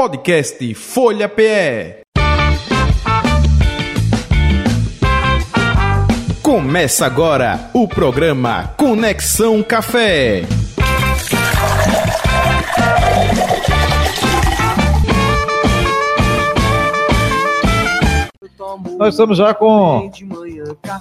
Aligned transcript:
Podcast 0.00 0.74
Folha 0.74 1.28
PE. 1.28 2.00
Começa 6.40 7.04
agora 7.04 7.68
o 7.74 7.86
programa 7.86 8.68
Conexão 8.78 9.62
Café. 9.62 10.44
Nós 18.96 19.12
estamos 19.12 19.36
já 19.36 19.52
com 19.52 20.10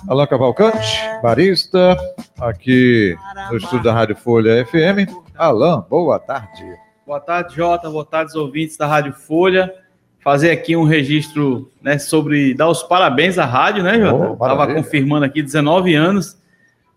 Alain 0.09 0.27
Cavalcante, 0.27 0.99
barista, 1.23 1.97
aqui 2.37 3.15
no 3.49 3.55
estúdio 3.55 3.83
da 3.83 3.93
Rádio 3.93 4.17
Folha 4.17 4.65
FM. 4.65 5.09
Alain, 5.37 5.85
boa 5.89 6.19
tarde. 6.19 6.88
Boa 7.09 7.19
tarde, 7.19 7.55
Jota. 7.55 7.89
Boa 7.89 8.05
tarde, 8.05 8.37
ouvintes 8.37 8.77
da 8.77 8.85
Rádio 8.85 9.13
Folha. 9.13 9.73
Fazer 10.19 10.51
aqui 10.51 10.75
um 10.75 10.83
registro 10.83 11.71
né, 11.81 11.97
sobre 11.97 12.53
dar 12.53 12.69
os 12.69 12.83
parabéns 12.83 13.39
à 13.39 13.45
rádio, 13.45 13.81
né, 13.81 13.99
Jota? 13.99 14.33
Estava 14.33 14.75
confirmando 14.75 15.25
aqui 15.25 15.41
19 15.41 15.95
anos 15.95 16.39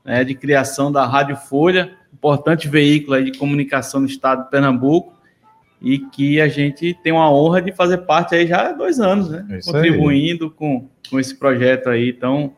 né, 0.04 0.22
de 0.22 0.34
criação 0.34 0.92
da 0.92 1.06
Rádio 1.06 1.34
Folha, 1.36 1.96
importante 2.12 2.68
veículo 2.68 3.24
de 3.24 3.38
comunicação 3.38 4.02
no 4.02 4.06
estado 4.06 4.44
de 4.44 4.50
Pernambuco 4.50 5.14
e 5.80 5.98
que 5.98 6.42
a 6.42 6.48
gente 6.48 6.92
tem 7.02 7.10
uma 7.10 7.32
honra 7.32 7.62
de 7.62 7.72
fazer 7.72 7.96
parte 8.02 8.34
aí 8.34 8.46
já 8.46 8.68
há 8.68 8.72
dois 8.72 9.00
anos, 9.00 9.30
né? 9.30 9.46
É 9.48 9.60
contribuindo 9.60 10.50
com, 10.50 10.90
com 11.08 11.18
esse 11.18 11.34
projeto 11.34 11.88
aí 11.88 12.12
tão, 12.12 12.52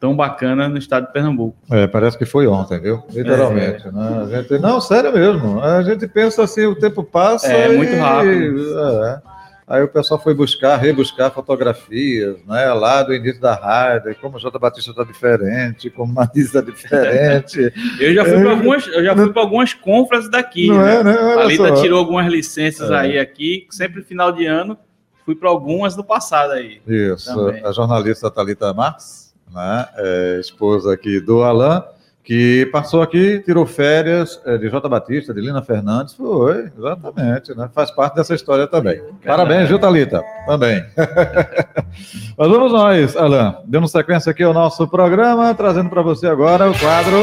tão 0.00 0.14
bacana 0.14 0.68
no 0.68 0.78
estado 0.78 1.06
de 1.06 1.12
Pernambuco. 1.12 1.56
É, 1.70 1.86
parece 1.86 2.16
que 2.16 2.24
foi 2.24 2.46
ontem, 2.46 2.78
viu? 2.80 3.02
Literalmente. 3.10 3.86
É. 3.86 3.92
Né? 3.92 4.28
Gente, 4.30 4.58
não, 4.58 4.80
sério 4.80 5.12
mesmo. 5.12 5.60
A 5.60 5.82
gente 5.82 6.06
pensa 6.06 6.42
assim, 6.44 6.66
o 6.66 6.74
tempo 6.74 7.02
passa. 7.02 7.52
É, 7.52 7.72
e, 7.72 7.76
muito 7.76 7.96
rápido. 7.96 8.78
É. 8.78 9.22
Aí 9.68 9.82
o 9.82 9.88
pessoal 9.88 10.18
foi 10.18 10.32
buscar, 10.32 10.76
rebuscar 10.78 11.30
fotografias, 11.30 12.38
né? 12.46 12.72
Lá 12.72 13.02
do 13.02 13.12
início 13.12 13.38
da 13.38 13.54
rádio, 13.54 14.16
como 14.18 14.38
o 14.38 14.40
Jota 14.40 14.58
Batista 14.58 14.92
está 14.92 15.04
diferente, 15.04 15.90
como 15.90 16.10
Marisa 16.10 16.60
está 16.60 16.62
diferente. 16.62 17.70
eu 18.00 18.14
já 18.14 18.24
fui 18.24 18.40
para 18.40 18.50
algumas, 18.50 18.86
eu 18.86 19.04
já 19.04 19.14
fui 19.14 19.30
para 19.30 19.42
algumas 19.42 19.74
compras 19.74 20.30
daqui. 20.30 20.68
Não 20.68 20.82
né? 20.82 20.94
é, 20.96 21.04
né? 21.04 21.18
Olha 21.20 21.42
a 21.42 21.44
Lita 21.44 21.68
só. 21.68 21.82
tirou 21.82 21.98
algumas 21.98 22.26
licenças 22.32 22.90
é. 22.90 22.96
aí 22.96 23.18
aqui, 23.18 23.66
sempre 23.68 24.02
final 24.02 24.32
de 24.32 24.46
ano, 24.46 24.78
fui 25.26 25.34
para 25.34 25.50
algumas 25.50 25.94
do 25.94 26.02
passado 26.02 26.52
aí. 26.52 26.80
Isso. 26.86 27.34
Também. 27.34 27.62
A 27.62 27.70
jornalista 27.70 28.30
Thalita 28.30 28.72
Marx, 28.72 29.27
né? 29.52 29.86
É, 29.96 30.38
esposa 30.40 30.92
aqui 30.92 31.20
do 31.20 31.42
Alain 31.42 31.82
que 32.28 32.66
passou 32.66 33.00
aqui, 33.00 33.40
tirou 33.42 33.64
férias 33.64 34.38
é, 34.44 34.58
de 34.58 34.68
Jota 34.68 34.86
Batista, 34.86 35.32
de 35.32 35.40
Lina 35.40 35.62
Fernandes, 35.62 36.12
foi, 36.12 36.70
exatamente, 36.76 37.56
né? 37.56 37.70
Faz 37.72 37.90
parte 37.90 38.16
dessa 38.16 38.34
história 38.34 38.66
também. 38.66 39.00
Parabéns, 39.24 39.66
viu, 39.66 39.78
Thalita? 39.78 40.22
Também. 40.44 40.84
Mas 42.36 42.48
vamos 42.50 42.70
nós, 42.70 43.16
Alain, 43.16 43.56
dando 43.64 43.88
sequência 43.88 44.28
aqui 44.30 44.42
ao 44.42 44.52
nosso 44.52 44.86
programa, 44.86 45.54
trazendo 45.54 45.88
para 45.88 46.02
você 46.02 46.26
agora 46.26 46.70
o 46.70 46.78
quadro. 46.78 47.16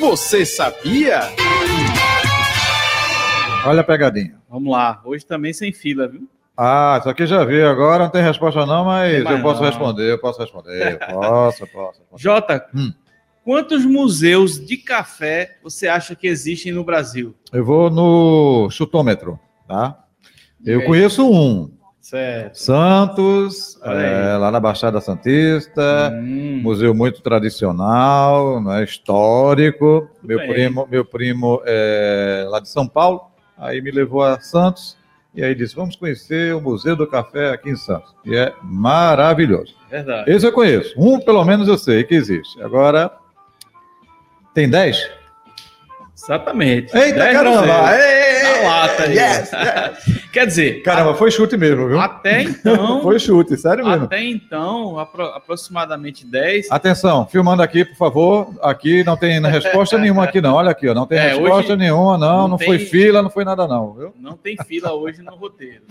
Você 0.00 0.46
sabia? 0.46 1.20
Olha 3.66 3.82
a 3.82 3.84
pegadinha. 3.84 4.36
Vamos 4.48 4.72
lá, 4.72 5.02
hoje 5.04 5.26
também 5.26 5.52
sem 5.52 5.70
fila, 5.70 6.08
viu? 6.08 6.26
Ah, 6.56 6.98
isso 7.00 7.08
aqui 7.08 7.26
já 7.26 7.44
vi. 7.44 7.60
Agora 7.62 8.04
não 8.04 8.10
tem 8.10 8.22
resposta, 8.22 8.64
não, 8.64 8.84
mas 8.84 9.24
eu 9.24 9.42
posso 9.42 9.60
não. 9.60 9.68
responder, 9.68 10.10
eu 10.12 10.18
posso 10.18 10.40
responder. 10.40 10.98
posso, 10.98 11.66
posso, 11.66 12.00
posso. 12.08 12.22
Jota, 12.22 12.64
hum. 12.74 12.92
quantos 13.44 13.84
museus 13.84 14.64
de 14.64 14.76
café 14.76 15.56
você 15.62 15.88
acha 15.88 16.14
que 16.14 16.28
existem 16.28 16.72
no 16.72 16.84
Brasil? 16.84 17.34
Eu 17.52 17.64
vou 17.64 17.90
no 17.90 18.68
chutômetro, 18.70 19.38
tá? 19.66 20.04
Eu 20.64 20.84
conheço 20.84 21.28
um. 21.28 21.72
Certo. 22.00 22.56
Santos, 22.56 23.80
é, 23.82 24.36
lá 24.36 24.50
na 24.50 24.60
Baixada 24.60 25.00
Santista, 25.00 26.12
hum. 26.14 26.60
museu 26.62 26.94
muito 26.94 27.22
tradicional, 27.22 28.62
né, 28.62 28.84
histórico. 28.84 30.08
meu 30.22 30.38
primo, 30.38 30.86
meu 30.88 31.04
primo 31.04 31.62
é 31.64 32.46
lá 32.46 32.60
de 32.60 32.68
São 32.68 32.86
Paulo, 32.86 33.22
aí 33.56 33.80
me 33.80 33.90
levou 33.90 34.22
a 34.22 34.38
Santos 34.38 34.98
e 35.34 35.42
aí 35.42 35.54
disse: 35.54 35.74
vamos 35.74 35.96
conhecer 35.96 36.54
o 36.54 36.60
Museu 36.60 36.94
do 36.94 37.06
Café 37.06 37.50
aqui 37.50 37.70
em 37.70 37.76
Santos. 37.76 38.14
E 38.24 38.36
é 38.36 38.52
maravilhoso. 38.62 39.74
Verdade. 39.90 40.30
Esse 40.30 40.46
eu 40.46 40.52
conheço. 40.52 40.94
Um, 40.96 41.18
pelo 41.20 41.44
menos, 41.44 41.66
eu 41.66 41.76
sei 41.76 42.04
que 42.04 42.14
existe. 42.14 42.62
Agora, 42.62 43.10
tem 44.54 44.68
dez? 44.68 45.10
Exatamente. 46.16 46.96
Eita, 46.96 47.32
caramba! 47.32 47.98
Ei, 47.98 48.43
lata 48.62 49.06
yes, 49.06 49.50
yes. 49.52 50.24
Quer 50.32 50.46
dizer. 50.46 50.82
Caramba, 50.82 51.12
a... 51.12 51.14
foi 51.14 51.30
chute 51.30 51.56
mesmo, 51.56 51.88
viu? 51.88 52.00
Até 52.00 52.42
então. 52.42 53.00
foi 53.02 53.18
chute, 53.18 53.56
sério 53.56 53.86
mesmo. 53.86 54.04
Até 54.04 54.22
então, 54.22 54.98
apro 54.98 55.24
aproximadamente 55.26 56.26
10. 56.26 56.70
Atenção, 56.70 57.26
filmando 57.26 57.62
aqui, 57.62 57.84
por 57.84 57.96
favor. 57.96 58.54
Aqui 58.62 59.04
não 59.04 59.16
tem 59.16 59.40
resposta 59.40 59.98
nenhuma 59.98 60.24
aqui, 60.24 60.40
não. 60.40 60.54
Olha 60.54 60.70
aqui, 60.70 60.88
ó, 60.88 60.94
não 60.94 61.06
tem 61.06 61.18
é, 61.18 61.34
resposta 61.34 61.76
nenhuma, 61.76 62.18
não. 62.18 62.42
Não, 62.42 62.48
não 62.48 62.56
tem... 62.56 62.66
foi 62.66 62.78
fila, 62.78 63.22
não 63.22 63.30
foi 63.30 63.44
nada, 63.44 63.66
não. 63.66 63.92
Viu? 63.94 64.14
Não 64.18 64.36
tem 64.36 64.56
fila 64.66 64.92
hoje 64.92 65.22
no 65.22 65.34
roteiro. 65.34 65.82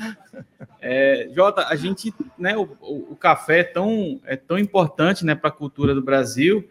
É, 0.82 1.30
Jota, 1.34 1.68
a 1.68 1.76
gente, 1.76 2.14
né, 2.38 2.58
o, 2.58 2.68
o, 2.82 3.12
o 3.12 3.16
café 3.16 3.60
é 3.60 3.64
tão, 3.64 4.20
é 4.26 4.36
tão 4.36 4.58
importante 4.58 5.26
né, 5.26 5.34
para 5.34 5.50
a 5.50 5.54
cultura 5.54 5.96
do 5.96 6.02
Brasil 6.02 6.68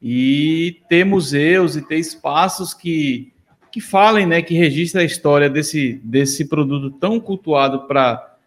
e 0.00 0.82
ter 0.88 1.04
museus 1.04 1.74
e 1.76 1.82
ter 1.82 1.96
espaços 1.96 2.72
que, 2.72 3.32
que 3.76 3.80
falem, 3.82 4.24
né, 4.24 4.40
que 4.40 4.54
registrem 4.54 5.02
a 5.02 5.06
história 5.06 5.50
desse, 5.50 6.00
desse 6.02 6.46
produto 6.46 6.90
tão 6.92 7.20
cultuado 7.20 7.86
para 7.86 8.38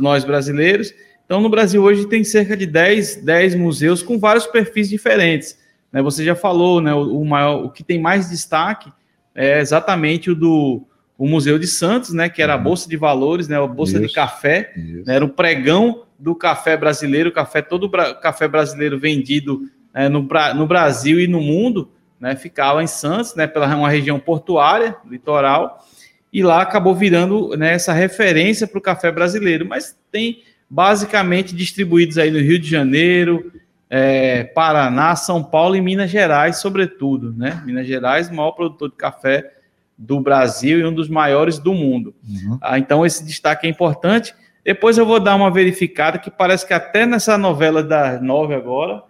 nós 0.00 0.24
brasileiros. 0.24 0.94
Então, 1.22 1.38
no 1.38 1.50
Brasil 1.50 1.82
hoje 1.82 2.06
tem 2.06 2.24
cerca 2.24 2.56
de 2.56 2.64
10, 2.64 3.16
10 3.16 3.56
museus 3.56 4.02
com 4.02 4.18
vários 4.18 4.46
perfis 4.46 4.88
diferentes. 4.88 5.58
Né? 5.92 6.00
Você 6.00 6.24
já 6.24 6.34
falou, 6.34 6.80
né, 6.80 6.94
o, 6.94 7.20
o, 7.20 7.26
maior, 7.26 7.62
o 7.62 7.68
que 7.68 7.84
tem 7.84 8.00
mais 8.00 8.30
destaque 8.30 8.90
é 9.34 9.60
exatamente 9.60 10.30
o 10.30 10.34
do 10.34 10.82
o 11.18 11.28
Museu 11.28 11.58
de 11.58 11.66
Santos, 11.66 12.14
né, 12.14 12.30
que 12.30 12.40
era 12.40 12.54
a 12.54 12.56
uhum. 12.56 12.62
Bolsa 12.62 12.88
de 12.88 12.96
Valores, 12.96 13.48
né, 13.48 13.62
a 13.62 13.66
Bolsa 13.66 13.98
isso, 13.98 14.06
de 14.06 14.14
Café, 14.14 14.72
né, 15.04 15.16
era 15.16 15.24
o 15.26 15.28
pregão 15.28 16.04
do 16.18 16.34
café 16.34 16.74
brasileiro, 16.74 17.30
café 17.30 17.60
todo 17.60 17.84
o 17.84 17.90
café 17.90 18.48
brasileiro 18.48 18.98
vendido 18.98 19.60
é, 19.92 20.08
no, 20.08 20.26
no, 20.56 20.66
Brasil 20.66 21.20
e 21.20 21.28
no 21.28 21.42
mundo, 21.42 21.90
né, 22.20 22.36
ficava 22.36 22.82
em 22.82 22.86
Santos, 22.86 23.34
né, 23.34 23.46
pela 23.46 23.74
uma 23.74 23.88
região 23.88 24.20
portuária, 24.20 24.96
litoral, 25.08 25.84
e 26.32 26.42
lá 26.42 26.60
acabou 26.60 26.94
virando 26.94 27.56
né, 27.56 27.72
essa 27.72 27.92
referência 27.92 28.66
para 28.66 28.78
o 28.78 28.82
café 28.82 29.10
brasileiro. 29.10 29.66
Mas 29.66 29.96
tem 30.12 30.42
basicamente 30.68 31.54
distribuídos 31.54 32.18
aí 32.18 32.30
no 32.30 32.38
Rio 32.38 32.58
de 32.58 32.68
Janeiro, 32.68 33.50
é, 33.88 34.44
Paraná, 34.44 35.16
São 35.16 35.42
Paulo 35.42 35.74
e 35.74 35.80
Minas 35.80 36.10
Gerais, 36.10 36.58
sobretudo. 36.58 37.32
Né? 37.32 37.60
Minas 37.64 37.86
Gerais, 37.86 38.28
o 38.28 38.34
maior 38.34 38.52
produtor 38.52 38.90
de 38.90 38.96
café 38.96 39.54
do 39.98 40.20
Brasil 40.20 40.78
e 40.78 40.84
um 40.84 40.94
dos 40.94 41.08
maiores 41.08 41.58
do 41.58 41.74
mundo. 41.74 42.14
Uhum. 42.26 42.58
Ah, 42.60 42.78
então, 42.78 43.04
esse 43.04 43.24
destaque 43.24 43.66
é 43.66 43.70
importante. 43.70 44.34
Depois 44.64 44.96
eu 44.96 45.04
vou 45.04 45.18
dar 45.18 45.34
uma 45.34 45.50
verificada 45.50 46.18
que 46.18 46.30
parece 46.30 46.66
que 46.66 46.72
até 46.72 47.04
nessa 47.04 47.36
novela 47.36 47.82
da 47.82 48.20
nove 48.20 48.54
agora 48.54 49.02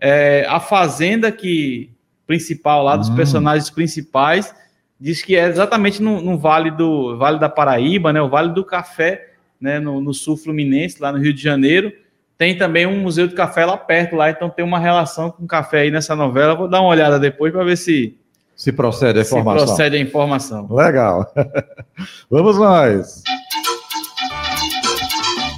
é, 0.00 0.46
a 0.48 0.60
fazenda 0.60 1.32
que 1.32 1.90
principal 2.28 2.84
lá 2.84 2.96
dos 2.96 3.08
hum. 3.08 3.16
personagens 3.16 3.70
principais 3.70 4.54
diz 5.00 5.22
que 5.22 5.36
é 5.36 5.46
exatamente 5.46 6.02
no, 6.02 6.20
no, 6.20 6.36
Vale 6.36 6.70
do 6.70 7.16
Vale 7.16 7.38
da 7.38 7.48
Paraíba, 7.48 8.12
né, 8.12 8.20
o 8.20 8.28
Vale 8.28 8.52
do 8.52 8.64
Café, 8.64 9.30
né, 9.60 9.78
no, 9.78 10.00
no, 10.00 10.12
sul 10.12 10.36
fluminense, 10.36 11.00
lá 11.00 11.10
no 11.12 11.18
Rio 11.18 11.32
de 11.32 11.42
Janeiro. 11.42 11.92
Tem 12.36 12.56
também 12.56 12.86
um 12.86 13.00
museu 13.00 13.26
de 13.26 13.34
café 13.34 13.64
lá 13.64 13.76
perto, 13.76 14.14
lá, 14.14 14.30
então 14.30 14.48
tem 14.48 14.64
uma 14.64 14.78
relação 14.78 15.30
com 15.30 15.44
café 15.46 15.80
aí 15.80 15.90
nessa 15.90 16.14
novela. 16.14 16.54
Vou 16.54 16.68
dar 16.68 16.80
uma 16.80 16.90
olhada 16.90 17.18
depois 17.18 17.52
para 17.52 17.64
ver 17.64 17.76
se 17.76 18.16
se 18.54 18.72
procede 18.72 19.20
a 19.20 19.22
informação. 19.22 19.60
Se 19.60 19.66
procede 19.66 19.96
a 19.96 20.00
informação. 20.00 20.68
Legal. 20.74 21.32
Vamos 22.28 22.58
nós. 22.58 23.22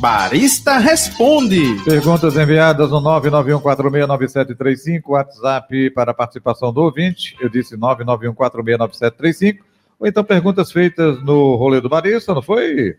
Barista 0.00 0.78
Responde. 0.78 1.76
Perguntas 1.84 2.34
enviadas 2.34 2.90
no 2.90 3.02
991469735, 3.02 5.02
WhatsApp 5.08 5.90
para 5.90 6.14
participação 6.14 6.72
do 6.72 6.80
ouvinte. 6.80 7.36
Eu 7.38 7.50
disse 7.50 7.76
991469735. 7.76 9.58
Ou 9.98 10.06
então 10.06 10.24
perguntas 10.24 10.72
feitas 10.72 11.22
no 11.22 11.54
Rolê 11.56 11.82
do 11.82 11.90
Barista, 11.90 12.32
não 12.32 12.40
foi? 12.40 12.96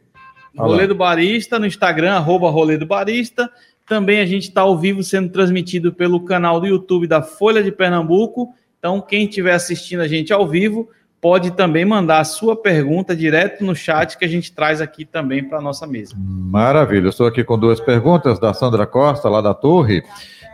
Rolê 0.55 0.85
do 0.85 0.93
Barista, 0.93 1.57
no 1.57 1.65
Instagram, 1.65 2.13
arroba 2.13 2.51
Rolê 2.51 2.77
do 2.77 2.85
Barista. 2.85 3.49
Também 3.87 4.19
a 4.19 4.25
gente 4.27 4.49
está 4.49 4.61
ao 4.61 4.77
vivo 4.77 5.01
sendo 5.01 5.29
transmitido 5.29 5.91
pelo 5.91 6.23
canal 6.23 6.59
do 6.59 6.67
YouTube 6.67 7.07
da 7.07 7.23
Folha 7.23 7.63
de 7.63 7.71
Pernambuco. 7.71 8.53
Então, 8.77 9.01
quem 9.01 9.25
estiver 9.25 9.55
assistindo 9.55 10.01
a 10.01 10.07
gente 10.07 10.31
ao 10.31 10.47
vivo, 10.47 10.87
pode 11.21 11.51
também 11.51 11.85
mandar 11.85 12.19
a 12.19 12.23
sua 12.23 12.55
pergunta 12.55 13.15
direto 13.15 13.63
no 13.63 13.75
chat 13.75 14.17
que 14.17 14.25
a 14.25 14.27
gente 14.27 14.51
traz 14.51 14.81
aqui 14.81 15.05
também 15.05 15.43
para 15.43 15.59
a 15.59 15.61
nossa 15.61 15.85
mesa. 15.85 16.15
Maravilha. 16.17 17.09
estou 17.09 17.27
aqui 17.27 17.43
com 17.43 17.57
duas 17.57 17.79
perguntas 17.79 18.39
da 18.39 18.53
Sandra 18.53 18.87
Costa, 18.87 19.29
lá 19.29 19.39
da 19.39 19.53
Torre, 19.53 20.03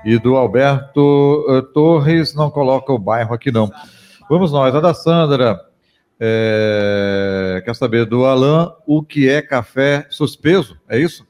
e 0.03 0.19
do 0.19 0.35
Alberto 0.35 1.45
uh, 1.49 1.61
Torres, 1.73 2.35
não 2.35 2.51
coloca 2.51 2.91
o 2.91 2.99
bairro 2.99 3.33
aqui 3.33 3.51
não. 3.51 3.71
Vamos 4.29 4.51
nós, 4.51 4.75
a 4.75 4.81
da 4.81 4.93
Sandra. 4.93 5.59
É, 6.19 7.61
quer 7.63 7.75
saber 7.75 8.03
do 8.05 8.25
Alan 8.25 8.73
o 8.87 9.03
que 9.03 9.29
é 9.29 9.39
café 9.39 10.07
suspenso? 10.09 10.75
É 10.89 10.99
isso? 10.99 11.26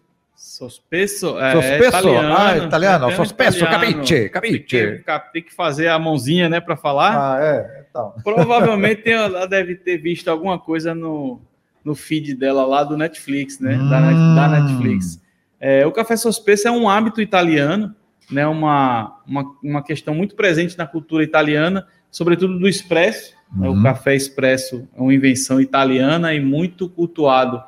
Sospesso, 0.57 1.38
é, 1.39 1.51
Sospesso? 1.54 1.88
italiano. 2.00 2.36
Ah, 2.36 2.57
italiano. 2.57 3.09
É 3.12 3.15
Sospesso, 3.15 3.57
italiano. 3.63 3.95
capiche, 3.95 4.19
Tem 4.21 4.30
capiche. 4.30 4.59
que, 4.59 5.04
tem 5.33 5.44
que 5.44 5.54
fazer 5.54 5.88
a 5.89 6.00
mãozinha, 6.00 6.50
né, 6.50 6.59
para 6.59 6.75
falar. 6.75 7.36
Ah, 7.36 7.44
é? 7.44 7.86
Então. 7.89 8.13
Provavelmente 8.24 9.09
ela 9.09 9.45
deve 9.45 9.75
ter 9.75 9.98
visto 9.98 10.27
alguma 10.30 10.57
coisa 10.57 10.95
no, 10.95 11.39
no 11.86 11.94
feed 11.95 12.33
dela 12.33 12.65
lá 12.65 12.83
do 12.83 12.98
Netflix, 12.98 13.59
né? 13.59 13.77
Da, 13.89 14.00
Hum. 14.00 14.36
da 14.36 14.48
Netflix. 14.50 15.21
É, 15.59 15.86
o 15.86 15.92
café 15.92 16.15
sospesso 16.18 16.68
é 16.68 16.71
um 16.71 16.89
hábito 16.89 17.21
italiano, 17.21 17.95
né? 18.31 18.45
Uma, 18.48 19.19
uma, 19.27 19.45
uma 19.63 19.83
questão 19.83 20.13
muito 20.15 20.36
presente 20.36 20.77
na 20.77 20.88
cultura 20.88 21.24
italiana, 21.24 21.86
sobretudo 22.12 22.57
do 22.57 22.68
expresso. 22.68 23.36
né? 23.56 23.69
O 23.69 23.74
Uhum. 23.74 23.83
café 23.83 24.15
expresso 24.15 24.88
é 24.98 25.01
uma 25.01 25.13
invenção 25.13 25.62
italiana 25.62 26.33
e 26.33 26.39
muito 26.39 26.89
cultuado 26.89 27.63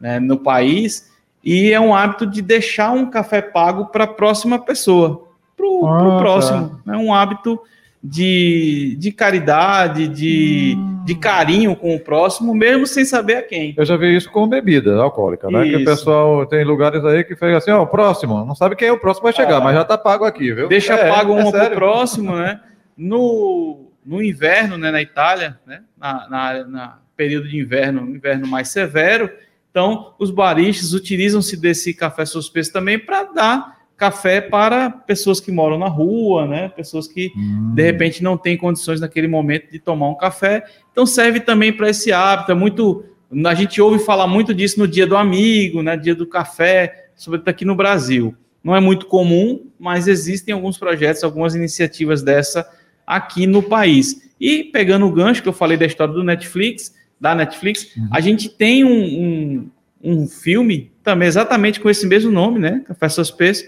né, 0.00 0.18
no 0.18 0.38
país. 0.38 1.09
E 1.44 1.72
é 1.72 1.80
um 1.80 1.94
hábito 1.94 2.26
de 2.26 2.42
deixar 2.42 2.90
um 2.92 3.08
café 3.10 3.40
pago 3.40 3.86
para 3.86 4.04
a 4.04 4.08
próxima 4.08 4.58
pessoa, 4.58 5.26
para 5.56 5.66
o 5.66 5.86
Ah, 5.86 5.98
tá. 6.10 6.18
próximo. 6.18 6.80
É 6.86 6.96
um 6.96 7.12
hábito 7.14 7.58
de, 8.02 8.96
de 8.98 9.12
caridade, 9.12 10.08
de, 10.08 10.74
Hum. 10.76 11.02
de 11.04 11.14
carinho 11.14 11.76
com 11.76 11.94
o 11.94 12.00
próximo, 12.00 12.54
mesmo 12.54 12.86
sem 12.86 13.04
saber 13.04 13.36
a 13.36 13.42
quem. 13.42 13.74
Eu 13.76 13.84
já 13.84 13.96
vi 13.96 14.16
isso 14.16 14.30
com 14.30 14.48
bebida 14.48 14.96
alcoólica, 14.96 15.50
né? 15.50 15.64
Que 15.64 15.76
o 15.76 15.80
Isso. 15.80 15.84
pessoal 15.84 16.46
tem 16.46 16.64
lugares 16.64 17.04
aí 17.04 17.24
que 17.24 17.36
faz 17.36 17.54
assim, 17.56 17.70
ó, 17.70 17.82
o 17.82 17.86
próximo, 17.86 18.44
não 18.44 18.54
sabe 18.54 18.74
quem 18.76 18.88
é 18.88 18.92
o 18.92 18.98
próximo 18.98 19.24
vai 19.24 19.32
chegar, 19.34 19.58
Ah. 19.58 19.60
mas 19.60 19.74
já 19.76 19.84
tá 19.84 19.98
pago 19.98 20.24
aqui, 20.24 20.52
viu? 20.52 20.68
Deixa 20.68 20.94
É, 20.94 21.10
pago 21.10 21.38
é 21.38 21.42
uma 21.42 21.52
para 21.52 21.66
o 21.72 21.74
próximo, 21.74 22.34
né? 22.36 22.60
No, 22.96 23.86
no 24.04 24.22
inverno, 24.22 24.76
né, 24.76 24.90
na 24.90 25.00
Itália, 25.00 25.58
né, 25.66 25.80
na, 25.98 26.28
na, 26.28 26.64
na 26.64 26.98
período 27.16 27.48
de 27.48 27.58
inverno, 27.58 28.02
um 28.02 28.14
inverno 28.14 28.46
mais 28.46 28.68
severo, 28.68 29.30
então 29.70 30.14
os 30.18 30.30
baristas 30.30 30.92
utilizam-se 30.92 31.56
desse 31.56 31.94
café 31.94 32.24
suspenso 32.24 32.72
também 32.72 32.98
para 32.98 33.24
dar 33.24 33.80
café 33.96 34.40
para 34.40 34.88
pessoas 34.88 35.40
que 35.40 35.52
moram 35.52 35.78
na 35.78 35.86
rua, 35.86 36.46
né, 36.46 36.70
pessoas 36.70 37.06
que 37.06 37.30
Hum. 37.36 37.72
de 37.74 37.82
repente 37.82 38.22
não 38.22 38.34
têm 38.34 38.56
condições 38.56 38.98
naquele 38.98 39.28
momento 39.28 39.70
de 39.70 39.78
tomar 39.78 40.08
um 40.08 40.14
café. 40.14 40.64
Então 40.90 41.04
serve 41.04 41.38
também 41.38 41.70
para 41.70 41.90
esse 41.90 42.10
hábito. 42.10 42.50
É 42.50 42.54
muito, 42.54 43.04
a 43.44 43.54
gente 43.54 43.78
ouve 43.78 43.98
falar 44.02 44.26
muito 44.26 44.54
disso 44.54 44.78
no 44.78 44.88
dia 44.88 45.06
do 45.06 45.18
amigo, 45.18 45.82
né, 45.82 45.98
dia 45.98 46.14
do 46.14 46.26
café, 46.26 47.08
sobretudo 47.14 47.50
aqui 47.50 47.66
no 47.66 47.74
Brasil. 47.74 48.34
Não 48.64 48.74
é 48.74 48.80
muito 48.80 49.04
comum, 49.04 49.66
mas 49.78 50.08
existem 50.08 50.54
alguns 50.54 50.78
projetos, 50.78 51.22
algumas 51.22 51.54
iniciativas 51.54 52.22
dessa 52.22 52.66
aqui 53.06 53.46
no 53.46 53.62
país. 53.62 54.30
E 54.40 54.64
pegando 54.64 55.04
o 55.06 55.12
gancho 55.12 55.42
que 55.42 55.48
eu 55.48 55.52
falei 55.52 55.76
da 55.76 55.84
história 55.84 56.14
do 56.14 56.24
Netflix, 56.24 56.94
da 57.20 57.34
Netflix, 57.34 57.94
Uhum. 57.96 58.08
a 58.10 58.20
gente 58.20 58.48
tem 58.48 58.84
um, 58.84 58.90
um, 58.90 59.70
um 60.02 60.26
filme 60.26 60.90
também 61.02 61.28
exatamente 61.28 61.78
com 61.78 61.90
esse 61.90 62.06
mesmo 62.06 62.30
nome, 62.32 62.58
né, 62.58 62.82
Café 62.86 63.08
Suspenso, 63.08 63.64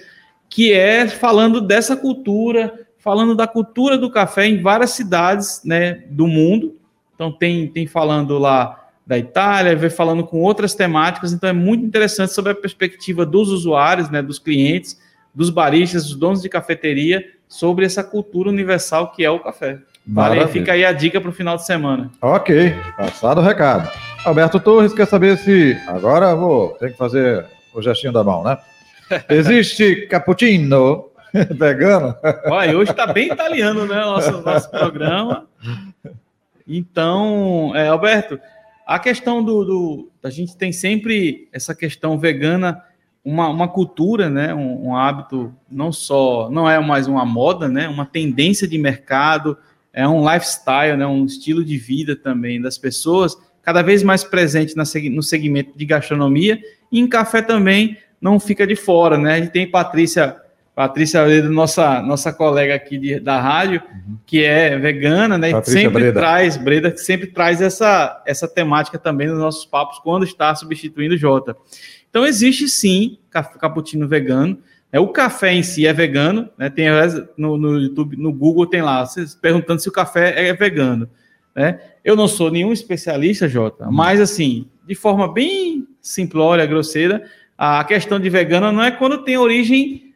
que 0.48 0.72
é 0.72 1.06
falando 1.08 1.60
dessa 1.60 1.96
cultura, 1.96 2.86
falando 2.98 3.34
da 3.34 3.46
cultura 3.46 3.98
do 3.98 4.10
café 4.10 4.46
em 4.46 4.60
várias 4.60 4.90
cidades 4.90 5.62
né, 5.64 6.04
do 6.10 6.26
mundo. 6.26 6.76
Então 7.14 7.32
tem, 7.32 7.66
tem 7.68 7.86
falando 7.86 8.38
lá 8.38 8.78
da 9.06 9.18
Itália, 9.18 9.74
vem 9.74 9.90
falando 9.90 10.24
com 10.24 10.40
outras 10.40 10.74
temáticas, 10.74 11.32
então 11.32 11.48
é 11.48 11.52
muito 11.52 11.84
interessante 11.84 12.32
sobre 12.32 12.52
a 12.52 12.54
perspectiva 12.54 13.26
dos 13.26 13.50
usuários, 13.50 14.08
né, 14.08 14.22
dos 14.22 14.38
clientes, 14.38 14.98
dos 15.34 15.50
baristas, 15.50 16.04
dos 16.04 16.14
donos 16.16 16.42
de 16.42 16.48
cafeteria, 16.48 17.24
sobre 17.48 17.84
essa 17.84 18.02
cultura 18.04 18.48
universal 18.48 19.12
que 19.12 19.24
é 19.24 19.30
o 19.30 19.40
café. 19.40 19.78
Vale, 20.06 20.46
fica 20.48 20.72
aí 20.72 20.84
a 20.84 20.92
dica 20.92 21.20
para 21.20 21.30
o 21.30 21.32
final 21.32 21.56
de 21.56 21.64
semana. 21.64 22.10
Ok, 22.20 22.74
passado 22.96 23.40
o 23.40 23.44
recado. 23.44 23.88
Alberto 24.24 24.58
Torres 24.58 24.92
quer 24.92 25.06
saber 25.06 25.36
se. 25.38 25.76
Agora 25.86 26.34
vou 26.34 26.70
ter 26.74 26.90
que 26.92 26.96
fazer 26.98 27.44
o 27.74 27.80
gestinho 27.80 28.12
da 28.12 28.24
mão, 28.24 28.42
né? 28.42 28.58
Existe 29.30 30.06
cappuccino 30.08 31.06
vegano? 31.56 32.14
Olha, 32.46 32.76
hoje 32.76 32.90
está 32.90 33.06
bem 33.06 33.28
italiano, 33.32 33.86
né? 33.86 33.96
Nosso, 34.00 34.42
nosso 34.42 34.70
programa. 34.70 35.46
Então, 36.66 37.72
é, 37.74 37.88
Alberto, 37.88 38.38
a 38.86 38.98
questão 38.98 39.42
do, 39.42 39.64
do- 39.64 40.10
A 40.22 40.30
gente 40.30 40.56
tem 40.56 40.72
sempre 40.72 41.48
essa 41.52 41.74
questão 41.74 42.18
vegana, 42.18 42.82
uma, 43.24 43.48
uma 43.48 43.68
cultura, 43.68 44.28
né? 44.28 44.52
Um, 44.54 44.88
um 44.88 44.96
hábito, 44.96 45.54
não 45.70 45.92
só. 45.92 46.50
Não 46.50 46.68
é 46.68 46.78
mais 46.80 47.06
uma 47.06 47.24
moda, 47.24 47.68
né? 47.68 47.88
Uma 47.88 48.04
tendência 48.04 48.66
de 48.66 48.76
mercado, 48.78 49.56
é 49.92 50.06
um 50.08 50.20
lifestyle, 50.30 50.96
né? 50.96 51.06
Um 51.06 51.24
estilo 51.24 51.64
de 51.64 51.76
vida 51.76 52.16
também 52.16 52.60
das 52.60 52.78
pessoas, 52.78 53.36
cada 53.62 53.82
vez 53.82 54.02
mais 54.02 54.24
presente 54.24 54.76
na 54.76 54.84
no 55.10 55.22
segmento 55.22 55.76
de 55.76 55.84
gastronomia 55.84 56.60
e 56.90 56.98
em 56.98 57.06
café 57.08 57.40
também 57.42 57.96
não 58.20 58.40
fica 58.40 58.66
de 58.66 58.74
fora, 58.76 59.16
né? 59.18 59.34
A 59.34 59.38
gente 59.40 59.50
tem 59.52 59.70
Patrícia. 59.70 60.36
Patrícia 60.74 61.22
Breda, 61.22 61.50
nossa, 61.50 62.00
nossa 62.00 62.32
colega 62.32 62.74
aqui 62.74 62.96
de- 62.96 63.20
da 63.20 63.38
rádio, 63.38 63.82
que 64.24 64.42
é 64.42 64.78
vegana, 64.78 65.36
né? 65.36 65.50
e 65.50 65.52
Patrícia 65.52 65.82
sempre 65.82 66.02
Breda. 66.04 66.18
traz, 66.18 66.56
Breda, 66.56 66.90
que 66.90 66.96
sempre 66.98 67.26
traz 67.26 67.60
essa, 67.60 68.22
essa 68.26 68.48
temática 68.48 68.98
também 68.98 69.28
nos 69.28 69.38
nossos 69.38 69.66
papos 69.66 69.98
quando 69.98 70.24
está 70.24 70.54
substituindo 70.54 71.14
o 71.14 71.18
Jota. 71.18 71.54
Então, 72.12 72.26
existe 72.26 72.68
sim 72.68 73.16
ca- 73.30 73.42
cappuccino 73.42 74.06
vegano. 74.06 74.58
né? 74.92 75.00
O 75.00 75.08
café 75.08 75.54
em 75.54 75.62
si 75.62 75.86
é 75.86 75.94
vegano, 75.94 76.50
né? 76.58 76.68
Tem 76.68 76.88
no, 77.38 77.56
no 77.56 77.80
YouTube, 77.80 78.18
no 78.18 78.30
Google 78.30 78.66
tem 78.66 78.82
lá, 78.82 79.06
vocês 79.06 79.34
perguntando 79.34 79.80
se 79.80 79.88
o 79.88 79.92
café 79.92 80.46
é 80.48 80.52
vegano. 80.52 81.08
Né? 81.56 81.80
Eu 82.04 82.14
não 82.14 82.28
sou 82.28 82.50
nenhum 82.50 82.70
especialista, 82.70 83.48
Jota, 83.48 83.90
mas 83.90 84.20
assim, 84.20 84.68
de 84.86 84.94
forma 84.94 85.32
bem 85.32 85.88
simplória, 86.02 86.66
grosseira, 86.66 87.24
a 87.56 87.82
questão 87.84 88.20
de 88.20 88.28
vegano 88.28 88.70
não 88.70 88.82
é 88.82 88.90
quando 88.90 89.24
tem 89.24 89.38
origem 89.38 90.12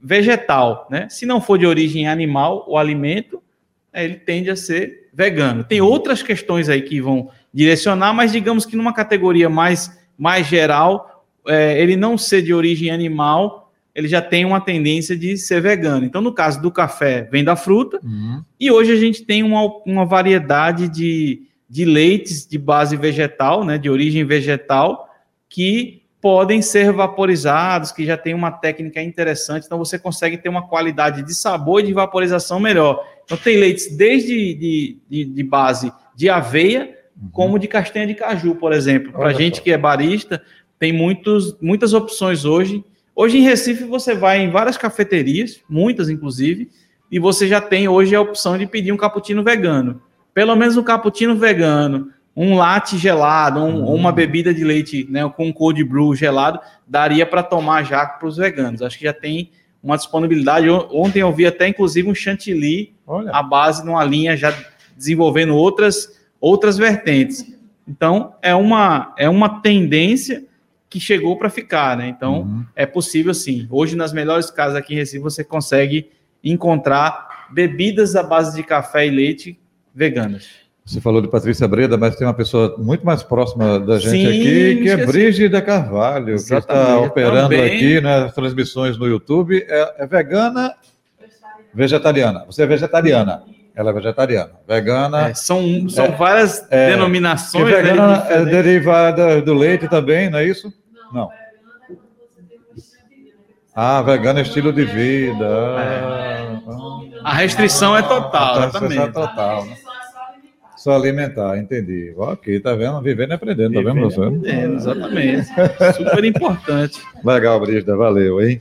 vegetal, 0.00 0.86
né? 0.90 1.08
Se 1.08 1.24
não 1.26 1.40
for 1.40 1.58
de 1.58 1.66
origem 1.66 2.06
animal, 2.06 2.64
o 2.68 2.76
alimento, 2.78 3.42
é, 3.92 4.04
ele 4.04 4.16
tende 4.16 4.50
a 4.50 4.56
ser 4.56 5.08
vegano. 5.12 5.64
Tem 5.64 5.80
outras 5.80 6.22
questões 6.22 6.68
aí 6.68 6.82
que 6.82 7.00
vão 7.00 7.30
direcionar, 7.52 8.12
mas 8.12 8.30
digamos 8.30 8.66
que 8.66 8.76
numa 8.76 8.92
categoria 8.92 9.48
mais, 9.48 9.98
mais 10.18 10.46
geral, 10.46 11.13
é, 11.46 11.80
ele 11.80 11.96
não 11.96 12.16
ser 12.16 12.42
de 12.42 12.52
origem 12.54 12.90
animal, 12.90 13.72
ele 13.94 14.08
já 14.08 14.20
tem 14.20 14.44
uma 14.44 14.60
tendência 14.60 15.16
de 15.16 15.36
ser 15.36 15.60
vegano. 15.60 16.04
Então, 16.04 16.20
no 16.20 16.32
caso 16.32 16.60
do 16.60 16.70
café, 16.70 17.28
vem 17.30 17.44
da 17.44 17.54
fruta, 17.54 18.00
e 18.58 18.70
hoje 18.70 18.92
a 18.92 18.96
gente 18.96 19.22
tem 19.22 19.42
uma, 19.42 19.62
uma 19.86 20.04
variedade 20.04 20.88
de, 20.88 21.42
de 21.68 21.84
leites 21.84 22.46
de 22.46 22.58
base 22.58 22.96
vegetal, 22.96 23.64
né, 23.64 23.78
de 23.78 23.88
origem 23.88 24.24
vegetal, 24.24 25.08
que 25.48 26.02
podem 26.20 26.62
ser 26.62 26.90
vaporizados, 26.90 27.92
que 27.92 28.04
já 28.04 28.16
tem 28.16 28.32
uma 28.32 28.50
técnica 28.50 29.02
interessante, 29.02 29.66
então 29.66 29.78
você 29.78 29.98
consegue 29.98 30.38
ter 30.38 30.48
uma 30.48 30.66
qualidade 30.66 31.22
de 31.22 31.34
sabor 31.34 31.80
e 31.80 31.86
de 31.86 31.92
vaporização 31.92 32.58
melhor. 32.58 33.04
Então 33.24 33.36
tem 33.36 33.58
leites 33.58 33.94
desde 33.94 34.54
de, 34.54 34.98
de, 35.08 35.24
de 35.26 35.42
base 35.42 35.92
de 36.16 36.30
aveia, 36.30 36.96
como 37.30 37.58
de 37.58 37.68
castanha 37.68 38.06
de 38.06 38.14
caju, 38.14 38.54
por 38.54 38.72
exemplo. 38.72 39.12
Para 39.12 39.32
gente 39.32 39.58
só. 39.58 39.62
que 39.62 39.70
é 39.70 39.78
barista, 39.78 40.42
tem 40.78 40.92
muitos, 40.92 41.56
muitas 41.60 41.92
opções 41.92 42.44
hoje. 42.44 42.84
Hoje 43.14 43.38
em 43.38 43.42
Recife 43.42 43.84
você 43.84 44.14
vai 44.14 44.40
em 44.42 44.50
várias 44.50 44.76
cafeterias, 44.76 45.60
muitas 45.68 46.08
inclusive, 46.08 46.68
e 47.10 47.18
você 47.18 47.46
já 47.46 47.60
tem 47.60 47.86
hoje 47.88 48.14
a 48.14 48.20
opção 48.20 48.58
de 48.58 48.66
pedir 48.66 48.92
um 48.92 48.96
cappuccino 48.96 49.42
vegano. 49.42 50.02
Pelo 50.32 50.56
menos 50.56 50.76
um 50.76 50.82
cappuccino 50.82 51.36
vegano, 51.36 52.10
um 52.36 52.56
latte 52.56 52.98
gelado, 52.98 53.60
um- 53.60 53.84
Hum. 53.84 53.94
uma 53.94 54.10
bebida 54.10 54.52
de 54.52 54.64
leite 54.64 55.06
né, 55.08 55.28
com 55.36 55.52
cold 55.52 55.82
brew 55.84 56.14
gelado, 56.14 56.58
daria 56.86 57.24
para 57.24 57.42
tomar 57.42 57.84
já 57.84 58.04
para 58.04 58.26
os 58.26 58.36
veganos. 58.36 58.82
Acho 58.82 58.98
que 58.98 59.04
já 59.04 59.12
tem 59.12 59.50
uma 59.80 59.96
disponibilidade. 59.96 60.68
On- 60.68 60.88
Ontem 60.90 61.20
eu 61.20 61.32
vi 61.32 61.46
até 61.46 61.68
inclusive 61.68 62.08
um 62.10 62.14
chantilly 62.14 62.92
Olha. 63.06 63.30
a 63.30 63.42
base 63.42 63.84
numa 63.86 64.02
linha 64.02 64.36
já 64.36 64.52
desenvolvendo 64.96 65.54
outras 65.54 66.20
outras 66.40 66.76
vertentes. 66.76 67.46
Então 67.86 68.34
é 68.42 68.54
uma 68.54 69.14
é 69.16 69.28
uma 69.28 69.60
tendência 69.60 70.42
que 70.94 71.00
chegou 71.00 71.36
para 71.36 71.50
ficar, 71.50 71.96
né? 71.96 72.06
Então 72.08 72.42
Uhum. 72.42 72.64
é 72.76 72.86
possível 72.86 73.34
sim. 73.34 73.66
Hoje 73.68 73.96
nas 73.96 74.12
melhores 74.12 74.48
casas 74.48 74.76
aqui 74.76 74.94
em 74.94 74.96
Recife 74.96 75.18
você 75.18 75.42
consegue 75.42 76.08
encontrar 76.42 77.46
bebidas 77.52 78.14
à 78.14 78.22
base 78.22 78.54
de 78.54 78.62
café 78.62 79.04
e 79.06 79.10
leite 79.10 79.58
veganas. 79.92 80.46
Você 80.84 81.00
falou 81.00 81.20
de 81.20 81.28
Patrícia 81.28 81.66
Breda, 81.66 81.96
mas 81.96 82.14
tem 82.14 82.26
uma 82.28 82.34
pessoa 82.34 82.76
muito 82.78 83.04
mais 83.04 83.22
próxima 83.24 83.80
da 83.80 83.98
gente 83.98 84.10
Sim, 84.10 84.26
aqui, 84.26 84.82
que 84.82 84.88
é. 84.90 85.04
Brígida 85.06 85.60
Carvalho, 85.62 86.36
que 86.36 86.54
está 86.54 87.00
operando 87.00 87.48
também. 87.48 87.74
aqui 87.74 88.00
nas 88.00 88.32
transmissões 88.34 88.96
no 88.96 89.06
YouTube. 89.08 89.64
É, 89.66 89.94
é 90.04 90.06
vegana, 90.06 90.74
vegetariana. 91.72 92.44
Você 92.46 92.62
é 92.62 92.66
vegetariana. 92.66 93.42
Ela 93.74 93.90
é 93.90 93.92
vegetariana. 93.92 94.52
Vegana. 94.68 95.28
É, 95.30 95.34
são 95.34 95.88
são 95.88 96.04
É, 96.04 96.10
várias 96.12 96.64
é, 96.70 96.86
que 96.90 96.92
denominações. 96.96 97.64
né, 97.64 97.82
vegana 97.82 98.14
é 98.14 98.18
diferentes. 98.20 98.50
derivada 98.52 99.42
do 99.42 99.54
leite 99.54 99.88
também, 99.88 100.30
não 100.30 100.38
é 100.38 100.44
isso? 100.46 100.72
Não. 101.14 101.30
Ah, 103.76 104.02
vegana 104.02 104.40
é 104.40 104.42
estilo 104.42 104.72
de 104.72 104.84
vida. 104.84 105.48
Ah, 105.78 107.30
A 107.30 107.34
restrição 107.34 107.96
é 107.96 108.02
total, 108.02 108.56
Ah, 108.56 108.60
restrição 108.66 108.86
exatamente. 108.90 109.12
total, 109.12 109.64
né? 109.64 109.76
Só 110.76 110.92
alimentar, 110.92 111.56
entendi. 111.56 112.12
Ok, 112.16 112.60
tá 112.60 112.74
vendo? 112.74 113.00
Vivendo 113.00 113.30
e 113.30 113.34
aprendendo, 113.34 113.74
tá 113.74 113.80
vendo, 113.80 114.00
professor? 114.00 114.26
Aprendendo, 114.26 114.74
exatamente. 114.74 115.46
Super 115.96 116.24
importante. 116.24 117.00
Legal, 117.24 117.58
Brígida, 117.60 117.96
valeu, 117.96 118.42
hein? 118.42 118.60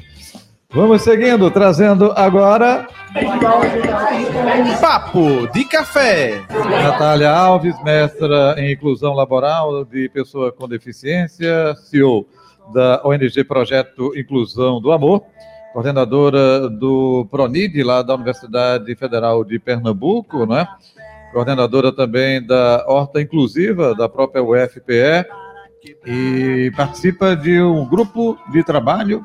Vamos 0.71 1.01
seguindo, 1.03 1.51
trazendo 1.51 2.11
agora 2.15 2.87
Papo 4.81 5.47
de 5.53 5.65
Café. 5.65 6.41
Natália 6.49 7.29
Alves, 7.29 7.75
mestra 7.83 8.55
em 8.57 8.71
inclusão 8.71 9.13
laboral 9.13 9.85
de 9.85 10.09
pessoa 10.09 10.51
com 10.51 10.67
deficiência, 10.67 11.75
CEO 11.75 12.25
da 12.71 13.01
ONG 13.03 13.43
Projeto 13.43 14.17
Inclusão 14.17 14.79
do 14.79 14.91
Amor, 14.91 15.23
coordenadora 15.73 16.69
do 16.69 17.27
PRONID, 17.31 17.83
lá 17.83 18.01
da 18.01 18.15
Universidade 18.15 18.95
Federal 18.95 19.43
de 19.43 19.57
Pernambuco, 19.59 20.45
né? 20.45 20.67
coordenadora 21.33 21.91
também 21.91 22.45
da 22.45 22.85
Horta 22.87 23.19
Inclusiva, 23.19 23.95
da 23.95 24.07
própria 24.07 24.43
UFPE, 24.43 25.25
e 26.05 26.71
participa 26.77 27.35
de 27.35 27.61
um 27.61 27.85
grupo 27.85 28.37
de 28.51 28.63
trabalho 28.63 29.23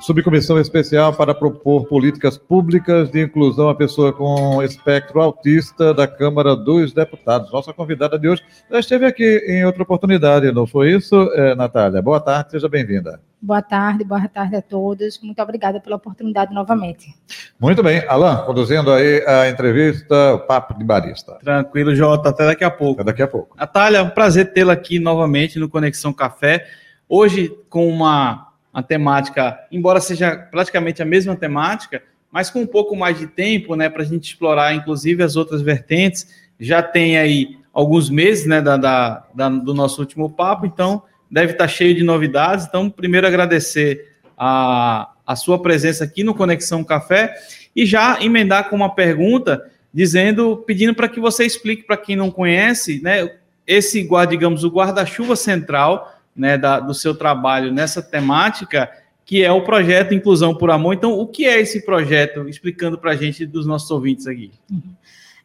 subcomissão 0.00 0.60
especial 0.60 1.12
para 1.12 1.34
propor 1.34 1.86
políticas 1.86 2.36
públicas 2.36 3.10
de 3.10 3.22
inclusão 3.22 3.68
à 3.68 3.74
pessoa 3.74 4.12
com 4.12 4.62
espectro 4.62 5.20
autista 5.20 5.92
da 5.94 6.06
Câmara 6.06 6.54
dos 6.54 6.92
Deputados. 6.92 7.50
Nossa 7.52 7.72
convidada 7.72 8.18
de 8.18 8.28
hoje 8.28 8.42
já 8.70 8.78
esteve 8.78 9.06
aqui 9.06 9.44
em 9.46 9.64
outra 9.64 9.82
oportunidade, 9.82 10.52
não 10.52 10.66
foi 10.66 10.92
isso, 10.92 11.14
é, 11.34 11.54
Natália? 11.54 12.02
Boa 12.02 12.20
tarde, 12.20 12.52
seja 12.52 12.68
bem-vinda. 12.68 13.20
Boa 13.40 13.62
tarde, 13.62 14.02
boa 14.02 14.26
tarde 14.28 14.56
a 14.56 14.62
todos. 14.62 15.20
Muito 15.22 15.40
obrigada 15.40 15.78
pela 15.78 15.96
oportunidade 15.96 16.52
novamente. 16.54 17.14
Muito 17.60 17.82
bem. 17.82 18.02
Alan, 18.08 18.38
conduzindo 18.44 18.90
aí 18.90 19.22
a 19.26 19.48
entrevista, 19.48 20.34
o 20.34 20.38
Papo 20.40 20.76
de 20.76 20.82
Barista. 20.82 21.38
Tranquilo, 21.44 21.94
Jota. 21.94 22.30
Até 22.30 22.46
daqui 22.46 22.64
a 22.64 22.70
pouco. 22.70 23.02
Até 23.02 23.12
daqui 23.12 23.22
a 23.22 23.28
pouco. 23.28 23.56
Natália, 23.56 23.98
é 23.98 24.02
um 24.02 24.10
prazer 24.10 24.52
tê-la 24.52 24.72
aqui 24.72 24.98
novamente 24.98 25.58
no 25.58 25.68
Conexão 25.68 26.12
Café. 26.12 26.66
Hoje, 27.08 27.54
com 27.68 27.86
uma 27.88 28.45
a 28.76 28.82
temática, 28.82 29.58
embora 29.72 30.02
seja 30.02 30.36
praticamente 30.36 31.00
a 31.00 31.04
mesma 31.06 31.34
temática, 31.34 32.02
mas 32.30 32.50
com 32.50 32.60
um 32.60 32.66
pouco 32.66 32.94
mais 32.94 33.18
de 33.18 33.26
tempo, 33.26 33.74
né, 33.74 33.88
para 33.88 34.02
a 34.02 34.04
gente 34.04 34.24
explorar, 34.24 34.74
inclusive, 34.74 35.22
as 35.22 35.34
outras 35.34 35.62
vertentes. 35.62 36.28
Já 36.60 36.82
tem 36.82 37.16
aí 37.16 37.56
alguns 37.72 38.10
meses, 38.10 38.44
né, 38.44 38.60
da, 38.60 38.76
da, 38.76 39.24
da, 39.34 39.48
do 39.48 39.72
nosso 39.72 39.98
último 40.02 40.28
papo, 40.28 40.66
então 40.66 41.02
deve 41.30 41.52
estar 41.52 41.66
cheio 41.68 41.94
de 41.94 42.04
novidades. 42.04 42.66
Então, 42.66 42.90
primeiro 42.90 43.26
agradecer 43.26 44.12
a, 44.36 45.10
a 45.26 45.34
sua 45.34 45.58
presença 45.62 46.04
aqui 46.04 46.22
no 46.22 46.34
Conexão 46.34 46.84
Café 46.84 47.34
e 47.74 47.86
já 47.86 48.22
emendar 48.22 48.68
com 48.68 48.76
uma 48.76 48.94
pergunta, 48.94 49.70
dizendo, 49.90 50.58
pedindo 50.66 50.94
para 50.94 51.08
que 51.08 51.18
você 51.18 51.46
explique 51.46 51.84
para 51.84 51.96
quem 51.96 52.14
não 52.14 52.30
conhece, 52.30 53.00
né, 53.02 53.26
esse, 53.66 54.06
digamos, 54.28 54.64
o 54.64 54.68
guarda-chuva 54.68 55.34
central 55.34 56.15
né, 56.36 56.58
da, 56.58 56.78
do 56.80 56.94
seu 56.94 57.14
trabalho 57.14 57.72
nessa 57.72 58.02
temática, 58.02 58.90
que 59.24 59.42
é 59.42 59.50
o 59.50 59.62
projeto 59.62 60.14
Inclusão 60.14 60.54
por 60.54 60.70
Amor. 60.70 60.94
Então, 60.94 61.12
o 61.12 61.26
que 61.26 61.44
é 61.44 61.60
esse 61.60 61.84
projeto? 61.84 62.48
Explicando 62.48 62.98
para 62.98 63.12
a 63.12 63.16
gente, 63.16 63.44
dos 63.46 63.66
nossos 63.66 63.90
ouvintes 63.90 64.26
aqui. 64.26 64.52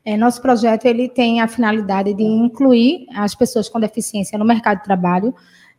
É, 0.03 0.17
nosso 0.17 0.41
projeto 0.41 0.85
ele 0.85 1.07
tem 1.07 1.41
a 1.41 1.47
finalidade 1.47 2.13
de 2.13 2.23
incluir 2.23 3.05
as 3.15 3.35
pessoas 3.35 3.69
com 3.69 3.79
deficiência 3.79 4.37
no 4.37 4.45
mercado 4.45 4.79
de 4.79 4.83
trabalho 4.83 5.33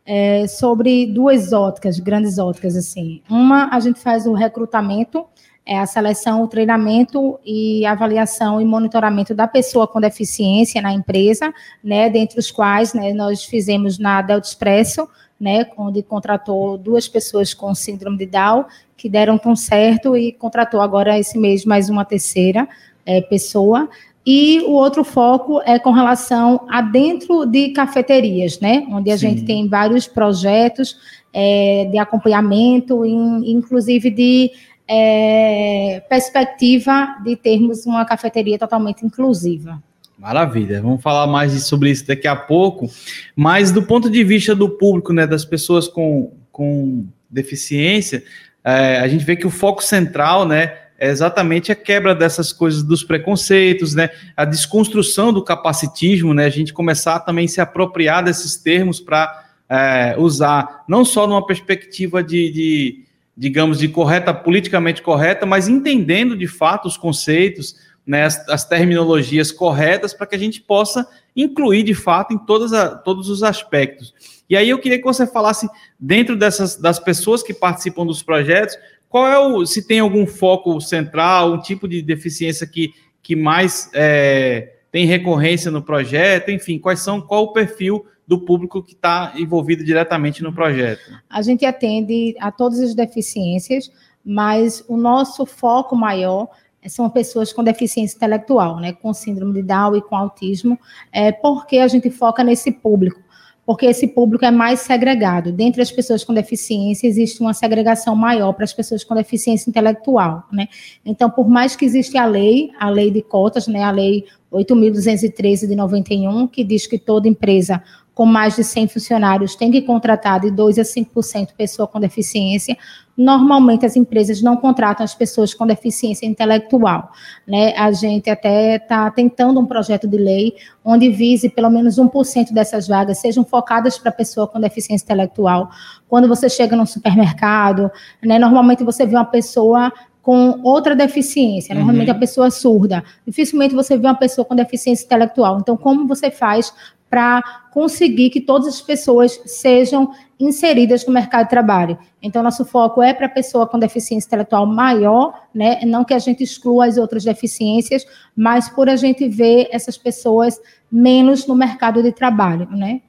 é, 0.05 0.47
sobre 0.47 1.07
duas 1.07 1.53
óticas, 1.53 1.99
grandes 1.99 2.37
óticas 2.37 2.75
assim. 2.75 3.21
Uma, 3.29 3.69
a 3.73 3.79
gente 3.79 3.99
faz 3.99 4.25
o 4.25 4.33
recrutamento 4.33 5.25
é 5.65 5.79
a 5.79 5.85
seleção, 5.85 6.43
o 6.43 6.47
treinamento 6.47 7.39
e 7.45 7.85
avaliação 7.85 8.59
e 8.59 8.65
monitoramento 8.65 9.33
da 9.33 9.47
pessoa 9.47 9.87
com 9.87 10.01
deficiência 10.01 10.81
na 10.81 10.91
empresa, 10.91 11.53
né, 11.83 12.09
dentre 12.09 12.39
os 12.39 12.51
quais 12.51 12.93
né, 12.93 13.13
nós 13.13 13.45
fizemos 13.45 13.97
na 13.97 14.21
Delta 14.21 14.47
Expresso, 14.47 15.07
né, 15.39 15.65
onde 15.77 16.03
contratou 16.03 16.77
duas 16.77 17.07
pessoas 17.07 17.53
com 17.53 17.73
síndrome 17.73 18.17
de 18.17 18.25
Down, 18.25 18.65
que 18.97 19.07
deram 19.07 19.37
tão 19.37 19.55
certo, 19.55 20.17
e 20.17 20.33
contratou 20.33 20.81
agora 20.81 21.17
esse 21.17 21.37
mês 21.37 21.65
mais 21.65 21.89
uma 21.89 22.03
terceira 22.03 22.67
é, 23.05 23.21
pessoa. 23.21 23.89
E 24.25 24.61
o 24.61 24.71
outro 24.71 25.03
foco 25.03 25.61
é 25.65 25.77
com 25.77 25.91
relação 25.91 26.65
a 26.69 26.81
dentro 26.81 27.45
de 27.45 27.69
cafeterias, 27.69 28.59
né, 28.59 28.85
onde 28.89 29.11
a 29.11 29.17
Sim. 29.17 29.29
gente 29.29 29.45
tem 29.45 29.67
vários 29.67 30.07
projetos 30.07 30.97
é, 31.33 31.87
de 31.89 31.97
acompanhamento, 31.97 33.05
inclusive 33.05 34.09
de 34.11 34.51
é, 34.87 36.03
perspectiva 36.09 37.17
de 37.23 37.35
termos 37.35 37.85
uma 37.85 38.05
cafeteria 38.05 38.57
totalmente 38.57 39.05
inclusiva. 39.05 39.81
Maravilha, 40.17 40.81
vamos 40.81 41.01
falar 41.01 41.27
mais 41.27 41.51
sobre 41.63 41.89
isso 41.89 42.07
daqui 42.07 42.27
a 42.27 42.35
pouco, 42.35 42.89
mas 43.35 43.71
do 43.71 43.83
ponto 43.83 44.09
de 44.09 44.23
vista 44.23 44.55
do 44.55 44.69
público, 44.69 45.11
né, 45.11 45.25
das 45.25 45.43
pessoas 45.43 45.87
com, 45.87 46.31
com 46.51 47.05
deficiência, 47.29 48.23
é, 48.63 48.99
a 48.99 49.07
gente 49.07 49.25
vê 49.25 49.35
que 49.35 49.47
o 49.47 49.49
foco 49.49 49.83
central, 49.83 50.47
né, 50.47 50.77
é 50.97 51.09
exatamente 51.09 51.71
a 51.71 51.75
quebra 51.75 52.13
dessas 52.13 52.53
coisas 52.53 52.83
dos 52.83 53.03
preconceitos, 53.03 53.95
né, 53.95 54.09
a 54.37 54.45
desconstrução 54.45 55.33
do 55.33 55.43
capacitismo, 55.43 56.33
né, 56.33 56.45
a 56.45 56.49
gente 56.49 56.71
começar 56.71 57.19
também 57.19 57.45
a 57.45 57.49
se 57.49 57.59
apropriar 57.59 58.23
desses 58.23 58.55
termos 58.55 58.99
para 58.99 59.45
é, 59.67 60.15
usar, 60.17 60.83
não 60.87 61.03
só 61.03 61.27
numa 61.27 61.45
perspectiva 61.45 62.23
de, 62.23 62.51
de 62.51 63.03
digamos, 63.35 63.79
de 63.79 63.87
correta, 63.87 64.33
politicamente 64.33 65.01
correta, 65.01 65.45
mas 65.45 65.67
entendendo 65.67 66.37
de 66.37 66.47
fato 66.47 66.87
os 66.87 66.97
conceitos, 66.97 67.75
né, 68.05 68.23
as, 68.25 68.47
as 68.49 68.65
terminologias 68.65 69.51
corretas 69.51 70.13
para 70.13 70.27
que 70.27 70.35
a 70.35 70.39
gente 70.39 70.61
possa 70.61 71.07
incluir 71.35 71.83
de 71.83 71.93
fato 71.93 72.33
em 72.33 72.37
a, 72.75 72.89
todos 72.89 73.29
os 73.29 73.43
aspectos. 73.43 74.13
E 74.49 74.55
aí 74.55 74.69
eu 74.69 74.77
queria 74.77 74.99
que 74.99 75.03
você 75.03 75.25
falasse 75.25 75.67
dentro 75.99 76.35
dessas 76.35 76.75
das 76.75 76.99
pessoas 76.99 77.41
que 77.41 77.53
participam 77.53 78.05
dos 78.05 78.21
projetos, 78.21 78.77
qual 79.09 79.27
é 79.27 79.39
o 79.39 79.65
se 79.65 79.87
tem 79.87 79.99
algum 79.99 80.27
foco 80.27 80.79
central, 80.81 81.53
um 81.53 81.61
tipo 81.61 81.87
de 81.87 82.01
deficiência 82.01 82.67
que, 82.67 82.93
que 83.21 83.35
mais 83.35 83.89
é, 83.93 84.73
tem 84.91 85.05
recorrência 85.05 85.71
no 85.71 85.81
projeto, 85.81 86.51
enfim, 86.51 86.77
quais 86.77 86.99
são 86.99 87.21
qual 87.21 87.45
o 87.45 87.53
perfil 87.53 88.05
do 88.27 88.39
público 88.39 88.81
que 88.81 88.93
está 88.93 89.33
envolvido 89.35 89.83
diretamente 89.83 90.41
no 90.41 90.53
projeto? 90.53 91.01
A 91.29 91.41
gente 91.41 91.65
atende 91.65 92.35
a 92.39 92.51
todas 92.51 92.79
as 92.79 92.95
deficiências, 92.95 93.91
mas 94.23 94.83
o 94.87 94.95
nosso 94.95 95.45
foco 95.45 95.95
maior 95.95 96.47
são 96.87 97.09
pessoas 97.09 97.53
com 97.53 97.63
deficiência 97.63 98.15
intelectual, 98.15 98.79
né, 98.79 98.93
com 98.93 99.13
síndrome 99.13 99.53
de 99.53 99.63
Down 99.63 99.95
e 99.95 100.01
com 100.01 100.15
autismo, 100.15 100.77
é 101.11 101.31
porque 101.31 101.77
a 101.77 101.87
gente 101.87 102.09
foca 102.09 102.43
nesse 102.43 102.71
público 102.71 103.21
porque 103.65 103.85
esse 103.85 104.07
público 104.07 104.43
é 104.43 104.51
mais 104.51 104.81
segregado. 104.81 105.51
Dentre 105.51 105.81
as 105.81 105.91
pessoas 105.91 106.23
com 106.23 106.33
deficiência, 106.33 107.07
existe 107.07 107.39
uma 107.39 107.53
segregação 107.53 108.15
maior 108.15 108.51
para 108.53 108.65
as 108.65 108.73
pessoas 108.73 109.03
com 109.03 109.15
deficiência 109.15 109.69
intelectual, 109.69 110.43
né? 110.51 110.67
Então, 111.05 111.29
por 111.29 111.47
mais 111.47 111.75
que 111.75 111.85
exista 111.85 112.21
a 112.21 112.25
lei, 112.25 112.71
a 112.77 112.89
lei 112.89 113.09
de 113.09 113.21
cotas, 113.21 113.67
né, 113.67 113.83
a 113.83 113.91
lei 113.91 114.25
8.213 114.51 115.67
de 115.67 115.75
91, 115.75 116.47
que 116.47 116.63
diz 116.63 116.85
que 116.85 116.99
toda 116.99 117.27
empresa 117.27 117.81
com 118.13 118.25
mais 118.25 118.55
de 118.55 118.63
100 118.63 118.89
funcionários 118.89 119.55
tem 119.55 119.71
que 119.71 119.81
contratar 119.81 120.39
de 120.39 120.51
2 120.51 120.77
a 120.77 120.83
5% 120.83 121.49
pessoa 121.57 121.87
com 121.87 121.99
deficiência. 121.99 122.77
Normalmente 123.17 123.85
as 123.85 123.95
empresas 123.95 124.41
não 124.41 124.55
contratam 124.55 125.03
as 125.03 125.15
pessoas 125.15 125.53
com 125.53 125.65
deficiência 125.65 126.25
intelectual. 126.25 127.11
Né? 127.47 127.75
A 127.75 127.91
gente 127.91 128.29
até 128.29 128.75
está 128.75 129.09
tentando 129.09 129.59
um 129.59 129.65
projeto 129.65 130.07
de 130.07 130.17
lei 130.17 130.53
onde 130.85 131.09
vise 131.09 131.49
pelo 131.49 131.69
menos 131.69 131.97
1% 131.97 132.53
dessas 132.53 132.87
vagas 132.87 133.17
sejam 133.17 133.43
focadas 133.43 133.97
para 133.97 134.11
pessoa 134.11 134.47
com 134.47 134.59
deficiência 134.59 135.05
intelectual. 135.05 135.69
Quando 136.07 136.27
você 136.27 136.47
chega 136.49 136.75
no 136.75 136.85
supermercado, 136.85 137.89
né, 138.23 138.37
normalmente 138.37 138.83
você 138.83 139.05
vê 139.05 139.15
uma 139.15 139.25
pessoa 139.25 139.91
com 140.21 140.61
outra 140.63 140.95
deficiência, 140.95 141.75
normalmente 141.75 142.09
uhum. 142.09 142.15
a 142.15 142.19
pessoa 142.19 142.49
surda. 142.49 143.03
Dificilmente 143.27 143.75
você 143.75 143.97
vê 143.97 144.07
uma 144.07 144.15
pessoa 144.15 144.45
com 144.45 144.55
deficiência 144.55 145.03
intelectual. 145.03 145.57
Então, 145.59 145.75
como 145.75 146.07
você 146.07 146.31
faz 146.31 146.73
para 147.13 147.43
conseguir 147.71 148.31
que 148.31 148.41
todas 148.41 148.67
as 148.67 148.81
pessoas 148.81 149.39
sejam 149.45 150.11
inseridas 150.39 151.05
no 151.05 151.13
mercado 151.13 151.43
de 151.43 151.51
trabalho. 151.51 151.95
Então, 152.23 152.41
nosso 152.41 152.65
foco 152.65 153.03
é 153.03 153.13
para 153.13 153.27
a 153.27 153.29
pessoa 153.29 153.67
com 153.67 153.77
deficiência 153.77 154.25
intelectual 154.25 154.65
maior, 154.65 155.31
né? 155.53 155.79
não 155.85 156.03
que 156.03 156.15
a 156.15 156.17
gente 156.17 156.43
exclua 156.43 156.87
as 156.87 156.97
outras 156.97 157.23
deficiências, 157.23 158.03
mas 158.35 158.67
por 158.67 158.89
a 158.89 158.95
gente 158.95 159.29
ver 159.29 159.67
essas 159.71 159.95
pessoas 159.95 160.59
menos 160.91 161.45
no 161.45 161.53
mercado 161.53 162.01
de 162.01 162.11
trabalho. 162.11 162.67
Né? 162.71 163.01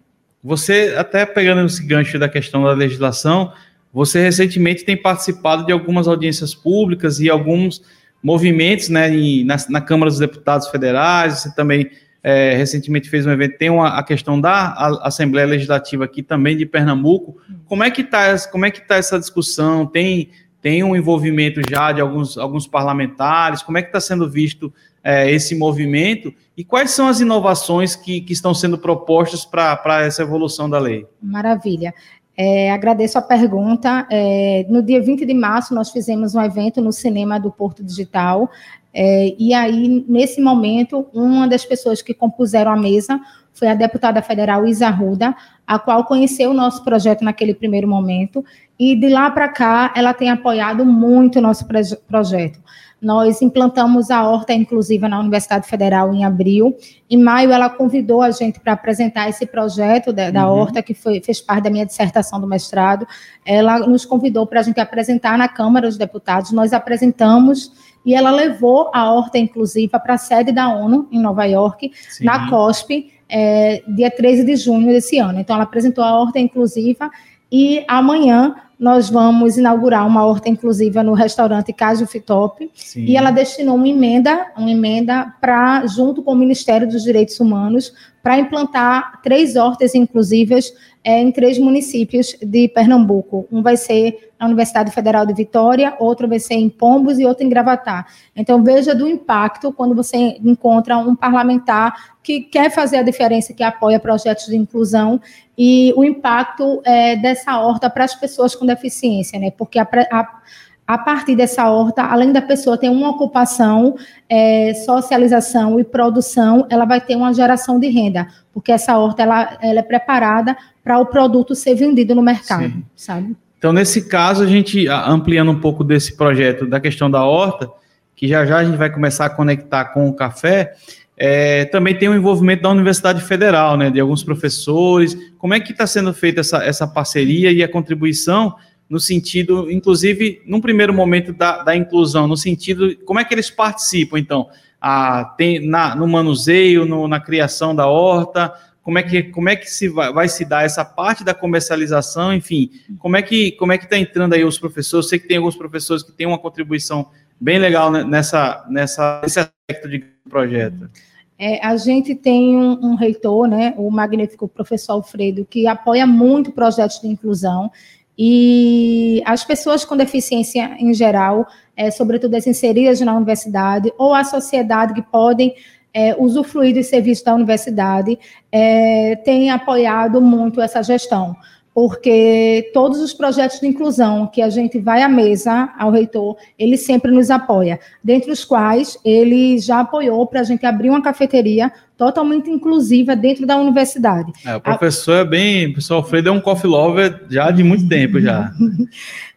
Você, 0.43 0.95
até 0.99 1.25
pegando 1.25 1.65
esse 1.65 1.83
gancho 1.83 2.19
da 2.19 2.29
questão 2.29 2.63
da 2.63 2.73
legislação, 2.73 3.55
você 3.91 4.21
recentemente 4.21 4.85
tem 4.85 5.01
participado 5.01 5.65
de 5.65 5.73
algumas 5.73 6.07
audiências 6.07 6.55
públicas 6.55 7.21
e 7.21 7.31
alguns 7.31 7.81
movimentos 8.23 8.91
né, 8.91 9.09
na, 9.47 9.57
na 9.71 9.81
Câmara 9.81 10.11
dos 10.11 10.19
Deputados 10.19 10.69
Federais, 10.69 11.39
você 11.39 11.55
também 11.55 11.91
é, 12.25 12.57
recentemente 12.57 13.11
fez 13.11 13.27
um 13.27 13.31
evento, 13.31 13.59
tem 13.59 13.69
uma, 13.69 13.99
a 13.99 14.03
questão 14.03 14.41
da 14.41 14.73
Assembleia 15.03 15.47
Legislativa 15.47 16.07
aqui 16.07 16.23
também 16.23 16.57
de 16.57 16.65
Pernambuco. 16.65 17.37
Como 17.67 17.85
é 17.85 17.91
que 17.91 18.01
está 18.01 18.39
como 18.49 18.65
é 18.65 18.71
que 18.71 18.81
tá 18.81 18.97
essa 18.97 19.19
discussão? 19.19 19.85
Tem, 19.85 20.31
tem 20.63 20.83
um 20.83 20.97
envolvimento 20.97 21.61
já 21.69 21.93
de 21.93 22.01
alguns, 22.01 22.39
alguns 22.39 22.67
parlamentares? 22.67 23.63
Como 23.63 23.77
é 23.77 23.83
que 23.83 23.89
está 23.89 24.01
sendo 24.01 24.29
visto 24.29 24.73
é, 25.03 25.31
esse 25.31 25.55
movimento 25.55 26.33
e 26.57 26.65
quais 26.65 26.93
são 26.93 27.09
as 27.09 27.21
inovações 27.21 27.95
que, 27.95 28.23
que 28.23 28.33
estão 28.33 28.55
sendo 28.55 28.79
propostas 28.79 29.45
para 29.45 30.01
essa 30.01 30.23
evolução 30.23 30.71
da 30.71 30.79
lei? 30.79 31.07
Maravilha. 31.21 31.93
É, 32.37 32.73
agradeço 32.73 33.19
a 33.19 33.23
pergunta. 33.23 34.09
É, 34.11 34.65
no 34.71 34.83
dia 34.83 35.01
20 35.03 35.27
de 35.27 35.35
março, 35.35 35.75
nós 35.75 35.91
fizemos 35.91 36.35
um 36.35 36.41
evento 36.41 36.81
no 36.81 36.91
cinema 36.91 37.39
do 37.39 37.51
Porto 37.51 37.85
Digital. 37.85 38.51
É, 38.95 39.35
e 39.37 39.53
aí, 39.53 40.05
nesse 40.09 40.41
momento, 40.41 41.07
uma 41.13 41.49
das 41.49 41.65
pessoas 41.65 42.01
que 42.01 42.15
compuseram 42.15 42.71
a 42.71 42.77
mesa 42.77 43.21
foi 43.53 43.69
a 43.69 43.75
deputada 43.75 44.23
federal 44.23 44.67
Isa 44.67 44.89
Ruda, 44.89 45.35
a 45.67 45.79
qual 45.79 46.05
conheceu 46.05 46.51
o 46.51 46.55
nosso 46.55 46.85
projeto 46.85 47.25
naquele 47.25 47.55
primeiro 47.55 47.89
momento. 47.89 48.45
E 48.79 48.95
de 48.95 49.09
lá 49.09 49.31
para 49.31 49.49
cá, 49.49 49.93
ela 49.97 50.15
tem 50.15 50.31
apoiado 50.31 50.85
muito 50.85 51.39
o 51.39 51.43
nosso 51.43 51.67
projeto. 52.07 52.61
Nós 53.01 53.43
implantamos 53.43 54.11
a 54.11 54.27
horta 54.27 54.53
inclusiva 54.55 55.09
na 55.09 55.21
Universidade 55.21 55.69
Federal 55.69 56.13
em 56.15 56.25
abril. 56.25 56.75
Em 57.09 57.23
maio, 57.23 57.53
ela 57.53 57.69
convidou 57.69 58.23
a 58.23 58.31
gente 58.31 58.59
para 58.59 58.73
apresentar 58.73 59.29
esse 59.29 59.45
projeto 59.45 60.13
da, 60.13 60.31
da 60.31 60.49
uhum. 60.49 60.59
horta, 60.59 60.83
que 60.83 60.95
foi, 60.95 61.21
fez 61.21 61.41
parte 61.41 61.65
da 61.65 61.71
minha 61.71 61.85
dissertação 61.85 62.41
do 62.41 62.47
mestrado. 62.47 63.07
Ela 63.45 63.81
nos 63.81 64.07
convidou 64.07 64.47
para 64.47 64.61
a 64.61 64.63
gente 64.63 64.81
apresentar 64.81 65.37
na 65.37 65.49
Câmara 65.49 65.87
dos 65.87 65.99
Deputados. 65.99 66.51
Nós 66.51 66.73
apresentamos 66.73 67.73
e 68.05 68.15
ela 68.15 68.31
levou 68.31 68.91
a 68.93 69.13
horta 69.13 69.39
inclusiva 69.39 69.99
para 69.99 70.15
a 70.15 70.19
sede 70.19 70.53
da 70.53 70.69
ONU, 70.69 71.09
em 71.11 71.19
Nova 71.19 71.45
York, 71.45 71.91
Sim. 72.09 72.25
na 72.25 72.51
COSP, 72.51 73.13
é, 73.29 73.83
dia 73.89 74.11
13 74.11 74.45
de 74.45 74.57
junho 74.57 74.89
desse 74.89 75.19
ano. 75.19 75.41
Então, 75.41 75.55
ela 75.55 75.65
apresentou 75.65 76.05
a 76.05 76.19
horta 76.19 76.39
inclusiva 76.39 77.11
e 77.51 77.85
amanhã 77.89 78.55
nós 78.79 79.09
vamos 79.09 79.57
inaugurar 79.57 80.07
uma 80.07 80.27
horta 80.27 80.49
inclusiva 80.49 81.03
no 81.03 81.15
restaurante 81.15 81.73
Caju 81.73 82.07
Fitop. 82.07 82.71
Sim. 82.75 83.05
E 83.05 83.17
ela 83.17 83.31
destinou 83.31 83.77
uma 83.77 83.89
emenda, 83.89 84.53
uma 84.57 84.71
emenda 84.71 85.33
para, 85.41 85.87
junto 85.87 86.23
com 86.23 86.33
o 86.33 86.37
Ministério 86.37 86.87
dos 86.87 87.03
Direitos 87.03 87.39
Humanos, 87.41 87.93
para 88.23 88.39
implantar 88.39 89.21
três 89.23 89.57
hortas 89.57 89.95
inclusivas 89.95 90.73
é, 91.05 91.21
em 91.21 91.31
três 91.31 91.59
municípios 91.59 92.35
de 92.43 92.67
Pernambuco. 92.67 93.47
Um 93.53 93.63
vai 93.63 93.77
ser 93.77 94.33
na 94.41 94.47
Universidade 94.47 94.91
Federal 94.91 95.27
de 95.27 95.35
Vitória, 95.35 95.95
outro 96.01 96.27
vai 96.27 96.41
ser 96.41 96.55
em 96.55 96.71
Pombos 96.71 97.19
e 97.19 97.27
outro 97.27 97.45
em 97.45 97.49
Gravatá. 97.49 98.07
Então, 98.35 98.65
veja 98.65 98.95
do 98.95 99.07
impacto 99.07 99.71
quando 99.71 99.95
você 99.95 100.17
encontra 100.17 100.97
um 100.97 101.15
parlamentar 101.15 102.15
que 102.23 102.41
quer 102.41 102.71
fazer 102.71 102.97
a 102.97 103.03
diferença, 103.03 103.53
que 103.53 103.63
apoia 103.63 104.01
projetos 104.01 104.47
de 104.47 104.57
inclusão, 104.57 105.21
e 105.57 105.93
o 105.95 106.03
impacto 106.03 106.81
é, 106.85 107.17
dessa 107.17 107.61
horta 107.61 107.91
para 107.91 108.05
as 108.05 108.15
pessoas 108.15 108.55
com 108.55 108.65
deficiência, 108.65 109.39
né? 109.39 109.51
Porque 109.51 109.79
a, 109.79 109.87
a 110.11 110.43
a 110.87 110.99
partir 110.99 111.35
dessa 111.35 111.71
horta, 111.71 112.03
além 112.03 112.33
da 112.33 112.43
pessoa 112.43 112.77
ter 112.77 112.91
uma 112.91 113.11
ocupação, 113.11 113.97
é, 114.29 114.75
socialização 114.75 115.81
e 115.81 115.85
produção, 115.85 116.67
ela 116.69 116.85
vai 116.85 117.01
ter 117.01 117.17
uma 117.17 117.33
geração 117.33 117.81
de 117.81 117.89
renda, 117.89 118.29
porque 118.53 118.71
essa 118.71 118.99
horta 118.99 119.23
ela, 119.23 119.57
ela 119.63 119.79
é 119.79 119.83
preparada 119.83 120.57
para 120.83 120.99
o 120.99 121.07
produto 121.07 121.55
ser 121.55 121.75
vendido 121.75 122.15
no 122.15 122.23
mercado, 122.23 122.65
Sim. 122.65 122.85
sabe? 122.95 123.37
Então, 123.57 123.73
nesse 123.73 124.09
caso, 124.09 124.43
a 124.43 124.47
gente 124.47 124.87
ampliando 124.87 125.51
um 125.51 125.59
pouco 125.59 125.83
desse 125.83 126.15
projeto 126.15 126.67
da 126.67 126.79
questão 126.79 127.11
da 127.11 127.25
horta, 127.25 127.71
que 128.15 128.29
já 128.29 128.45
já 128.45 128.59
a 128.59 128.65
gente 128.65 128.77
vai 128.77 128.91
começar 128.91 129.25
a 129.25 129.31
conectar 129.31 129.87
com 129.87 130.07
o 130.07 130.13
café, 130.13 130.75
é, 131.17 131.65
também 131.67 131.97
tem 131.97 132.09
o 132.09 132.15
envolvimento 132.15 132.63
da 132.63 132.69
Universidade 132.71 133.23
Federal, 133.23 133.77
né, 133.79 133.91
de 133.91 134.01
alguns 134.01 134.23
professores. 134.23 135.17
Como 135.39 135.55
é 135.55 135.61
que 135.61 135.73
está 135.73 135.87
sendo 135.87 136.13
feita 136.13 136.41
essa, 136.41 136.63
essa 136.63 136.87
parceria 136.87 137.51
e 137.53 137.63
a 137.63 137.69
contribuição 137.69 138.55
no 138.89 139.01
sentido, 139.01 139.71
inclusive, 139.71 140.43
num 140.47 140.61
primeiro 140.61 140.93
momento 140.93 141.33
da, 141.33 141.63
da 141.63 141.75
inclusão, 141.75 142.29
no 142.29 142.37
sentido, 142.37 142.97
como 143.05 143.19
é 143.19 143.25
que 143.25 143.35
eles 143.35 143.51
participam, 143.51 144.19
então, 144.19 144.49
a, 144.81 145.25
tem, 145.37 145.67
na, 145.67 145.95
no 145.95 146.07
manuseio, 146.07 146.85
no, 146.85 147.09
na 147.09 147.19
criação 147.19 147.75
da 147.75 147.87
horta, 147.87 148.53
como 148.83 148.99
é 148.99 149.03
que, 149.03 149.23
como 149.23 149.49
é 149.49 149.57
que 149.57 149.69
se 149.71 149.89
vai, 149.89 150.13
vai, 150.13 150.29
se 150.29 150.45
dar 150.45 150.65
essa 150.65 150.85
parte 150.85 151.25
da 151.25 151.33
comercialização, 151.33 152.35
enfim, 152.35 152.71
como 152.99 153.17
é 153.17 153.23
que 153.23 153.53
como 153.53 153.73
é 153.73 153.79
que 153.79 153.85
está 153.85 153.97
entrando 153.97 154.35
aí 154.35 154.45
os 154.45 154.59
professores? 154.59 155.07
Eu 155.07 155.09
sei 155.09 155.19
que 155.19 155.27
tem 155.27 155.39
alguns 155.39 155.57
professores 155.57 156.03
que 156.03 156.13
têm 156.13 156.27
uma 156.27 156.39
contribuição 156.39 157.07
bem 157.41 157.59
legal 157.59 157.91
nessa, 157.91 158.65
nessa, 158.69 159.21
nesse 159.23 159.41
aspecto 159.41 159.89
de 159.89 160.05
projeto. 160.29 160.91
É, 161.39 161.65
a 161.67 161.77
gente 161.77 162.15
tem 162.15 162.57
um, 162.57 162.93
um, 162.93 162.95
reitor, 162.95 163.49
né, 163.49 163.75
o 163.77 163.91
magnífico 163.91 164.47
professor 164.47 164.93
Alfredo, 164.93 165.45
que 165.45 165.67
apoia 165.67 166.07
muito 166.07 166.53
projetos 166.53 167.01
de 167.01 167.09
inclusão. 167.09 167.73
E 168.17 169.23
as 169.25 169.45
pessoas 169.45 169.85
com 169.85 169.97
deficiência 169.97 170.77
em 170.79 170.95
geral, 170.95 171.47
é, 171.77 171.91
sobretudo 171.91 172.35
as 172.37 172.47
inseridas 172.47 173.01
na 173.01 173.17
universidade, 173.17 173.93
ou 173.99 174.15
a 174.15 174.23
sociedade 174.25 174.95
que 174.95 175.03
podem 175.03 175.55
é, 175.93 176.15
usufruir 176.17 176.75
dos 176.75 176.87
serviços 176.87 177.25
da 177.25 177.35
universidade, 177.35 178.19
é, 178.51 179.17
apoiado 179.51 180.21
muito 180.21 180.61
essa 180.61 180.83
gestão 180.83 181.37
porque 181.75 182.71
todos 182.73 183.01
os 183.01 183.13
projetos 183.13 183.59
de 183.59 183.67
inclusão 183.67 184.29
que 184.29 184.41
a 184.41 184.49
gente 184.49 184.79
vai 184.79 185.03
à 185.03 185.09
mesa 185.09 185.71
ao 185.77 185.91
reitor, 185.91 186.37
ele 186.57 186.77
sempre 186.77 187.11
nos 187.11 187.33
apoia, 187.33 187.81
dentre 188.03 188.31
os 188.31 188.45
quais 188.45 188.97
ele 189.05 189.59
já 189.59 189.81
apoiou 189.81 190.25
para 190.25 190.41
a 190.41 190.45
gente 190.45 190.65
abrir 190.65 190.89
uma 190.89 191.03
cafeteria 191.03 191.73
totalmente 191.97 192.49
inclusiva 192.49 193.17
dentro 193.17 193.45
da 193.45 193.57
universidade. 193.57 194.33
É, 194.47 194.55
o 194.55 194.61
professor 194.61 195.17
a... 195.17 195.21
é 195.21 195.25
bem, 195.25 195.67
o 195.67 195.73
professor 195.73 195.95
Alfredo 195.97 196.29
é 196.29 196.33
um 196.33 196.41
coffee 196.41 196.71
lover 196.71 197.25
já 197.29 197.51
de 197.51 197.65
muito 197.65 197.89
tempo 197.89 198.21
já. 198.21 198.53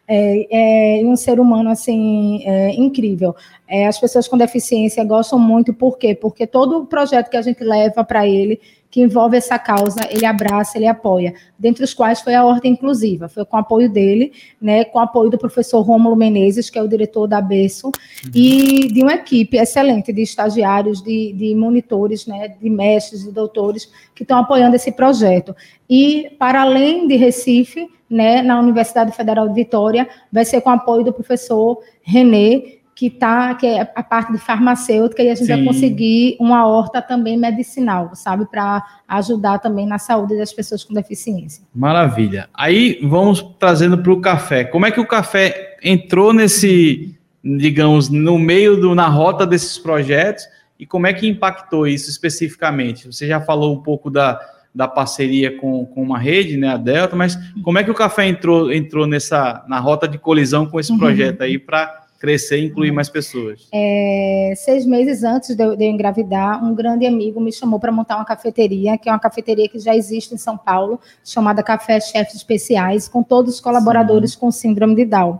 É, 0.10 1.00
é, 1.02 1.06
um 1.06 1.18
ser 1.18 1.38
humano 1.38 1.70
assim 1.70 2.42
é, 2.46 2.74
incrível. 2.76 3.36
É, 3.68 3.88
as 3.88 4.00
pessoas 4.00 4.26
com 4.26 4.38
deficiência 4.38 5.04
gostam 5.04 5.38
muito, 5.38 5.74
por 5.74 5.98
quê? 5.98 6.16
Porque 6.16 6.48
todo 6.48 6.78
o 6.78 6.86
projeto 6.86 7.30
que 7.30 7.36
a 7.36 7.42
gente 7.42 7.62
leva 7.62 8.06
para 8.06 8.26
ele, 8.26 8.62
que 8.90 9.02
envolve 9.02 9.36
essa 9.36 9.60
causa, 9.60 10.00
ele 10.10 10.26
abraça, 10.26 10.78
ele 10.78 10.88
apoia, 10.88 11.34
dentre 11.60 11.84
os 11.84 11.94
quais 11.94 12.22
foi 12.22 12.36
a 12.36 12.46
Horta 12.46 12.68
Inclusiva, 12.68 13.28
foi 13.28 13.46
com 13.46 13.58
apoio 13.58 13.90
dele, 13.90 14.32
né, 14.62 14.86
com 14.86 15.00
apoio 15.00 15.30
do 15.30 15.38
professor 15.38 15.82
Rômulo 15.82 16.16
Menezes, 16.16 16.70
que 16.70 16.80
é 16.80 16.82
o 16.82 16.88
diretor 16.88 17.28
da 17.28 17.42
Berço, 17.42 17.88
uhum. 17.88 18.32
e 18.34 18.88
de 18.92 19.04
uma 19.04 19.14
equipe 19.14 19.58
excelente 19.58 20.14
de 20.14 20.22
estagiários, 20.22 21.02
de, 21.02 21.34
de 21.34 21.54
monitores, 21.56 22.26
né, 22.26 22.48
de 22.48 22.70
mestres 22.70 23.24
e 23.24 23.32
doutores 23.32 23.92
que 24.16 24.24
estão 24.24 24.40
apoiando 24.40 24.76
esse 24.76 24.92
projeto. 24.92 25.56
E, 25.90 26.32
para 26.40 26.62
além 26.62 27.08
de 27.08 27.16
Recife, 27.16 27.88
né, 28.10 28.42
na 28.42 28.60
Universidade 28.60 29.12
Federal 29.12 29.48
de 29.50 29.54
Vitória, 29.54 30.08
vai 30.32 30.46
ser 30.46 30.62
com 30.62 30.70
apoio 30.70 31.04
do 31.04 31.12
professor 31.12 31.80
René, 32.02 32.77
que 32.98 33.12
tá, 33.12 33.54
que 33.54 33.68
é 33.68 33.82
a 33.96 34.02
parte 34.02 34.32
de 34.32 34.40
farmacêutica, 34.40 35.22
e 35.22 35.30
a 35.30 35.36
gente 35.36 35.46
Sim. 35.46 35.54
vai 35.54 35.64
conseguir 35.64 36.36
uma 36.40 36.66
horta 36.66 37.00
também 37.00 37.38
medicinal, 37.38 38.10
sabe, 38.16 38.48
para 38.50 38.84
ajudar 39.08 39.60
também 39.60 39.86
na 39.86 40.00
saúde 40.00 40.36
das 40.36 40.52
pessoas 40.52 40.84
com 40.84 40.96
deficiência. 40.96 41.64
Maravilha. 41.76 42.50
Aí 42.52 43.00
vamos 43.04 43.46
trazendo 43.60 44.00
para 44.00 44.12
o 44.12 44.20
café. 44.20 44.64
Como 44.64 44.84
é 44.84 44.90
que 44.90 45.00
o 45.00 45.06
café 45.06 45.78
entrou 45.84 46.34
nesse, 46.34 47.16
digamos, 47.44 48.10
no 48.10 48.40
meio 48.40 48.82
do, 48.82 48.96
na 48.96 49.08
rota 49.08 49.46
desses 49.46 49.78
projetos 49.78 50.46
e 50.80 50.84
como 50.84 51.06
é 51.06 51.14
que 51.14 51.28
impactou 51.28 51.86
isso 51.86 52.10
especificamente? 52.10 53.06
Você 53.06 53.28
já 53.28 53.40
falou 53.40 53.76
um 53.76 53.84
pouco 53.84 54.10
da, 54.10 54.40
da 54.74 54.88
parceria 54.88 55.56
com, 55.56 55.86
com 55.86 56.02
uma 56.02 56.18
rede, 56.18 56.58
né, 56.58 56.70
a 56.70 56.78
Delta, 56.78 57.16
mas 57.16 57.38
como 57.64 57.78
é 57.78 57.84
que 57.84 57.92
o 57.92 57.96
café 57.96 58.28
entrou, 58.28 58.74
entrou 58.74 59.06
nessa 59.06 59.64
na 59.68 59.80
rota 59.80 60.08
de 60.08 60.18
colisão 60.18 60.66
com 60.66 60.80
esse 60.80 60.92
uhum. 60.92 60.98
projeto 60.98 61.44
aí 61.44 61.60
para 61.60 62.07
crescer 62.20 62.60
e 62.60 62.66
incluir 62.66 62.92
mais 62.92 63.10
pessoas? 63.10 63.68
É, 63.72 64.54
seis 64.56 64.86
meses 64.86 65.24
antes 65.24 65.56
de 65.56 65.64
eu, 65.64 65.76
de 65.76 65.86
eu, 65.86 65.90
engravidar, 65.90 66.64
um 66.64 66.74
grande 66.74 67.06
amigo 67.06 67.40
me 67.40 67.52
chamou 67.52 67.80
para 67.80 67.92
montar 67.92 68.16
uma 68.16 68.26
cafeteria, 68.26 68.98
que 68.98 69.10
é 69.10 69.12
uma 69.12 69.20
cafeteria 69.20 69.70
que 69.70 69.80
já 69.80 69.96
existe 69.96 70.34
em 70.34 70.38
São 70.38 70.58
Paulo, 70.58 71.00
chamada 71.24 71.62
Café 71.64 72.00
Chefes 72.00 72.36
Especiais, 72.36 73.08
com 73.08 73.24
todos 73.24 73.56
os 73.56 73.62
colaboradores 73.62 74.34
Sim. 74.34 74.40
com 74.40 74.52
síndrome 74.52 74.96
de 74.96 75.06
Down. 75.06 75.40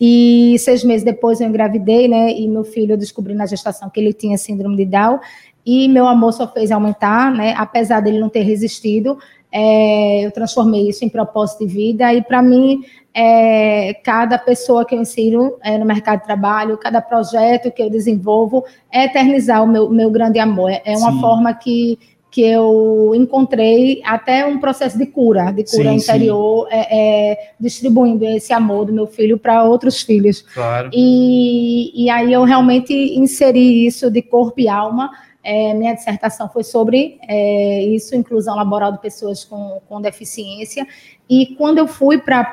E 0.00 0.56
seis 0.58 0.82
meses 0.82 1.04
depois 1.04 1.40
eu 1.40 1.48
engravidei, 1.48 2.08
né? 2.08 2.32
E 2.32 2.48
meu 2.48 2.64
filho, 2.64 2.94
eu 2.94 2.96
descobri 2.96 3.34
na 3.34 3.46
gestação 3.46 3.88
que 3.88 4.00
ele 4.00 4.12
tinha 4.12 4.36
síndrome 4.36 4.76
de 4.76 4.84
Down. 4.84 5.20
E 5.64 5.88
meu 5.88 6.08
amor 6.08 6.32
só 6.32 6.48
fez 6.48 6.72
aumentar, 6.72 7.30
né? 7.30 7.54
Apesar 7.56 8.00
dele 8.00 8.18
não 8.18 8.28
ter 8.28 8.42
resistido, 8.42 9.16
é, 9.52 10.26
eu 10.26 10.32
transformei 10.32 10.88
isso 10.88 11.04
em 11.04 11.08
propósito 11.08 11.64
de 11.64 11.72
vida. 11.72 12.12
E 12.12 12.20
para 12.20 12.42
mim, 12.42 12.82
é, 13.14 13.94
cada 14.02 14.38
pessoa 14.38 14.84
que 14.84 14.94
eu 14.94 15.00
insiro 15.00 15.58
é, 15.62 15.76
no 15.76 15.84
mercado 15.84 16.20
de 16.20 16.26
trabalho, 16.26 16.78
cada 16.78 17.00
projeto 17.00 17.70
que 17.70 17.82
eu 17.82 17.90
desenvolvo, 17.90 18.64
é 18.90 19.04
eternizar 19.04 19.62
o 19.62 19.66
meu, 19.66 19.88
meu 19.90 20.10
grande 20.10 20.38
amor. 20.38 20.70
É, 20.70 20.82
é 20.84 20.96
uma 20.96 21.12
sim. 21.12 21.20
forma 21.20 21.52
que, 21.52 21.98
que 22.30 22.42
eu 22.42 23.12
encontrei 23.14 24.00
até 24.04 24.46
um 24.46 24.58
processo 24.58 24.96
de 24.96 25.06
cura, 25.06 25.50
de 25.50 25.64
cura 25.64 25.90
sim, 25.90 25.96
interior. 25.96 26.66
É, 26.70 27.32
é, 27.32 27.52
distribuindo 27.60 28.24
esse 28.24 28.52
amor 28.52 28.86
do 28.86 28.92
meu 28.92 29.06
filho 29.06 29.38
para 29.38 29.64
outros 29.64 30.00
filhos. 30.00 30.42
Claro. 30.54 30.90
E, 30.92 32.04
e 32.04 32.08
aí 32.08 32.32
eu 32.32 32.44
realmente 32.44 32.94
inseri 32.94 33.86
isso 33.86 34.10
de 34.10 34.22
corpo 34.22 34.60
e 34.60 34.68
alma 34.68 35.10
é, 35.44 35.74
minha 35.74 35.94
dissertação 35.94 36.48
foi 36.48 36.62
sobre 36.62 37.18
é, 37.26 37.82
isso, 37.84 38.14
inclusão 38.14 38.54
laboral 38.54 38.92
de 38.92 39.00
pessoas 39.00 39.44
com, 39.44 39.80
com 39.88 40.00
deficiência. 40.00 40.86
E 41.28 41.54
quando 41.56 41.78
eu 41.78 41.88
fui 41.88 42.18
para 42.18 42.44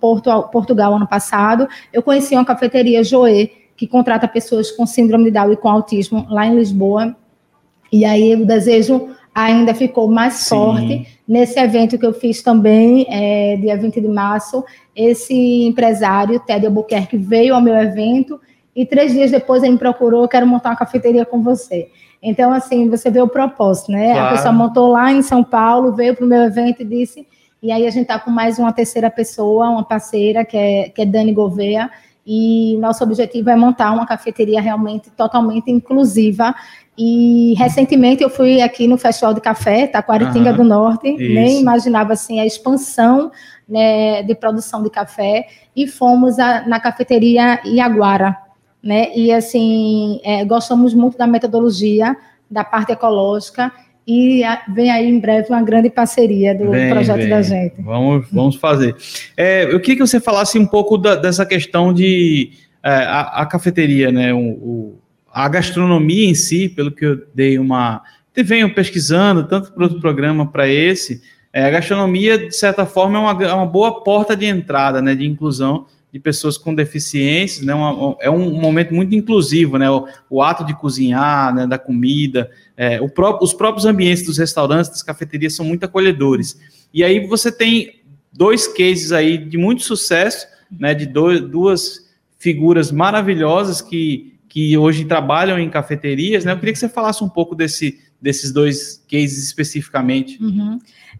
Porto, 0.00 0.30
Portugal 0.52 0.94
ano 0.94 1.08
passado, 1.08 1.68
eu 1.92 2.02
conheci 2.02 2.34
uma 2.34 2.44
cafeteria 2.44 3.02
Joé, 3.02 3.50
que 3.76 3.86
contrata 3.86 4.28
pessoas 4.28 4.70
com 4.70 4.86
síndrome 4.86 5.24
de 5.24 5.30
Down 5.32 5.52
e 5.52 5.56
com 5.56 5.68
autismo 5.68 6.26
lá 6.30 6.46
em 6.46 6.54
Lisboa. 6.54 7.16
E 7.92 8.04
aí 8.04 8.34
o 8.34 8.46
desejo 8.46 9.08
ainda 9.34 9.74
ficou 9.74 10.08
mais 10.08 10.34
Sim. 10.34 10.48
forte 10.48 11.20
nesse 11.26 11.58
evento 11.58 11.98
que 11.98 12.06
eu 12.06 12.12
fiz 12.12 12.42
também, 12.42 13.06
é, 13.10 13.56
dia 13.56 13.76
20 13.76 14.00
de 14.00 14.08
março. 14.08 14.64
Esse 14.94 15.64
empresário, 15.64 16.40
Ted 16.40 16.64
Albuquerque, 16.64 17.18
veio 17.18 17.54
ao 17.54 17.60
meu 17.60 17.74
evento 17.74 18.40
e 18.74 18.86
três 18.86 19.12
dias 19.12 19.30
depois 19.30 19.62
ele 19.62 19.72
me 19.72 19.78
procurou, 19.78 20.28
quero 20.28 20.46
montar 20.46 20.70
uma 20.70 20.76
cafeteria 20.76 21.24
com 21.24 21.42
você. 21.42 21.90
Então, 22.28 22.52
assim, 22.52 22.90
você 22.90 23.08
vê 23.08 23.22
o 23.22 23.28
propósito, 23.28 23.92
né? 23.92 24.12
Claro. 24.12 24.26
A 24.26 24.30
pessoa 24.32 24.52
montou 24.52 24.88
lá 24.88 25.12
em 25.12 25.22
São 25.22 25.44
Paulo, 25.44 25.92
veio 25.92 26.12
para 26.12 26.24
o 26.24 26.28
meu 26.28 26.42
evento 26.42 26.82
e 26.82 26.84
disse. 26.84 27.24
E 27.62 27.70
aí 27.70 27.86
a 27.86 27.90
gente 27.90 28.02
está 28.02 28.18
com 28.18 28.32
mais 28.32 28.58
uma 28.58 28.72
terceira 28.72 29.08
pessoa, 29.08 29.70
uma 29.70 29.84
parceira, 29.84 30.44
que 30.44 30.56
é, 30.56 30.88
que 30.88 31.02
é 31.02 31.06
Dani 31.06 31.32
Gouveia, 31.32 31.88
e 32.26 32.76
nosso 32.78 33.04
objetivo 33.04 33.48
é 33.48 33.54
montar 33.54 33.92
uma 33.92 34.04
cafeteria 34.04 34.60
realmente 34.60 35.08
totalmente 35.10 35.70
inclusiva. 35.70 36.52
E 36.98 37.54
recentemente 37.56 38.24
eu 38.24 38.28
fui 38.28 38.60
aqui 38.60 38.88
no 38.88 38.98
Festival 38.98 39.32
de 39.32 39.40
Café, 39.40 39.86
Taquaritinga 39.86 40.50
uhum, 40.50 40.56
do 40.56 40.64
Norte, 40.64 41.08
isso. 41.08 41.32
nem 41.32 41.60
imaginava 41.60 42.14
assim 42.14 42.40
a 42.40 42.46
expansão 42.46 43.30
né, 43.68 44.24
de 44.24 44.34
produção 44.34 44.82
de 44.82 44.90
café, 44.90 45.46
e 45.76 45.86
fomos 45.86 46.40
a, 46.40 46.66
na 46.66 46.80
cafeteria 46.80 47.60
Iaguara, 47.64 48.36
né? 48.86 49.10
E 49.14 49.32
assim, 49.32 50.20
é, 50.24 50.44
gostamos 50.44 50.94
muito 50.94 51.18
da 51.18 51.26
metodologia, 51.26 52.16
da 52.48 52.62
parte 52.62 52.92
ecológica, 52.92 53.72
e 54.06 54.42
vem 54.72 54.90
aí 54.90 55.08
em 55.08 55.18
breve 55.18 55.48
uma 55.48 55.62
grande 55.62 55.90
parceria 55.90 56.54
do 56.54 56.70
vem, 56.70 56.88
projeto 56.88 57.18
vem. 57.18 57.28
da 57.28 57.42
gente. 57.42 57.82
Vamos, 57.82 58.28
vamos 58.30 58.56
fazer. 58.56 58.94
É, 59.36 59.64
eu 59.64 59.80
queria 59.80 59.96
que 59.96 60.06
você 60.06 60.20
falasse 60.20 60.56
um 60.56 60.66
pouco 60.66 60.96
da, 60.96 61.16
dessa 61.16 61.44
questão 61.44 61.92
de 61.92 62.52
é, 62.84 62.90
a, 62.90 63.42
a, 63.42 63.46
cafeteria, 63.46 64.12
né? 64.12 64.32
O, 64.32 64.38
o, 64.38 64.98
a 65.32 65.48
gastronomia 65.48 66.30
em 66.30 66.34
si, 66.34 66.68
pelo 66.68 66.92
que 66.92 67.04
eu 67.04 67.22
dei 67.34 67.58
uma. 67.58 68.00
Venho 68.32 68.72
pesquisando, 68.72 69.48
tanto 69.48 69.72
para 69.72 69.82
outro 69.82 69.98
programa 69.98 70.46
para 70.46 70.68
esse, 70.68 71.22
é, 71.52 71.64
a 71.64 71.70
gastronomia, 71.70 72.38
de 72.38 72.54
certa 72.54 72.84
forma, 72.84 73.18
é 73.18 73.20
uma, 73.20 73.44
é 73.44 73.52
uma 73.52 73.66
boa 73.66 74.04
porta 74.04 74.36
de 74.36 74.44
entrada, 74.46 75.02
né? 75.02 75.16
De 75.16 75.26
inclusão 75.26 75.86
de 76.12 76.20
pessoas 76.20 76.56
com 76.56 76.74
deficiências, 76.74 77.64
né? 77.64 77.74
Uma, 77.74 78.16
é 78.20 78.30
um 78.30 78.58
momento 78.58 78.94
muito 78.94 79.14
inclusivo, 79.14 79.76
né? 79.76 79.90
O, 79.90 80.06
o 80.30 80.42
ato 80.42 80.64
de 80.64 80.74
cozinhar, 80.74 81.54
né? 81.54 81.66
Da 81.66 81.78
comida, 81.78 82.50
é, 82.76 82.98
próprio, 83.08 83.44
os 83.44 83.52
próprios 83.52 83.84
ambientes 83.84 84.24
dos 84.24 84.38
restaurantes, 84.38 84.90
das 84.90 85.02
cafeterias 85.02 85.54
são 85.54 85.64
muito 85.64 85.84
acolhedores. 85.84 86.58
E 86.92 87.04
aí 87.04 87.26
você 87.26 87.50
tem 87.52 88.00
dois 88.32 88.66
cases 88.66 89.12
aí 89.12 89.36
de 89.36 89.58
muito 89.58 89.82
sucesso, 89.82 90.46
né? 90.70 90.94
De 90.94 91.06
dois, 91.06 91.40
duas 91.40 92.06
figuras 92.38 92.92
maravilhosas 92.92 93.80
que, 93.80 94.38
que 94.48 94.76
hoje 94.78 95.04
trabalham 95.04 95.58
em 95.58 95.68
cafeterias, 95.68 96.44
né? 96.44 96.52
Eu 96.52 96.58
queria 96.58 96.72
que 96.72 96.78
você 96.78 96.88
falasse 96.88 97.22
um 97.22 97.28
pouco 97.28 97.54
desse, 97.54 98.00
desses 98.20 98.52
dois 98.52 99.04
cases 99.10 99.44
especificamente. 99.44 100.42
Uhum. 100.42 100.78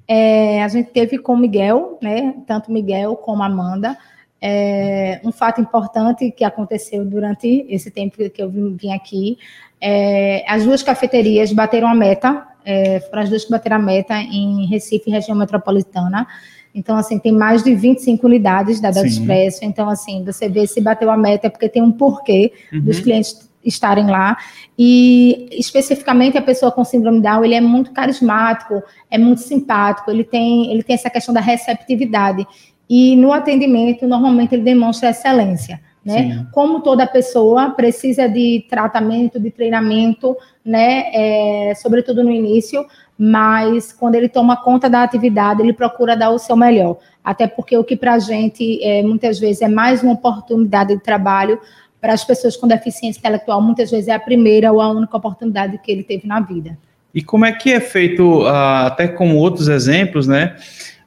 É, 0.09 0.63
a 0.63 0.69
gente 0.69 0.91
teve 0.91 1.19
com 1.19 1.35
o 1.35 1.39
Miguel, 1.39 1.99
né? 2.01 2.35
Tanto 2.47 2.71
Miguel 2.73 3.17
como 3.17 3.43
Amanda 3.43 3.99
é, 4.49 5.21
um 5.25 5.33
fato 5.33 5.61
importante 5.61 6.31
que 6.31 6.45
aconteceu 6.45 7.05
durante 7.05 7.67
esse 7.69 7.91
tempo 7.91 8.31
que 8.31 8.41
eu 8.41 8.49
vim, 8.49 8.93
aqui, 8.93 9.37
é, 9.81 10.45
as 10.47 10.65
duas 10.65 10.85
cafeterias 10.85 11.53
bateram 11.53 11.89
a 11.89 11.95
meta, 11.97 12.47
é, 12.65 13.01
foram 13.01 13.23
as 13.23 13.29
duas 13.29 13.45
que 13.45 13.51
bateram 13.51 13.75
a 13.75 13.81
meta 13.81 14.15
em 14.15 14.65
Recife, 14.67 15.11
região 15.11 15.37
metropolitana. 15.37 16.29
Então, 16.73 16.97
assim, 16.97 17.19
tem 17.19 17.33
mais 17.33 17.65
de 17.65 17.75
25 17.75 18.25
unidades 18.25 18.79
da 18.79 18.93
Delta 18.93 19.09
Expresso. 19.09 19.65
Então, 19.65 19.89
assim, 19.89 20.23
você 20.25 20.49
vê 20.49 20.65
se 20.65 20.81
bateu 20.81 21.11
a 21.11 21.17
meta 21.17 21.49
é 21.49 21.51
porque 21.51 21.69
tem 21.69 21.83
um 21.83 21.91
porquê 21.91 22.53
uhum. 22.73 22.83
dos 22.83 23.01
clientes 23.01 23.51
estarem 23.65 24.07
lá. 24.07 24.37
E 24.79 25.49
especificamente 25.51 26.39
a 26.39 26.43
pessoa 26.43 26.71
com 26.71 26.85
síndrome 26.85 27.21
Down, 27.21 27.45
ele 27.45 27.55
é 27.55 27.61
muito 27.61 27.91
carismático, 27.91 28.81
é 29.11 29.19
muito 29.19 29.41
simpático, 29.41 30.09
ele 30.09 30.23
tem, 30.23 30.71
ele 30.71 30.85
tem 30.85 30.95
essa 30.95 31.11
questão 31.11 31.35
da 31.35 31.41
receptividade 31.41 32.47
e 32.89 33.17
no 33.17 33.33
atendimento, 33.33 34.07
normalmente, 34.07 34.55
ele 34.55 34.63
demonstra 34.63 35.11
excelência. 35.11 35.81
Né? 36.05 36.47
Como 36.53 36.83
toda 36.83 37.05
pessoa 37.05 37.71
precisa 37.71 38.29
de 38.29 38.65
tratamento, 38.71 39.41
de 39.41 39.51
treinamento, 39.51 40.37
né? 40.65 41.11
É, 41.13 41.75
sobretudo 41.75 42.23
no 42.23 42.31
início, 42.31 42.87
mas 43.19 43.93
quando 43.93 44.15
ele 44.15 44.29
toma 44.29 44.57
conta 44.57 44.89
da 44.89 45.03
atividade, 45.03 45.63
ele 45.63 45.73
procura 45.73 46.17
dar 46.17 46.31
o 46.31 46.39
seu 46.39 46.57
melhor. 46.57 46.99
Até 47.25 47.49
porque 47.49 47.77
o 47.77 47.83
que 47.83 47.97
para 47.97 48.15
a 48.15 48.19
gente 48.21 48.79
é, 48.85 49.03
muitas 49.03 49.41
vezes 49.41 49.63
é 49.63 49.69
mais 49.69 50.01
uma 50.01 50.13
oportunidade 50.13 50.95
de 50.95 51.03
trabalho, 51.03 51.59
para 52.01 52.13
as 52.13 52.23
pessoas 52.23 52.57
com 52.57 52.69
deficiência 52.69 53.19
intelectual, 53.19 53.61
muitas 53.61 53.91
vezes 53.91 54.07
é 54.07 54.13
a 54.13 54.21
primeira 54.21 54.73
ou 54.73 54.81
a 54.81 54.89
única 54.89 55.17
oportunidade 55.17 55.77
que 55.79 55.91
ele 55.91 56.05
teve 56.05 56.25
na 56.25 56.39
vida. 56.39 56.79
E 57.13 57.21
como 57.21 57.45
é 57.45 57.51
que 57.51 57.73
é 57.73 57.81
feito, 57.81 58.43
uh, 58.43 58.87
até 58.87 59.09
como 59.09 59.37
outros 59.39 59.67
exemplos, 59.67 60.29
né? 60.29 60.55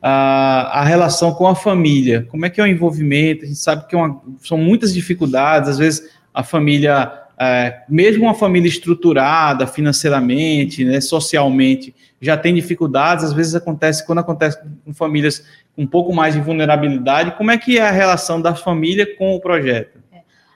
A, 0.01 0.79
a 0.79 0.83
relação 0.83 1.33
com 1.33 1.47
a 1.47 1.55
família. 1.55 2.25
Como 2.29 2.45
é 2.45 2.49
que 2.49 2.59
é 2.59 2.63
o 2.63 2.67
envolvimento? 2.67 3.43
A 3.43 3.47
gente 3.47 3.59
sabe 3.59 3.87
que 3.87 3.95
é 3.95 3.97
uma, 3.97 4.21
são 4.41 4.57
muitas 4.57 4.93
dificuldades, 4.93 5.69
às 5.69 5.77
vezes 5.77 6.09
a 6.33 6.43
família, 6.43 7.11
é, 7.39 7.81
mesmo 7.89 8.23
uma 8.23 8.33
família 8.33 8.69
estruturada 8.69 9.67
financeiramente, 9.67 10.85
né, 10.85 11.01
socialmente, 11.01 11.93
já 12.21 12.37
tem 12.37 12.53
dificuldades, 12.53 13.25
às 13.25 13.33
vezes 13.33 13.55
acontece, 13.55 14.05
quando 14.05 14.19
acontece 14.19 14.57
com 14.85 14.93
famílias 14.93 15.43
com 15.75 15.83
um 15.83 15.87
pouco 15.87 16.13
mais 16.13 16.33
de 16.33 16.41
vulnerabilidade, 16.41 17.35
como 17.37 17.51
é 17.51 17.57
que 17.57 17.77
é 17.77 17.87
a 17.87 17.91
relação 17.91 18.41
da 18.41 18.55
família 18.55 19.07
com 19.17 19.35
o 19.35 19.39
projeto? 19.39 19.99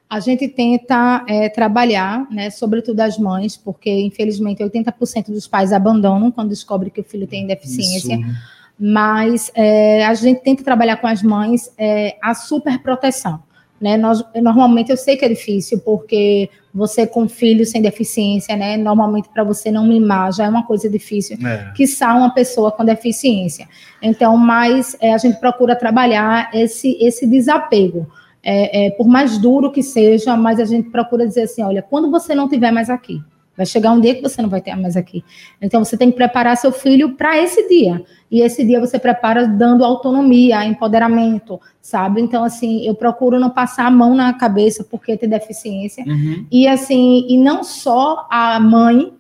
A 0.10 0.20
gente 0.20 0.48
tenta 0.48 1.26
é, 1.28 1.50
trabalhar, 1.50 2.30
né, 2.30 2.52
sobretudo 2.52 3.00
as 3.00 3.18
mães, 3.18 3.58
porque 3.58 3.90
infelizmente 3.90 4.64
80% 4.64 5.32
dos 5.32 5.48
pais 5.48 5.74
abandonam 5.74 6.30
quando 6.30 6.50
descobrem 6.50 6.92
que 6.92 7.02
o 7.02 7.04
filho 7.04 7.26
tem 7.26 7.48
deficiência. 7.48 8.14
Isso 8.14 8.63
mas 8.80 9.52
é, 9.56 10.06
a 10.06 10.14
gente 10.14 10.42
tenta 10.42 10.64
trabalhar 10.64 10.98
com 10.98 11.08
as 11.08 11.22
mães 11.22 11.72
é, 11.78 12.18
a 12.22 12.34
superproteção. 12.34 13.42
Né? 13.80 13.98
Nós, 13.98 14.24
normalmente 14.36 14.92
eu 14.92 14.98
sei 14.98 15.18
que 15.18 15.26
é 15.26 15.28
difícil, 15.30 15.80
porque 15.80 16.50
você 16.74 17.06
com 17.06 17.28
filho 17.28 17.66
sem 17.66 17.82
deficiência, 17.82 18.56
né? 18.56 18.78
Normalmente 18.78 19.28
para 19.28 19.44
você 19.44 19.70
não 19.70 19.86
mimar 19.86 20.32
já 20.32 20.46
é 20.46 20.50
uma 20.50 20.66
coisa 20.66 20.90
difícil, 20.90 21.38
é. 21.46 21.72
que 21.76 21.86
só 21.86 22.16
uma 22.16 22.34
pessoa 22.34 22.72
com 22.72 22.86
deficiência. 22.86 23.68
Então, 24.02 24.38
mas 24.38 24.96
é, 25.02 25.14
a 25.14 25.18
gente 25.18 25.38
procura 25.38 25.76
trabalhar 25.76 26.50
esse, 26.54 26.98
esse 27.02 27.28
desapego. 27.28 28.08
É, 28.42 28.88
é, 28.88 28.92
por 28.92 29.08
mais 29.08 29.38
duro 29.38 29.72
que 29.72 29.84
seja, 29.84 30.36
mas 30.36 30.60
a 30.60 30.66
gente 30.66 30.90
procura 30.90 31.28
dizer 31.28 31.44
assim: 31.44 31.62
olha, 31.62 31.82
quando 31.82 32.10
você 32.10 32.34
não 32.34 32.46
estiver 32.46 32.72
mais 32.72 32.90
aqui, 32.90 33.22
Vai 33.56 33.66
chegar 33.66 33.92
um 33.92 34.02
dia 34.02 34.16
que 34.16 34.22
você 34.22 34.42
não 34.42 34.50
vai 34.50 34.62
ter 34.62 34.76
mais 34.76 34.98
aqui. 34.98 35.24
Então 35.62 35.84
você 35.84 35.96
tem 35.96 36.10
que 36.10 36.18
preparar 36.18 36.58
seu 36.58 36.72
filho 36.72 37.14
para 37.16 37.38
esse 37.38 37.68
dia. 37.68 38.04
E 38.32 38.42
esse 38.42 38.64
dia 38.66 38.80
você 38.80 38.98
prepara 38.98 39.48
dando 39.48 39.86
autonomia, 39.86 40.66
empoderamento, 40.66 41.62
sabe? 41.82 42.20
Então 42.20 42.44
assim, 42.44 42.86
eu 42.86 42.96
procuro 42.96 43.40
não 43.40 43.50
passar 43.50 43.86
a 43.86 43.92
mão 43.92 44.16
na 44.16 44.34
cabeça 44.34 44.84
porque 44.84 45.16
tem 45.16 45.30
deficiência. 45.30 46.04
Uhum. 46.06 46.46
E 46.52 46.68
assim, 46.68 47.26
e 47.30 47.38
não 47.38 47.64
só 47.64 48.28
a 48.30 48.60
mãe 48.60 49.14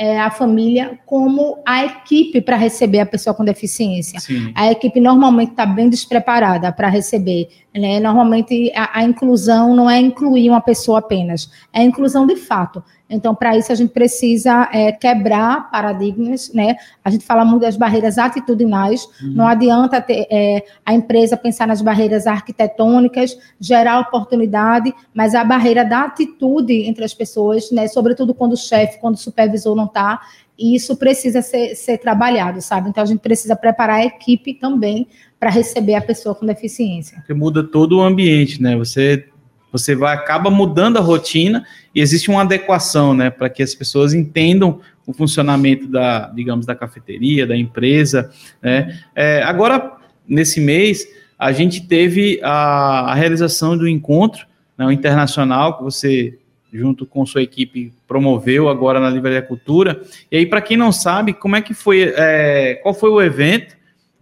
é, 0.00 0.18
a 0.18 0.30
família 0.30 0.98
como 1.04 1.58
a 1.62 1.84
equipe 1.84 2.40
para 2.40 2.56
receber 2.56 3.00
a 3.00 3.06
pessoa 3.06 3.34
com 3.34 3.44
deficiência. 3.44 4.18
Sim. 4.18 4.50
A 4.54 4.72
equipe 4.72 4.98
normalmente 4.98 5.50
está 5.50 5.66
bem 5.66 5.90
despreparada 5.90 6.72
para 6.72 6.88
receber. 6.88 7.50
Né? 7.74 8.00
Normalmente 8.00 8.72
a, 8.74 9.00
a, 9.00 9.04
inclusão 9.04 9.76
não 9.76 9.90
é 9.90 10.00
incluir 10.00 10.48
uma 10.48 10.62
pessoa 10.62 11.00
apenas, 11.00 11.50
é 11.70 11.82
inclusão 11.82 12.26
de 12.26 12.34
fato. 12.34 12.82
Então, 13.10 13.34
para 13.34 13.56
isso, 13.56 13.72
a 13.72 13.74
gente 13.74 13.92
precisa 13.92 14.68
é, 14.72 14.92
quebrar 14.92 15.70
paradigmas, 15.70 16.52
né? 16.54 16.76
A 17.04 17.10
gente 17.10 17.24
fala 17.24 17.44
muito 17.44 17.62
das 17.62 17.76
barreiras 17.76 18.16
atitudinais, 18.16 19.04
uhum. 19.22 19.32
não 19.34 19.46
adianta 19.46 20.00
ter, 20.00 20.26
é, 20.30 20.64
a 20.86 20.94
empresa 20.94 21.36
pensar 21.36 21.66
nas 21.66 21.82
barreiras 21.82 22.26
arquitetônicas, 22.26 23.36
gerar 23.58 24.00
oportunidade, 24.00 24.94
mas 25.12 25.34
a 25.34 25.42
barreira 25.42 25.84
da 25.84 26.04
atitude 26.04 26.72
entre 26.72 27.04
as 27.04 27.12
pessoas, 27.12 27.70
né? 27.72 27.88
Sobretudo 27.88 28.32
quando 28.32 28.52
o 28.52 28.56
chefe, 28.56 29.00
quando 29.00 29.16
o 29.16 29.18
supervisor 29.18 29.74
não 29.74 29.86
está, 29.86 30.20
e 30.56 30.76
isso 30.76 30.94
precisa 30.96 31.40
ser, 31.40 31.74
ser 31.74 31.98
trabalhado, 31.98 32.60
sabe? 32.60 32.90
Então, 32.90 33.02
a 33.02 33.06
gente 33.06 33.20
precisa 33.20 33.56
preparar 33.56 33.96
a 33.96 34.04
equipe 34.04 34.54
também 34.54 35.08
para 35.38 35.48
receber 35.48 35.94
a 35.94 36.02
pessoa 36.02 36.34
com 36.34 36.44
deficiência. 36.44 37.16
Porque 37.16 37.32
muda 37.32 37.64
todo 37.64 37.96
o 37.96 38.02
ambiente, 38.02 38.62
né? 38.62 38.76
Você 38.76 39.26
você 39.72 39.94
vai 39.94 40.14
acaba 40.14 40.50
mudando 40.50 40.96
a 40.96 41.00
rotina 41.00 41.64
e 41.94 42.00
existe 42.00 42.30
uma 42.30 42.42
adequação, 42.42 43.14
né, 43.14 43.30
para 43.30 43.48
que 43.48 43.62
as 43.62 43.74
pessoas 43.74 44.14
entendam 44.14 44.80
o 45.06 45.12
funcionamento 45.12 45.88
da, 45.88 46.28
digamos, 46.28 46.66
da 46.66 46.74
cafeteria, 46.74 47.46
da 47.46 47.56
empresa, 47.56 48.30
né? 48.62 49.00
É, 49.14 49.42
agora, 49.42 49.96
nesse 50.26 50.60
mês, 50.60 51.06
a 51.38 51.52
gente 51.52 51.86
teve 51.86 52.38
a, 52.42 53.10
a 53.10 53.14
realização 53.14 53.76
do 53.76 53.88
encontro 53.88 54.46
né, 54.78 54.92
internacional 54.92 55.78
que 55.78 55.82
você, 55.82 56.38
junto 56.72 57.04
com 57.06 57.26
sua 57.26 57.42
equipe, 57.42 57.92
promoveu 58.06 58.68
agora 58.68 59.00
na 59.00 59.10
Livraria 59.10 59.42
Cultura. 59.42 60.00
E 60.30 60.36
aí, 60.36 60.46
para 60.46 60.60
quem 60.60 60.76
não 60.76 60.92
sabe, 60.92 61.32
como 61.32 61.56
é 61.56 61.62
que 61.62 61.74
foi, 61.74 62.12
é, 62.16 62.74
qual 62.82 62.94
foi 62.94 63.10
o 63.10 63.20
evento 63.20 63.76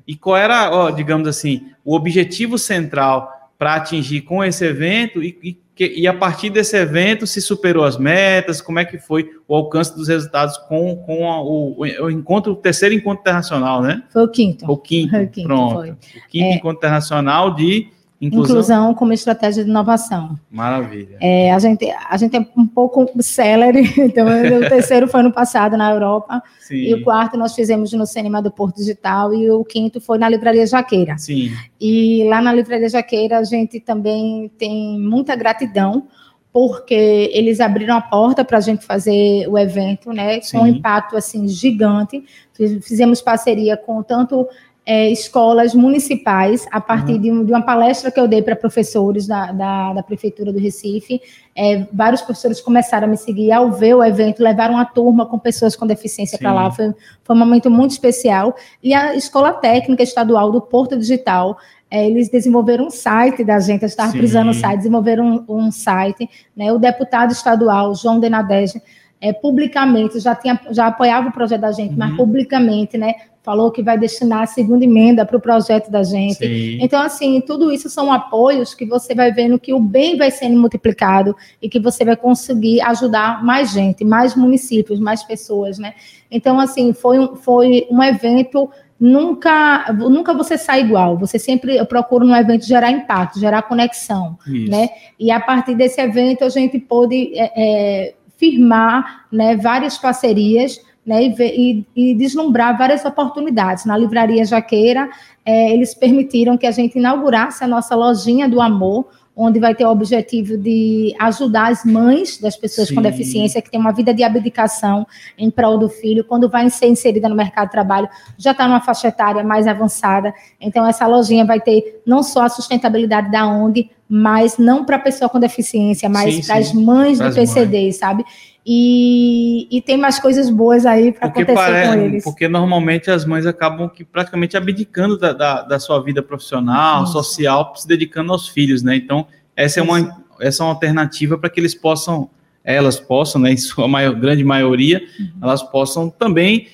e 0.07 0.17
qual 0.17 0.37
era, 0.37 0.71
ó, 0.71 0.91
digamos 0.91 1.29
assim, 1.29 1.67
o 1.85 1.95
objetivo 1.95 2.57
central 2.57 3.31
para 3.59 3.75
atingir 3.75 4.21
com 4.23 4.45
esse 4.45 4.65
evento 4.65 5.23
e, 5.23 5.39
e 5.43 5.69
e 5.81 6.09
a 6.09 6.15
partir 6.15 6.51
desse 6.51 6.77
evento 6.77 7.25
se 7.25 7.41
superou 7.41 7.85
as 7.85 7.97
metas? 7.97 8.61
Como 8.61 8.81
é 8.81 8.85
que 8.85 8.99
foi 8.99 9.31
o 9.47 9.55
alcance 9.55 9.95
dos 9.95 10.09
resultados 10.09 10.59
com, 10.59 10.97
com 11.07 11.31
a, 11.31 11.41
o, 11.41 11.77
o, 11.79 12.11
encontro, 12.11 12.53
o 12.53 12.57
terceiro 12.57 12.95
encontro 12.97 13.21
internacional, 13.21 13.81
né? 13.81 14.03
Foi 14.11 14.25
o 14.25 14.29
quinto. 14.29 14.69
O 14.69 14.77
quinto, 14.77 15.15
o 15.17 15.29
quinto, 15.29 15.47
pronto. 15.47 15.75
foi. 15.75 15.91
O 15.91 15.97
quinto 16.29 16.45
É. 16.47 16.55
encontro 16.55 16.79
internacional 16.79 17.55
de 17.55 17.87
inclusão. 18.21 18.51
Inclusão 18.57 18.95
como 18.95 19.13
estratégia 19.13 19.63
de 19.65 19.71
inovação. 19.71 20.39
Maravilha. 20.51 21.17
É, 21.21 21.53
a, 21.53 21.59
gente, 21.59 21.89
a 21.91 22.17
gente 22.17 22.37
é 22.37 22.47
um 22.57 22.67
pouco 22.67 23.07
célere, 23.23 23.83
então 23.99 24.27
o 24.27 24.69
terceiro 24.69 25.07
foi 25.07 25.21
ano 25.21 25.33
passado 25.33 25.77
na 25.77 25.91
Europa, 25.91 26.43
Sim. 26.61 26.75
e 26.77 26.95
o 26.95 27.05
quarto 27.05 27.37
nós 27.37 27.55
fizemos 27.55 27.93
no 27.93 28.07
Cinema 28.07 28.43
do 28.43 28.51
Porto 28.51 28.77
Digital, 28.77 29.33
e 29.33 29.51
o 29.51 29.65
quinto 29.65 30.01
foi 30.01 30.19
na 30.19 30.29
Livraria 30.29 30.67
Jaqueira. 30.67 31.17
Sim. 31.17 31.51
E 31.81 32.25
lá 32.29 32.43
na 32.43 32.53
Livraria 32.53 32.89
Jaqueira 32.89 33.39
a 33.39 33.45
gente 33.45 33.79
também 33.81 34.51
tem 34.59 34.99
muita 34.99 35.37
gratidão, 35.37 36.09
porque 36.53 37.31
eles 37.33 37.61
abriram 37.61 37.95
a 37.97 38.01
porta 38.01 38.45
para 38.45 38.59
a 38.59 38.61
gente 38.61 38.85
fazer 38.85 39.47
o 39.49 39.57
evento, 39.57 40.13
né, 40.13 40.41
com 40.51 40.59
um 40.63 40.67
impacto 40.67 41.17
assim 41.17 41.47
gigante. 41.47 42.25
Fiz- 42.55 42.85
Fizemos 42.85 43.21
parceria 43.21 43.77
com 43.77 44.03
tanto 44.03 44.49
é, 44.91 45.11
escolas 45.11 45.75
municipais, 45.75 46.67
a 46.73 46.81
partir 46.81 47.13
Uhum. 47.13 47.21
de, 47.21 47.31
um- 47.33 47.45
de 47.45 47.53
uma 47.53 47.61
palestra 47.61 48.11
que 48.11 48.19
eu 48.19 48.27
dei 48.27 48.41
para 48.41 48.57
professores 48.57 49.27
da, 49.27 49.53
da, 49.53 49.93
da 49.93 50.03
Prefeitura 50.03 50.51
do 50.51 50.59
Recife. 50.59 51.21
É, 51.55 51.87
vários 51.93 52.23
professores 52.23 52.59
começaram 52.59 53.07
a 53.07 53.11
me 53.11 53.19
seguir 53.19 53.53
ao 53.53 53.71
ver 53.71 53.95
o 53.95 54.03
evento, 54.03 54.43
levaram 54.43 54.75
uma 54.77 54.87
turma 54.87 55.27
com 55.27 55.39
pessoas 55.39 55.77
com 55.77 55.87
deficiência 55.87 56.39
para 56.39 56.55
lá. 56.55 56.71
Foi, 56.71 56.95
foi 57.23 57.37
um 57.37 57.39
momento 57.39 57.71
muito 57.71 57.91
especial. 57.91 58.57
E 58.83 58.95
a 58.95 59.15
Escola 59.15 59.53
Técnica 59.53 60.03
Estadual 60.03 60.51
do 60.51 60.61
Porto 60.63 60.97
Digital, 60.97 61.59
é, 61.91 62.07
eles 62.09 62.31
desenvolveram 62.31 62.87
um 62.87 62.91
site 62.91 63.45
da 63.45 63.59
gente, 63.61 63.83
eu 63.83 63.89
estava 63.89 64.13
precisando 64.13 64.49
um 64.49 64.55
site, 64.55 64.79
desenvolveram 64.79 65.45
um, 65.49 65.55
um 65.67 65.71
site, 65.71 66.27
né, 66.57 66.73
o 66.73 66.79
deputado 66.79 67.31
estadual, 67.33 67.95
João 67.95 68.19
Denadege, 68.19 68.81
é, 69.21 69.33
publicamente, 69.33 70.21
já, 70.21 70.35
tinha, 70.35 70.61
já 70.71 70.87
apoiava 70.87 71.29
o 71.29 71.33
projeto 71.33 71.61
da 71.61 71.73
gente, 71.73 71.97
mas 71.97 72.11
Uhum. 72.11 72.17
publicamente, 72.17 72.97
né, 72.97 73.15
falou 73.43 73.71
que 73.71 73.83
vai 73.83 73.99
destinar 73.99 74.43
a 74.43 74.47
segunda 74.47 74.85
emenda 74.85 75.25
para 75.25 75.37
o 75.37 75.41
projeto 75.41 75.91
da 75.91 76.03
gente. 76.03 76.47
Sim. 76.47 76.79
Então, 76.83 77.01
assim, 77.01 77.41
tudo 77.41 77.73
isso 77.73 77.89
são 77.89 78.13
apoios 78.13 78.75
que 78.75 78.85
você 78.85 79.15
vai 79.15 79.33
vendo 79.33 79.59
que 79.59 79.73
o 79.73 79.81
bem 79.81 80.19
vai 80.19 80.31
sendo 80.31 80.61
multiplicado 80.61 81.35
e 81.63 81.69
que 81.69 81.81
você 81.81 82.05
vai 82.05 82.15
conseguir 82.15 82.81
ajudar 82.83 83.43
mais 83.43 83.73
gente, 83.73 84.05
mais 84.05 84.37
municípios, 84.37 85.01
mais 85.01 85.23
pessoas, 85.23 85.79
né? 85.79 85.95
Então, 86.31 86.61
assim, 86.61 86.93
foi 86.93 87.19
um, 87.19 87.37
foi 87.37 87.87
um 87.91 88.03
evento 88.03 88.69
nunca 89.01 89.93
nunca 89.93 90.35
você 90.35 90.59
sai 90.59 90.81
igual. 90.81 91.17
Você 91.19 91.39
sempre 91.39 91.77
eu 91.77 91.87
procuro 91.87 92.27
no 92.27 92.35
evento 92.35 92.67
gerar 92.67 92.91
impacto, 92.91 93.39
gerar 93.39 93.63
conexão, 93.63 94.37
Isso. 94.47 94.71
né? 94.71 94.89
E 95.19 95.31
a 95.31 95.41
partir 95.41 95.75
desse 95.75 96.01
evento 96.01 96.45
a 96.45 96.49
gente 96.49 96.79
pôde 96.79 97.33
é, 97.35 97.53
é, 97.57 98.15
firmar, 98.39 99.27
né, 99.31 99.57
várias 99.57 99.99
parcerias, 99.99 100.81
né, 101.05 101.25
e, 101.25 101.85
e 101.95 102.15
deslumbrar 102.15 102.79
várias 102.79 103.05
oportunidades. 103.05 103.85
Na 103.85 103.97
livraria 103.97 104.45
Jaqueira, 104.45 105.11
é, 105.45 105.73
eles 105.73 105.95
permitiram 105.95 106.57
que 106.57 106.67
a 106.67 106.71
gente 106.71 106.99
inaugurasse 106.99 107.65
a 107.65 107.67
nossa 107.67 107.95
lojinha 107.95 108.49
do 108.49 108.61
amor, 108.61 109.07
onde 109.41 109.61
vai 109.61 109.73
ter 109.73 109.87
o 109.87 109.91
objetivo 109.91 110.59
de 110.59 111.15
ajudar 111.21 111.71
as 111.71 111.85
mães 111.85 112.39
das 112.39 112.57
pessoas 112.57 112.89
com 112.91 112.97
Sim. 112.97 113.03
deficiência 113.03 113.63
que 113.63 113.71
têm 113.71 113.79
uma 113.79 113.93
vida 113.93 114.13
de 114.13 114.25
abdicação 114.25 115.07
em 115.39 115.49
prol 115.49 115.79
do 115.79 115.89
filho, 115.89 116.25
quando 116.25 116.49
vai 116.49 116.69
ser 116.69 116.89
inserida 116.89 117.29
no 117.29 117.37
mercado 117.37 117.67
de 117.67 117.73
trabalho, 117.73 118.09
já 118.37 118.51
está 118.51 118.67
numa 118.67 118.81
faixa 118.81 119.07
etária 119.07 119.45
mais 119.45 119.69
avançada. 119.69 120.35
Então, 120.61 120.85
essa 120.85 121.07
lojinha 121.07 121.45
vai 121.45 121.61
ter 121.61 122.03
não 122.05 122.21
só 122.21 122.43
a 122.43 122.49
sustentabilidade 122.49 123.31
da 123.31 123.47
ONG, 123.47 123.89
mas 124.09 124.59
não 124.59 124.85
para 124.85 124.97
a 124.97 125.01
pessoa 125.01 125.29
com 125.29 125.39
deficiência, 125.39 126.09
mas 126.09 126.35
Sim, 126.35 126.47
para 126.47 126.57
as 126.57 126.69
sim. 126.69 126.85
mães 126.85 127.21
do 127.21 127.33
PCD, 127.33 127.93
sabe? 127.93 128.25
E, 128.71 129.67
e 129.71 129.81
tem 129.81 129.97
mais 129.97 130.19
coisas 130.19 130.51
boas 130.51 130.85
aí 130.85 131.11
para 131.11 131.29
acontecer 131.29 131.55
pare- 131.55 131.87
com 131.89 131.95
eles. 131.95 132.23
porque 132.23 132.47
normalmente 132.47 133.11
as 133.11 133.25
mães 133.25 133.47
acabam 133.47 133.89
que 133.89 134.05
praticamente 134.05 134.59
abdicando 134.59 135.17
da, 135.19 135.33
da, 135.33 135.63
da 135.63 135.79
sua 135.79 136.03
vida 136.03 136.23
profissional, 136.23 137.07
social, 137.07 137.73
se 137.75 137.89
dedicando 137.89 138.31
aos 138.31 138.47
filhos, 138.47 138.83
né? 138.83 138.95
Então, 138.95 139.27
essa 139.57 139.81
é 139.81 139.83
uma, 139.83 140.23
essa 140.39 140.63
é 140.63 140.67
uma 140.67 140.73
alternativa 140.75 141.39
para 141.39 141.49
que 141.49 141.59
eles 141.59 141.75
possam, 141.75 142.29
elas 142.63 143.01
possam, 143.01 143.41
né, 143.41 143.53
em 143.53 143.57
sua 143.57 143.89
maior, 143.89 144.15
grande 144.15 144.45
maioria, 144.45 145.03
Uhum. 145.19 145.29
elas 145.41 145.63
possam 145.63 146.11
também, 146.11 146.69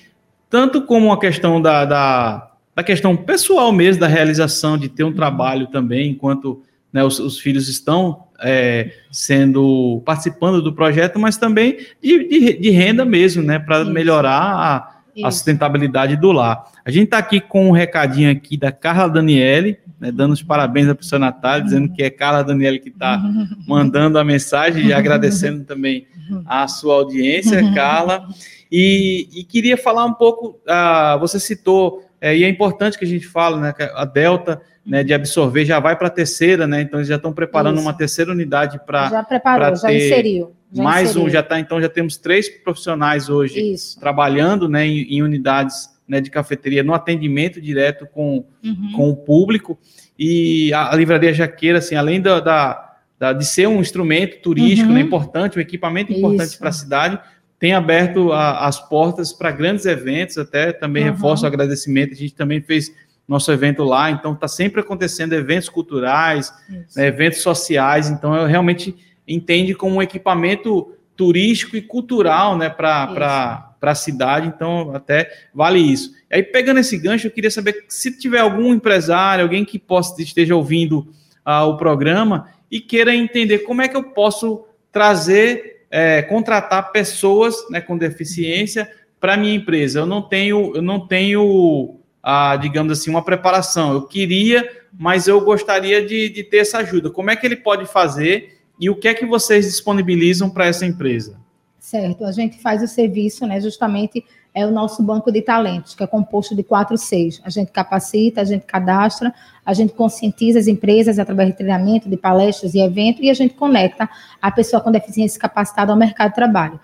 tanto 0.49 0.81
como 0.81 1.13
a 1.13 1.17
questão 1.19 1.61
da, 1.61 1.85
da, 1.85 2.51
da 2.75 2.83
questão 2.83 3.15
pessoal 3.15 3.71
mesmo, 3.71 4.01
da 4.01 4.07
realização, 4.07 4.77
de 4.77 4.89
ter 4.89 5.05
um 5.05 5.13
trabalho 5.13 5.67
também, 5.67 6.11
enquanto 6.11 6.61
né, 6.95 7.03
os, 7.03 7.19
os 7.19 7.37
filhos 7.37 7.67
estão 7.67 8.23
é, 8.41 8.89
sendo 9.11 10.01
participando 10.05 10.61
do 10.61 10.71
projeto, 10.71 11.19
mas 11.19 11.35
também 11.35 11.75
de, 12.01 12.25
de, 12.29 12.53
de 12.57 12.69
renda 12.69 13.03
mesmo, 13.03 13.43
né, 13.43 13.59
para 13.59 13.83
melhorar 13.83 14.39
a, 14.39 15.27
a 15.27 15.29
sustentabilidade 15.29 16.15
do 16.15 16.31
lar. 16.31 16.63
A 16.85 16.89
gente 16.89 17.05
está 17.05 17.17
aqui 17.17 17.41
com 17.41 17.67
um 17.67 17.71
recadinho 17.71 18.31
aqui 18.31 18.55
da 18.55 18.71
Carla 18.71 19.09
Daniele, 19.09 19.77
né, 19.99 20.09
dando 20.09 20.31
os 20.31 20.41
parabéns 20.41 20.87
para 20.87 21.01
o 21.01 21.03
seu 21.03 21.19
Natália, 21.19 21.65
dizendo 21.65 21.91
que 21.91 22.01
é 22.01 22.09
Carla 22.09 22.45
Daniele 22.45 22.79
que 22.79 22.87
está 22.87 23.21
mandando 23.67 24.17
a 24.17 24.23
mensagem 24.23 24.85
e 24.85 24.93
agradecendo 24.93 25.65
também 25.65 26.07
a 26.45 26.65
sua 26.69 26.95
audiência, 26.95 27.61
Carla. 27.73 28.25
E, 28.71 29.29
e 29.33 29.43
queria 29.43 29.77
falar 29.77 30.05
um 30.05 30.13
pouco, 30.13 30.59
ah, 30.67 31.15
você 31.17 31.39
citou, 31.39 32.03
é, 32.25 32.37
e 32.37 32.43
é 32.43 32.49
importante 32.49 32.97
que 32.97 33.05
a 33.05 33.07
gente 33.07 33.27
fale, 33.27 33.57
né, 33.57 33.71
que 33.73 33.83
a 33.83 34.05
Delta, 34.05 34.61
né, 34.85 35.03
de 35.03 35.13
absorver, 35.13 35.63
já 35.65 35.79
vai 35.79 35.95
para 35.95 36.07
a 36.07 36.09
terceira, 36.11 36.65
né, 36.65 36.81
então 36.81 36.99
eles 36.99 37.07
já 37.07 37.15
estão 37.17 37.31
preparando 37.33 37.75
Isso. 37.75 37.85
uma 37.85 37.93
terceira 37.93 38.31
unidade 38.31 38.79
para 38.85 39.09
já 39.09 39.23
preparou, 39.23 39.75
já 39.75 39.87
ter 39.87 39.95
inseriu. 39.97 40.51
Já 40.73 40.83
mais 40.83 41.09
inseriu. 41.09 41.27
um, 41.27 41.29
já 41.29 41.43
tá, 41.43 41.59
então 41.59 41.79
já 41.81 41.87
temos 41.89 42.17
três 42.17 42.49
profissionais 42.49 43.29
hoje 43.29 43.59
Isso. 43.73 43.99
trabalhando, 43.99 44.67
né, 44.67 44.85
em, 44.85 45.01
em 45.17 45.21
unidades 45.21 45.89
né, 46.07 46.19
de 46.21 46.29
cafeteria, 46.29 46.83
no 46.83 46.93
atendimento 46.93 47.59
direto 47.61 48.05
com, 48.07 48.45
Uhum. 48.63 48.91
com 48.95 49.09
o 49.09 49.15
público. 49.15 49.77
E 50.17 50.71
a, 50.73 50.93
a 50.93 50.95
livraria 50.95 51.33
Jaqueira, 51.33 51.79
assim, 51.79 51.95
além 51.95 52.21
da, 52.21 52.39
da- 52.39 52.91
da- 53.19 53.33
de 53.33 53.45
ser 53.45 53.67
um 53.67 53.79
instrumento 53.79 54.39
turístico 54.41 54.89
Uhum. 54.89 54.95
né, 54.95 55.01
importante, 55.01 55.57
um 55.57 55.61
equipamento 55.61 56.11
importante 56.13 56.57
para 56.59 56.69
a 56.69 56.71
cidade, 56.73 57.19
tem 57.59 57.73
aberto 57.73 58.31
a- 58.31 58.65
as 58.67 58.79
portas 58.79 59.31
para 59.33 59.51
grandes 59.51 59.85
eventos, 59.85 60.37
até 60.37 60.71
também 60.71 61.05
Uhum. 61.05 61.11
reforço 61.11 61.43
o 61.43 61.47
agradecimento, 61.47 62.13
a 62.13 62.17
gente 62.17 62.33
também 62.35 62.61
fez 62.61 62.93
nosso 63.27 63.51
evento 63.51 63.83
lá, 63.83 64.11
então 64.11 64.33
está 64.33 64.47
sempre 64.47 64.81
acontecendo 64.81 65.33
eventos 65.33 65.67
culturais, 65.69 66.53
né, 66.95 67.07
eventos 67.07 67.41
sociais, 67.41 68.09
então 68.09 68.35
eu 68.35 68.45
realmente 68.45 68.95
entende 69.27 69.73
como 69.73 69.95
um 69.95 70.01
equipamento 70.01 70.91
turístico 71.15 71.75
e 71.75 71.81
cultural 71.81 72.55
né, 72.57 72.69
para 72.69 73.73
a 73.81 73.95
cidade, 73.95 74.47
então 74.47 74.93
até 74.93 75.31
vale 75.53 75.79
isso. 75.79 76.13
Aí, 76.31 76.43
pegando 76.43 76.79
esse 76.81 76.97
gancho, 76.97 77.25
eu 77.27 77.31
queria 77.31 77.49
saber 77.49 77.85
se 77.87 78.15
tiver 78.17 78.39
algum 78.39 78.73
empresário, 78.73 79.43
alguém 79.43 79.63
que 79.65 79.79
possa 79.79 80.21
esteja 80.21 80.55
ouvindo 80.55 81.07
ah, 81.43 81.65
o 81.65 81.77
programa 81.77 82.49
e 82.69 82.79
queira 82.79 83.15
entender 83.15 83.59
como 83.59 83.81
é 83.81 83.87
que 83.87 83.95
eu 83.95 84.03
posso 84.03 84.65
trazer, 84.91 85.74
é, 85.95 86.21
contratar 86.21 86.91
pessoas 86.91 87.55
né, 87.69 87.79
com 87.79 87.97
deficiência 87.97 88.91
para 89.17 89.35
a 89.35 89.37
minha 89.37 89.55
empresa. 89.55 89.99
Eu 89.99 90.05
não 90.05 90.21
tenho, 90.21 90.75
eu 90.75 90.81
não 90.81 91.07
tenho, 91.07 92.01
ah, 92.21 92.57
digamos 92.57 92.91
assim, 92.91 93.09
uma 93.09 93.23
preparação. 93.23 93.93
Eu 93.93 94.01
queria, 94.01 94.69
mas 94.91 95.25
eu 95.25 95.39
gostaria 95.39 96.05
de, 96.05 96.27
de 96.27 96.43
ter 96.43 96.57
essa 96.57 96.79
ajuda. 96.79 97.09
Como 97.09 97.31
é 97.31 97.35
que 97.37 97.45
ele 97.45 97.55
pode 97.55 97.85
fazer 97.85 98.59
e 98.77 98.89
o 98.89 98.95
que 98.97 99.07
é 99.07 99.13
que 99.13 99.25
vocês 99.25 99.67
disponibilizam 99.67 100.49
para 100.49 100.65
essa 100.65 100.85
empresa? 100.85 101.39
Certo, 101.85 102.25
a 102.25 102.31
gente 102.31 102.57
faz 102.57 102.81
o 102.81 102.87
serviço, 102.87 103.45
né? 103.45 103.61
Justamente 103.61 104.25
é 104.55 104.65
o 104.65 104.71
nosso 104.71 105.03
banco 105.03 105.31
de 105.31 105.39
talentos, 105.39 105.93
que 105.93 106.03
é 106.03 106.07
composto 106.07 106.55
de 106.55 106.63
quatro 106.63 106.97
seis. 106.97 107.39
A 107.45 107.49
gente 107.51 107.71
capacita, 107.71 108.41
a 108.41 108.43
gente 108.43 108.65
cadastra, 108.65 109.31
a 109.63 109.71
gente 109.71 109.93
conscientiza 109.93 110.57
as 110.57 110.65
empresas 110.65 111.19
através 111.19 111.49
de 111.49 111.57
treinamento, 111.57 112.09
de 112.09 112.17
palestras 112.17 112.73
e 112.73 112.79
eventos, 112.79 113.21
e 113.21 113.29
a 113.29 113.35
gente 113.35 113.53
conecta 113.53 114.09
a 114.41 114.49
pessoa 114.49 114.81
com 114.81 114.91
deficiência 114.91 115.39
capacitada 115.39 115.91
ao 115.91 115.97
mercado 115.97 116.29
de 116.29 116.35
trabalho. 116.35 116.79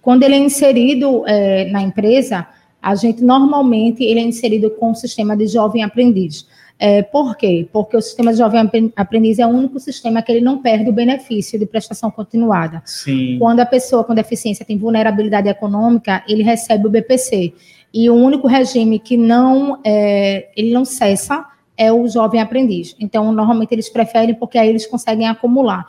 Quando 0.00 0.22
ele 0.22 0.36
é 0.36 0.38
inserido 0.38 1.22
eh, 1.26 1.66
na 1.70 1.82
empresa, 1.82 2.46
a 2.80 2.94
gente 2.94 3.22
normalmente 3.22 4.02
ele 4.02 4.20
é 4.20 4.22
inserido 4.22 4.70
com 4.70 4.92
o 4.92 4.94
sistema 4.94 5.36
de 5.36 5.46
jovem 5.48 5.82
aprendiz. 5.82 6.46
É, 6.78 7.02
por 7.02 7.36
quê? 7.36 7.66
Porque 7.72 7.96
o 7.96 8.02
sistema 8.02 8.32
de 8.32 8.38
jovem 8.38 8.60
apren- 8.60 8.92
aprendiz 8.94 9.38
é 9.38 9.46
o 9.46 9.50
único 9.50 9.80
sistema 9.80 10.20
que 10.20 10.30
ele 10.30 10.42
não 10.42 10.60
perde 10.60 10.90
o 10.90 10.92
benefício 10.92 11.58
de 11.58 11.64
prestação 11.64 12.10
continuada. 12.10 12.82
Sim. 12.84 13.38
Quando 13.38 13.60
a 13.60 13.66
pessoa 13.66 14.04
com 14.04 14.14
deficiência 14.14 14.64
tem 14.64 14.76
vulnerabilidade 14.76 15.48
econômica, 15.48 16.22
ele 16.28 16.42
recebe 16.42 16.86
o 16.86 16.90
BPC. 16.90 17.54
E 17.94 18.10
o 18.10 18.14
único 18.14 18.46
regime 18.46 18.98
que 18.98 19.16
não, 19.16 19.80
é, 19.84 20.48
ele 20.54 20.72
não 20.72 20.84
cessa 20.84 21.46
é 21.78 21.90
o 21.90 22.06
jovem 22.08 22.40
aprendiz. 22.40 22.94
Então, 23.00 23.32
normalmente 23.32 23.72
eles 23.72 23.88
preferem 23.88 24.34
porque 24.34 24.58
aí 24.58 24.68
eles 24.68 24.86
conseguem 24.86 25.26
acumular. 25.26 25.86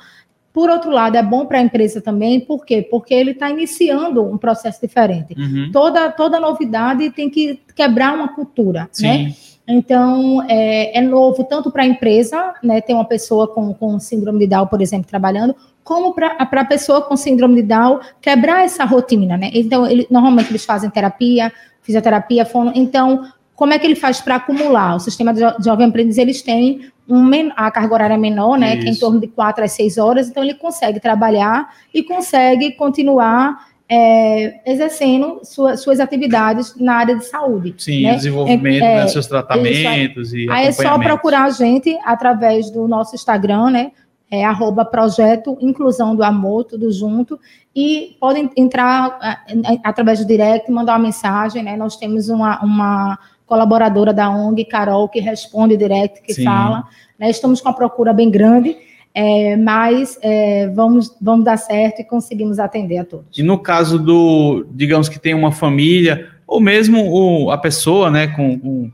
Por 0.53 0.69
outro 0.69 0.89
lado, 0.89 1.15
é 1.17 1.21
bom 1.21 1.45
para 1.45 1.59
a 1.59 1.61
empresa 1.61 2.01
também, 2.01 2.39
por 2.39 2.65
quê? 2.65 2.81
Porque 2.81 3.13
ele 3.13 3.31
está 3.31 3.49
iniciando 3.49 4.23
um 4.23 4.37
processo 4.37 4.81
diferente. 4.81 5.35
Uhum. 5.37 5.69
Toda, 5.71 6.09
toda 6.11 6.39
novidade 6.39 7.11
tem 7.11 7.29
que 7.29 7.59
quebrar 7.75 8.15
uma 8.15 8.29
cultura, 8.29 8.89
né? 8.99 9.35
Então, 9.67 10.41
é, 10.47 10.97
é 10.97 11.01
novo 11.01 11.43
tanto 11.43 11.69
para 11.69 11.83
a 11.83 11.85
empresa, 11.85 12.53
né, 12.63 12.79
ter 12.79 12.93
uma 12.93 13.03
pessoa 13.03 13.47
com, 13.47 13.73
com 13.73 13.99
síndrome 13.99 14.39
de 14.39 14.47
Down, 14.47 14.67
por 14.67 14.81
exemplo, 14.81 15.07
trabalhando, 15.07 15.53
como 15.83 16.13
para 16.13 16.37
a 16.39 16.65
pessoa 16.65 17.01
com 17.01 17.17
síndrome 17.17 17.55
de 17.55 17.63
Down 17.63 17.99
quebrar 18.21 18.63
essa 18.63 18.85
rotina, 18.85 19.37
né? 19.37 19.51
Então, 19.53 19.85
ele, 19.85 20.07
normalmente 20.09 20.51
eles 20.51 20.63
fazem 20.63 20.89
terapia, 20.89 21.51
fisioterapia, 21.81 22.45
fono, 22.45 22.71
então, 22.75 23.29
como 23.55 23.73
é 23.73 23.79
que 23.79 23.85
ele 23.85 23.95
faz 23.95 24.21
para 24.21 24.35
acumular? 24.35 24.95
O 24.95 24.99
sistema 24.99 25.33
de, 25.33 25.41
jovem 25.63 25.87
aprendiz, 25.87 26.17
eles 26.17 26.41
têm 26.41 26.89
um, 27.07 27.29
a 27.55 27.71
carga 27.71 27.93
horária 27.93 28.17
menor, 28.17 28.57
né, 28.57 28.73
Isso. 28.73 28.83
que 28.83 28.89
é 28.89 28.91
em 28.91 28.95
torno 28.95 29.19
de 29.19 29.27
quatro 29.27 29.63
a 29.63 29.67
seis 29.67 29.97
horas, 29.97 30.29
então 30.29 30.43
ele 30.43 30.53
consegue 30.53 30.99
trabalhar 30.99 31.73
e 31.93 32.03
consegue 32.03 32.71
continuar 32.73 33.67
é, 33.89 34.59
exercendo 34.69 35.39
sua, 35.43 35.77
suas 35.77 35.99
atividades 35.99 36.75
na 36.75 36.95
área 36.95 37.15
de 37.15 37.25
saúde. 37.25 37.73
Sim, 37.77 38.03
né? 38.03 38.15
desenvolvimento, 38.15 38.83
é, 38.83 38.95
né, 38.97 39.07
seus 39.07 39.27
tratamentos 39.27 40.33
aí, 40.33 40.45
e 40.45 40.51
Aí 40.51 40.67
é 40.67 40.71
só 40.71 40.97
procurar 40.99 41.45
a 41.45 41.49
gente 41.49 41.97
através 42.03 42.69
do 42.69 42.87
nosso 42.87 43.15
Instagram, 43.15 43.69
né, 43.69 43.91
é 44.29 44.43
arroba 44.43 44.83
projeto 44.83 45.57
Inclusão 45.61 46.15
do 46.15 46.23
Amor, 46.23 46.65
tudo 46.65 46.91
junto, 46.91 47.39
e 47.73 48.17
podem 48.19 48.49
entrar 48.57 49.39
através 49.83 50.19
do 50.19 50.25
direct, 50.25 50.69
mandar 50.69 50.93
uma 50.93 51.05
mensagem, 51.05 51.63
né, 51.63 51.77
nós 51.77 51.95
temos 51.95 52.27
uma, 52.27 52.61
uma 52.61 53.17
colaboradora 53.45 54.13
da 54.13 54.29
ONG, 54.29 54.65
Carol, 54.65 55.07
que 55.07 55.21
responde 55.21 55.77
direct, 55.77 56.21
que 56.21 56.33
Sim. 56.33 56.43
fala, 56.43 56.83
né, 57.17 57.29
estamos 57.29 57.61
com 57.61 57.69
uma 57.69 57.75
procura 57.75 58.11
bem 58.11 58.29
grande, 58.29 58.75
é, 59.19 59.57
mas 59.57 60.19
é, 60.21 60.67
vamos, 60.67 61.17
vamos 61.19 61.43
dar 61.43 61.57
certo 61.57 62.01
e 62.01 62.03
conseguimos 62.03 62.59
atender 62.59 62.99
a 62.99 63.03
todos. 63.03 63.35
E 63.35 63.41
no 63.41 63.57
caso 63.57 63.97
do, 63.97 64.67
digamos 64.69 65.09
que 65.09 65.17
tem 65.17 65.33
uma 65.33 65.51
família, 65.51 66.27
ou 66.45 66.61
mesmo 66.61 67.03
o, 67.11 67.49
a 67.49 67.57
pessoa, 67.57 68.11
né, 68.11 68.27
com, 68.27 68.59
com 68.59 68.91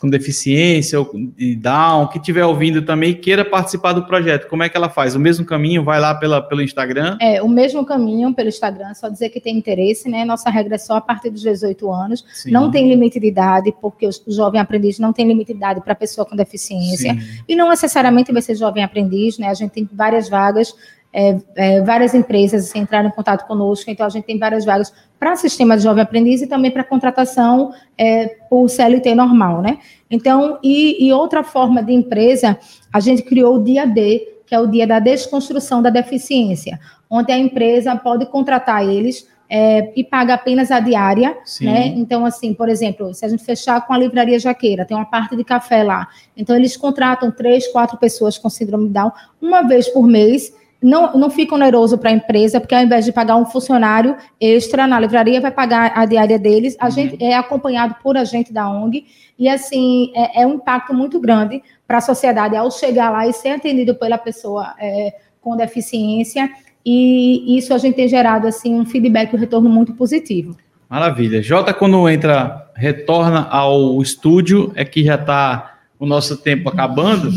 com 0.00 0.10
deficiência 0.10 0.98
ou 1.00 1.10
Down, 1.58 2.08
que 2.08 2.18
estiver 2.18 2.44
ouvindo 2.44 2.82
também 2.82 3.10
e 3.10 3.14
queira 3.14 3.44
participar 3.44 3.92
do 3.92 4.04
projeto, 4.04 4.48
como 4.48 4.62
é 4.62 4.68
que 4.68 4.76
ela 4.76 4.88
faz? 4.88 5.14
O 5.14 5.20
mesmo 5.20 5.46
caminho, 5.46 5.84
vai 5.84 6.00
lá 6.00 6.14
pela, 6.14 6.42
pelo 6.42 6.62
Instagram? 6.62 7.16
É, 7.20 7.40
o 7.42 7.48
mesmo 7.48 7.84
caminho 7.84 8.34
pelo 8.34 8.48
Instagram, 8.48 8.92
só 8.94 9.08
dizer 9.08 9.30
que 9.30 9.40
tem 9.40 9.56
interesse, 9.56 10.08
né? 10.08 10.24
Nossa 10.24 10.50
regra 10.50 10.74
é 10.74 10.78
só 10.78 10.96
a 10.96 11.00
partir 11.00 11.30
dos 11.30 11.42
18 11.42 11.90
anos, 11.90 12.24
Sim. 12.34 12.50
não 12.50 12.70
tem 12.70 12.88
limite 12.88 13.18
de 13.20 13.28
idade, 13.28 13.72
porque 13.80 14.06
o 14.06 14.10
jovem 14.28 14.60
aprendiz 14.60 14.98
não 14.98 15.12
tem 15.12 15.26
limite 15.26 15.52
de 15.52 15.58
idade 15.58 15.80
para 15.80 15.94
pessoa 15.94 16.26
com 16.26 16.36
deficiência, 16.36 17.14
Sim. 17.14 17.42
e 17.48 17.56
não 17.56 17.68
necessariamente 17.68 18.32
vai 18.32 18.42
ser 18.42 18.56
jovem 18.56 18.82
aprendiz, 18.82 19.38
né? 19.38 19.48
A 19.48 19.54
gente 19.54 19.70
tem 19.70 19.88
várias 19.92 20.28
vagas 20.28 20.74
é, 21.14 21.36
é, 21.54 21.80
várias 21.82 22.12
empresas 22.12 22.64
assim, 22.64 22.80
entraram 22.80 23.08
em 23.08 23.12
contato 23.12 23.46
conosco, 23.46 23.88
então 23.88 24.04
a 24.04 24.08
gente 24.08 24.24
tem 24.24 24.36
várias 24.36 24.64
vagas 24.64 24.92
para 25.16 25.36
sistema 25.36 25.76
de 25.76 25.84
jovem 25.84 26.02
aprendiz 26.02 26.42
e 26.42 26.48
também 26.48 26.72
para 26.72 26.82
contratação 26.82 27.72
é, 27.96 28.26
por 28.50 28.68
CLT 28.68 29.14
normal, 29.14 29.62
né? 29.62 29.78
Então, 30.10 30.58
e, 30.60 31.06
e, 31.06 31.12
outra 31.12 31.44
forma 31.44 31.82
de 31.84 31.92
empresa, 31.92 32.58
a 32.92 32.98
gente 32.98 33.22
criou 33.22 33.56
o 33.56 33.62
dia 33.62 33.86
D, 33.86 34.40
que 34.44 34.54
é 34.54 34.58
o 34.58 34.66
dia 34.66 34.88
da 34.88 34.98
desconstrução 34.98 35.80
da 35.80 35.88
deficiência, 35.88 36.80
onde 37.08 37.30
a 37.30 37.38
empresa 37.38 37.94
pode 37.94 38.26
contratar 38.26 38.84
eles 38.84 39.28
é, 39.48 39.92
e 39.94 40.02
paga 40.02 40.34
apenas 40.34 40.72
a 40.72 40.80
diária, 40.80 41.36
Sim. 41.44 41.66
né? 41.66 41.86
Então, 41.86 42.26
assim, 42.26 42.52
por 42.52 42.68
exemplo, 42.68 43.14
se 43.14 43.24
a 43.24 43.28
gente 43.28 43.44
fechar 43.44 43.86
com 43.86 43.92
a 43.92 43.98
livraria 43.98 44.38
Jaqueira, 44.38 44.84
tem 44.84 44.96
uma 44.96 45.06
parte 45.06 45.36
de 45.36 45.44
café 45.44 45.84
lá. 45.84 46.08
Então, 46.36 46.56
eles 46.56 46.76
contratam 46.76 47.30
três, 47.30 47.68
quatro 47.68 47.96
pessoas 47.98 48.36
com 48.36 48.50
síndrome 48.50 48.88
de 48.88 48.94
Down 48.94 49.12
uma 49.40 49.62
vez 49.62 49.88
por 49.88 50.08
mês 50.08 50.52
não, 50.84 51.16
não 51.16 51.30
fica 51.30 51.54
oneroso 51.54 51.96
para 51.96 52.10
a 52.10 52.12
empresa, 52.12 52.60
porque 52.60 52.74
ao 52.74 52.82
invés 52.82 53.06
de 53.06 53.12
pagar 53.12 53.36
um 53.36 53.46
funcionário 53.46 54.16
extra 54.38 54.86
na 54.86 55.00
livraria, 55.00 55.40
vai 55.40 55.50
pagar 55.50 55.92
a 55.96 56.04
diária 56.04 56.38
deles. 56.38 56.76
A 56.78 56.84
uhum. 56.84 56.90
gente 56.90 57.24
é 57.24 57.34
acompanhado 57.34 57.96
por 58.02 58.18
agente 58.18 58.52
da 58.52 58.68
ONG, 58.68 59.06
e 59.38 59.48
assim, 59.48 60.12
é, 60.14 60.42
é 60.42 60.46
um 60.46 60.54
impacto 60.54 60.92
muito 60.92 61.18
grande 61.18 61.62
para 61.88 61.98
a 61.98 62.00
sociedade 62.02 62.54
ao 62.54 62.70
chegar 62.70 63.10
lá 63.10 63.26
e 63.26 63.32
ser 63.32 63.48
atendido 63.50 63.94
pela 63.94 64.18
pessoa 64.18 64.74
é, 64.78 65.14
com 65.40 65.56
deficiência, 65.56 66.50
e 66.84 67.56
isso 67.56 67.72
a 67.72 67.78
gente 67.78 67.94
tem 67.94 68.06
gerado 68.06 68.46
assim 68.46 68.78
um 68.78 68.84
feedback, 68.84 69.34
um 69.34 69.38
retorno 69.38 69.70
muito 69.70 69.94
positivo. 69.94 70.54
Maravilha. 70.86 71.42
Jota, 71.42 71.72
quando 71.72 72.06
entra, 72.10 72.70
retorna 72.74 73.48
ao 73.48 74.02
estúdio, 74.02 74.70
é 74.74 74.84
que 74.84 75.02
já 75.02 75.14
está 75.14 75.73
o 75.98 76.06
nosso 76.06 76.36
tempo 76.36 76.68
acabando, 76.68 77.30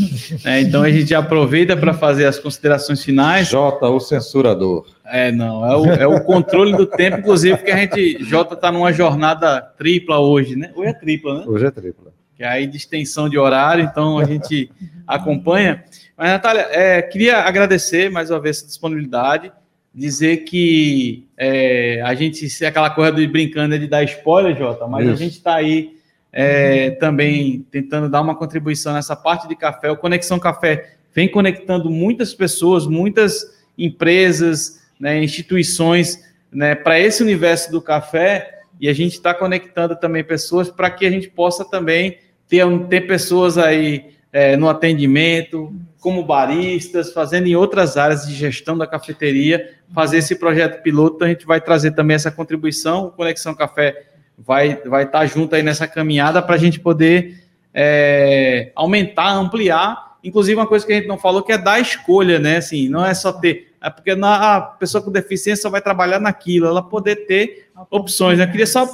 né? 0.44 0.60
então 0.60 0.82
a 0.82 0.90
gente 0.90 1.14
aproveita 1.14 1.76
para 1.76 1.94
fazer 1.94 2.26
as 2.26 2.38
considerações 2.38 3.02
finais. 3.04 3.48
Jota, 3.48 3.86
o 3.86 4.00
censurador. 4.00 4.86
É, 5.06 5.30
não, 5.30 5.64
é 5.64 5.76
o, 5.76 5.86
é 5.86 6.06
o 6.06 6.24
controle 6.24 6.76
do 6.76 6.86
tempo, 6.86 7.18
inclusive, 7.18 7.56
porque 7.56 7.70
a 7.70 7.76
gente, 7.76 8.22
Jota 8.24 8.54
está 8.54 8.70
numa 8.72 8.92
jornada 8.92 9.60
tripla 9.60 10.18
hoje, 10.18 10.56
né? 10.56 10.72
Hoje 10.74 10.90
é 10.90 10.92
tripla, 10.92 11.38
né? 11.38 11.44
Hoje 11.46 11.66
é 11.66 11.70
tripla. 11.70 12.12
Que 12.34 12.44
é 12.44 12.48
aí 12.48 12.66
de 12.66 12.76
extensão 12.76 13.28
de 13.28 13.38
horário, 13.38 13.84
então 13.84 14.18
a 14.18 14.24
gente 14.24 14.70
acompanha. 15.06 15.84
Mas, 16.16 16.30
Natália, 16.30 16.68
é, 16.70 17.00
queria 17.00 17.38
agradecer 17.38 18.10
mais 18.10 18.30
uma 18.30 18.40
vez 18.40 18.58
essa 18.58 18.66
disponibilidade, 18.66 19.52
dizer 19.94 20.38
que 20.38 21.26
é, 21.36 22.02
a 22.04 22.14
gente, 22.14 22.48
se 22.50 22.66
aquela 22.66 22.90
coisa 22.90 23.12
de 23.12 23.26
brincando 23.26 23.74
é 23.74 23.78
de 23.78 23.86
dar 23.86 24.04
spoiler, 24.04 24.56
Jota, 24.56 24.86
mas 24.86 25.04
Isso. 25.04 25.14
a 25.14 25.16
gente 25.16 25.32
está 25.32 25.54
aí 25.54 25.97
é, 26.32 26.90
também 26.92 27.66
tentando 27.70 28.08
dar 28.08 28.20
uma 28.20 28.34
contribuição 28.34 28.92
nessa 28.92 29.16
parte 29.16 29.48
de 29.48 29.56
café. 29.56 29.90
O 29.90 29.96
Conexão 29.96 30.38
Café 30.38 30.94
vem 31.14 31.28
conectando 31.28 31.90
muitas 31.90 32.34
pessoas, 32.34 32.86
muitas 32.86 33.58
empresas, 33.76 34.82
né, 34.98 35.22
instituições 35.22 36.22
né, 36.52 36.74
para 36.74 36.98
esse 36.98 37.22
universo 37.22 37.70
do 37.70 37.80
café 37.80 38.60
e 38.80 38.88
a 38.88 38.92
gente 38.92 39.14
está 39.14 39.34
conectando 39.34 39.96
também 39.96 40.22
pessoas 40.22 40.70
para 40.70 40.90
que 40.90 41.06
a 41.06 41.10
gente 41.10 41.28
possa 41.28 41.64
também 41.64 42.18
ter, 42.48 42.64
ter 42.88 43.02
pessoas 43.02 43.58
aí 43.58 44.10
é, 44.32 44.56
no 44.56 44.68
atendimento, 44.68 45.74
como 46.00 46.24
baristas, 46.24 47.12
fazendo 47.12 47.46
em 47.46 47.56
outras 47.56 47.96
áreas 47.96 48.26
de 48.26 48.34
gestão 48.34 48.78
da 48.78 48.86
cafeteria, 48.86 49.74
fazer 49.92 50.18
esse 50.18 50.36
projeto 50.36 50.82
piloto. 50.82 51.16
Então, 51.16 51.26
a 51.26 51.30
gente 51.30 51.46
vai 51.46 51.60
trazer 51.60 51.90
também 51.92 52.14
essa 52.14 52.30
contribuição. 52.30 53.06
O 53.06 53.10
Conexão 53.10 53.54
Café 53.54 54.06
vai 54.38 54.76
vai 54.82 55.04
estar 55.04 55.20
tá 55.20 55.26
junto 55.26 55.54
aí 55.54 55.62
nessa 55.62 55.86
caminhada 55.86 56.40
para 56.40 56.54
a 56.54 56.58
gente 56.58 56.80
poder 56.80 57.42
é, 57.74 58.72
aumentar, 58.74 59.32
ampliar. 59.32 60.16
Inclusive, 60.22 60.58
uma 60.58 60.66
coisa 60.66 60.86
que 60.86 60.92
a 60.92 60.96
gente 60.96 61.08
não 61.08 61.18
falou 61.18 61.42
que 61.42 61.52
é 61.52 61.58
dar 61.58 61.80
escolha, 61.80 62.38
né? 62.38 62.56
Assim, 62.56 62.88
não 62.88 63.04
é 63.04 63.14
só 63.14 63.32
ter. 63.32 63.68
É 63.80 63.88
porque 63.88 64.10
a 64.10 64.60
pessoa 64.60 65.02
com 65.02 65.12
deficiência 65.12 65.62
só 65.62 65.70
vai 65.70 65.80
trabalhar 65.80 66.18
naquilo, 66.18 66.66
ela 66.66 66.82
poder 66.82 67.26
ter 67.26 67.68
opções. 67.90 68.38
Né? 68.38 68.44
Eu 68.44 68.50
queria 68.50 68.66
só, 68.66 68.84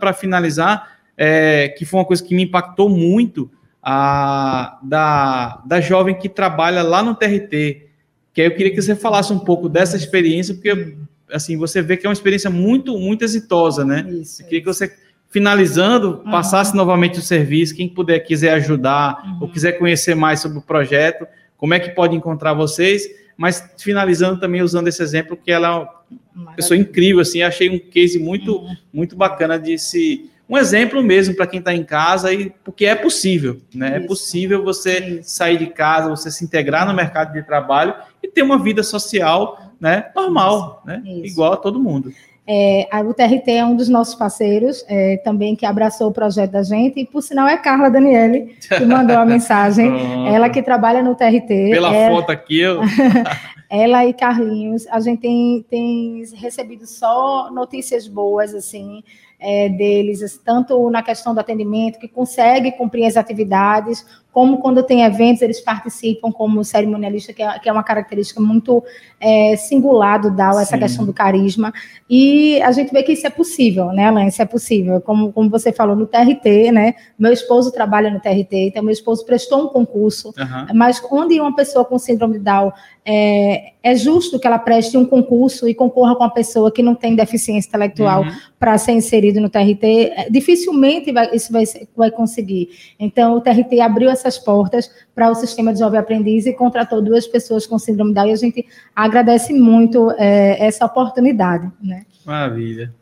para 0.00 0.14
finalizar, 0.14 0.96
é, 1.16 1.68
que 1.68 1.84
foi 1.84 2.00
uma 2.00 2.06
coisa 2.06 2.24
que 2.24 2.34
me 2.34 2.44
impactou 2.44 2.88
muito, 2.88 3.50
a, 3.82 4.78
da, 4.82 5.60
da 5.66 5.80
jovem 5.80 6.14
que 6.14 6.28
trabalha 6.28 6.82
lá 6.82 7.02
no 7.02 7.14
TRT. 7.14 7.88
Que 8.32 8.40
aí 8.40 8.46
eu 8.46 8.54
queria 8.54 8.70
que 8.70 8.80
você 8.80 8.94
falasse 8.94 9.32
um 9.32 9.38
pouco 9.38 9.68
dessa 9.68 9.96
experiência, 9.96 10.54
porque 10.54 10.96
assim, 11.32 11.56
você 11.56 11.82
vê 11.82 11.96
que 11.96 12.06
é 12.06 12.08
uma 12.08 12.12
experiência 12.12 12.50
muito, 12.50 12.98
muito 12.98 13.24
exitosa, 13.24 13.84
né? 13.84 14.06
Isso, 14.08 14.42
Eu 14.42 14.46
queria 14.46 14.60
que 14.60 14.66
você, 14.66 14.94
finalizando, 15.30 16.20
uhum. 16.24 16.30
passasse 16.30 16.76
novamente 16.76 17.18
o 17.18 17.22
serviço, 17.22 17.74
quem 17.74 17.88
puder, 17.88 18.20
quiser 18.20 18.54
ajudar 18.54 19.22
uhum. 19.24 19.38
ou 19.42 19.48
quiser 19.48 19.72
conhecer 19.72 20.14
mais 20.14 20.40
sobre 20.40 20.58
o 20.58 20.62
projeto, 20.62 21.26
como 21.56 21.74
é 21.74 21.80
que 21.80 21.90
pode 21.90 22.14
encontrar 22.14 22.54
vocês, 22.54 23.08
mas 23.36 23.72
finalizando 23.78 24.38
também 24.38 24.62
usando 24.62 24.88
esse 24.88 25.02
exemplo, 25.02 25.36
que 25.36 25.50
ela 25.50 25.68
é 25.68 26.16
uma 26.36 26.52
pessoa 26.52 26.76
incrível, 26.76 27.20
assim, 27.20 27.42
achei 27.42 27.70
um 27.70 27.78
case 27.78 28.18
muito, 28.18 28.56
uhum. 28.56 28.76
muito 28.92 29.16
bacana 29.16 29.58
de 29.58 29.78
se 29.78 30.30
um 30.48 30.58
exemplo 30.58 31.02
mesmo 31.02 31.34
para 31.34 31.46
quem 31.46 31.60
está 31.60 31.72
em 31.72 31.82
casa 31.82 32.30
e 32.30 32.52
porque 32.62 32.84
é 32.84 32.94
possível, 32.94 33.60
né? 33.74 33.86
É 33.86 33.90
Isso. 33.96 34.04
É 34.04 34.06
possível 34.06 34.62
você 34.62 34.98
Isso. 34.98 35.30
sair 35.30 35.56
de 35.56 35.68
casa, 35.68 36.10
você 36.10 36.30
se 36.30 36.44
integrar 36.44 36.86
no 36.86 36.92
mercado 36.92 37.32
de 37.32 37.42
trabalho 37.42 37.94
e 38.22 38.28
ter 38.28 38.42
uma 38.42 38.62
vida 38.62 38.82
social 38.82 39.71
né, 39.82 40.06
normal, 40.14 40.78
Isso. 40.78 40.86
né, 40.86 41.02
Isso. 41.04 41.26
igual 41.26 41.54
a 41.54 41.56
todo 41.56 41.82
mundo. 41.82 42.12
É, 42.46 42.88
a 42.90 43.00
UTRT 43.00 43.50
é 43.50 43.64
um 43.64 43.74
dos 43.74 43.88
nossos 43.88 44.14
parceiros, 44.14 44.84
é, 44.88 45.16
também 45.18 45.54
que 45.56 45.66
abraçou 45.66 46.08
o 46.08 46.12
projeto 46.12 46.52
da 46.52 46.62
gente, 46.62 47.00
e 47.00 47.06
por 47.06 47.20
sinal 47.20 47.48
é 47.48 47.56
Carla 47.56 47.88
Daniele 47.88 48.56
que 48.60 48.84
mandou 48.84 49.16
a 49.16 49.24
mensagem, 49.26 49.90
ela 50.32 50.48
que 50.48 50.62
trabalha 50.62 51.02
no 51.02 51.14
TRT. 51.14 51.70
Pela 51.70 51.94
ela, 51.94 52.16
foto 52.16 52.30
aqui, 52.30 52.60
eu... 52.60 52.80
ela 53.70 54.04
e 54.06 54.12
Carlinhos, 54.12 54.86
a 54.88 55.00
gente 55.00 55.20
tem, 55.20 55.64
tem 55.68 56.22
recebido 56.34 56.86
só 56.86 57.50
notícias 57.50 58.06
boas, 58.06 58.54
assim, 58.54 59.02
é, 59.40 59.68
deles, 59.68 60.40
tanto 60.44 60.90
na 60.90 61.02
questão 61.02 61.34
do 61.34 61.40
atendimento, 61.40 61.98
que 61.98 62.06
consegue 62.06 62.70
cumprir 62.72 63.06
as 63.06 63.16
atividades, 63.16 64.04
como 64.32 64.58
quando 64.58 64.82
tem 64.82 65.02
eventos, 65.02 65.42
eles 65.42 65.60
participam 65.60 66.32
como 66.32 66.64
cerimonialista, 66.64 67.34
que 67.34 67.42
é, 67.42 67.58
que 67.58 67.68
é 67.68 67.72
uma 67.72 67.82
característica 67.82 68.40
muito 68.40 68.82
é, 69.20 69.54
singular 69.56 70.18
do 70.18 70.30
DAO, 70.30 70.58
essa 70.58 70.74
Sim. 70.74 70.82
questão 70.82 71.04
do 71.04 71.12
carisma. 71.12 71.72
E 72.08 72.60
a 72.62 72.72
gente 72.72 72.90
vê 72.90 73.02
que 73.02 73.12
isso 73.12 73.26
é 73.26 73.30
possível, 73.30 73.92
né, 73.92 74.06
Alain? 74.06 74.26
Isso 74.26 74.40
é 74.40 74.46
possível. 74.46 75.02
Como, 75.02 75.32
como 75.32 75.50
você 75.50 75.70
falou, 75.70 75.94
no 75.94 76.06
TRT, 76.06 76.72
né? 76.72 76.94
Meu 77.18 77.32
esposo 77.32 77.70
trabalha 77.70 78.10
no 78.10 78.20
TRT, 78.20 78.68
então 78.68 78.82
meu 78.82 78.92
esposo 78.92 79.24
prestou 79.26 79.64
um 79.64 79.68
concurso, 79.68 80.28
uhum. 80.28 80.74
mas 80.74 81.02
onde 81.10 81.38
uma 81.38 81.54
pessoa 81.54 81.84
com 81.84 81.98
síndrome 81.98 82.38
de 82.38 82.44
Down 82.44 82.72
é, 83.04 83.72
é, 83.82 83.96
justo 83.96 84.38
que 84.38 84.46
ela 84.46 84.58
preste 84.58 84.96
um 84.96 85.04
concurso 85.04 85.66
e 85.68 85.74
concorra 85.74 86.14
com 86.14 86.22
uma 86.22 86.30
pessoa 86.30 86.70
que 86.70 86.82
não 86.82 86.94
tem 86.94 87.16
deficiência 87.16 87.68
intelectual 87.68 88.22
uhum. 88.22 88.30
para 88.58 88.78
ser 88.78 88.92
inserido 88.92 89.40
no 89.40 89.50
TRT, 89.50 89.84
é, 89.84 90.30
dificilmente 90.30 91.10
vai, 91.10 91.34
isso 91.34 91.52
vai, 91.52 91.64
vai 91.96 92.10
conseguir. 92.10 92.68
Então, 92.98 93.36
o 93.36 93.40
TRT 93.40 93.80
abriu 93.80 94.08
essa 94.08 94.21
essas 94.22 94.38
portas 94.38 94.90
para 95.14 95.30
o 95.30 95.34
sistema 95.34 95.72
de 95.72 95.80
jovem 95.80 95.98
aprendiz 95.98 96.46
e 96.46 96.52
contratou 96.52 97.02
duas 97.02 97.26
pessoas 97.26 97.66
com 97.66 97.78
síndrome 97.78 98.14
Down 98.14 98.28
e 98.28 98.32
a 98.32 98.36
gente 98.36 98.66
agradece 98.94 99.52
muito 99.52 100.10
é, 100.12 100.64
essa 100.64 100.86
oportunidade. 100.86 101.70
Né? 101.82 102.04
Maravilha. 102.24 102.94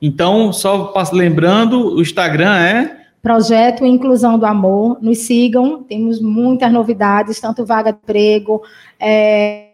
Então, 0.00 0.52
só 0.52 0.92
lembrando, 1.12 1.94
o 1.94 2.02
Instagram 2.02 2.56
é 2.56 3.04
Projeto 3.22 3.86
Inclusão 3.86 4.38
do 4.38 4.44
Amor. 4.44 4.98
Nos 5.00 5.20
sigam, 5.20 5.82
temos 5.82 6.20
muitas 6.20 6.70
novidades, 6.70 7.40
tanto 7.40 7.64
vaga 7.64 7.90
de 7.90 7.98
emprego, 7.98 8.62
é, 9.00 9.68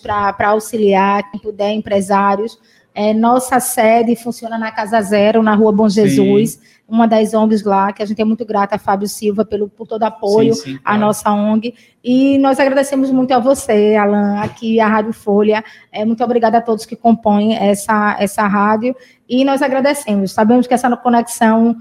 para 0.00 0.50
auxiliar, 0.50 1.28
quem 1.32 1.40
puder, 1.40 1.72
empresários. 1.72 2.56
É, 2.94 3.12
nossa 3.12 3.58
sede 3.58 4.14
funciona 4.14 4.56
na 4.56 4.70
Casa 4.70 5.00
Zero, 5.00 5.42
na 5.42 5.54
Rua 5.54 5.72
Bom 5.72 5.88
Jesus, 5.88 6.50
sim. 6.50 6.60
Uma 6.90 7.06
das 7.06 7.32
ONGs 7.32 7.62
lá, 7.62 7.92
que 7.92 8.02
a 8.02 8.06
gente 8.06 8.20
é 8.20 8.24
muito 8.24 8.44
grata 8.44 8.74
a 8.74 8.78
Fábio 8.78 9.08
Silva 9.08 9.44
pelo, 9.44 9.68
por 9.68 9.86
todo 9.86 10.02
apoio 10.02 10.54
sim, 10.54 10.72
sim, 10.72 10.74
à 10.84 10.90
claro. 10.90 11.00
nossa 11.00 11.30
ONG. 11.32 11.74
E 12.02 12.36
nós 12.38 12.58
agradecemos 12.58 13.10
muito 13.10 13.32
a 13.32 13.38
você, 13.38 13.94
Alan, 13.94 14.40
aqui 14.40 14.80
a 14.80 14.88
Rádio 14.88 15.12
Folha. 15.12 15.64
É, 15.92 16.04
muito 16.04 16.22
obrigada 16.24 16.58
a 16.58 16.60
todos 16.60 16.84
que 16.84 16.96
compõem 16.96 17.56
essa, 17.56 18.16
essa 18.18 18.46
rádio. 18.46 18.94
E 19.28 19.44
nós 19.44 19.62
agradecemos. 19.62 20.32
Sabemos 20.32 20.66
que 20.66 20.74
essa 20.74 20.94
conexão 20.96 21.76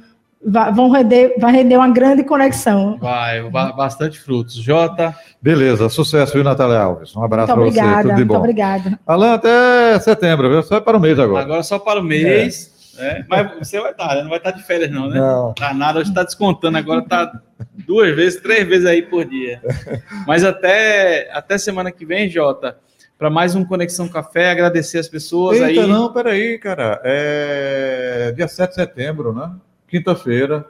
vai, 0.46 0.72
vão 0.72 0.90
render, 0.90 1.36
vai 1.40 1.52
render 1.52 1.78
uma 1.78 1.90
grande 1.90 2.24
conexão. 2.24 2.98
Vai, 3.00 3.42
bastante 3.50 4.20
frutos. 4.20 4.56
Jota. 4.56 5.16
Beleza, 5.42 5.90
sucesso, 5.90 6.34
viu, 6.34 6.44
Natália 6.44 6.80
Alves? 6.80 7.16
Um 7.16 7.24
abraço 7.24 7.54
para 7.54 7.64
você. 7.64 7.82
Tudo 7.82 8.16
de 8.16 8.24
bom. 8.26 8.34
Muito 8.34 8.36
obrigada. 8.36 9.00
Alan, 9.08 9.34
até 9.34 10.00
setembro, 10.00 10.50
viu? 10.50 10.62
Só 10.62 10.80
para 10.80 10.98
o 10.98 11.00
mês 11.00 11.18
agora. 11.18 11.44
Agora 11.44 11.64
só 11.64 11.80
para 11.80 12.00
o 12.00 12.04
mês. 12.04 12.72
É. 12.76 12.79
É, 13.00 13.26
mas 13.28 13.58
você 13.58 13.80
vai 13.80 13.92
estar, 13.92 14.16
não 14.22 14.30
vai 14.30 14.38
estar 14.38 14.52
de 14.52 14.64
férias, 14.64 14.92
não, 14.92 15.08
né? 15.10 15.20
Não. 15.20 15.54
Tá 15.54 15.74
nada, 15.74 16.00
hoje 16.00 16.10
está 16.10 16.24
descontando, 16.24 16.78
agora 16.78 17.02
está 17.02 17.42
duas 17.88 18.16
vezes, 18.16 18.42
três 18.42 18.68
vezes 18.68 18.86
aí 18.86 19.02
por 19.02 19.26
dia. 19.26 19.62
Mas 20.28 20.44
até, 20.44 21.30
até 21.32 21.58
semana 21.58 21.92
que 21.92 22.06
vem, 22.06 22.30
Jota 22.30 22.78
para 23.20 23.30
mais 23.30 23.54
um 23.54 23.66
Conexão 23.66 24.08
Café, 24.08 24.50
agradecer 24.50 24.98
as 24.98 25.10
pessoas 25.10 25.60
Eita, 25.60 25.82
aí. 25.82 25.88
não, 25.88 26.14
peraí, 26.14 26.58
cara. 26.58 27.02
É 27.04 28.32
dia 28.34 28.48
7 28.48 28.70
de 28.70 28.76
setembro, 28.76 29.34
né? 29.34 29.52
Quinta-feira. 29.90 30.66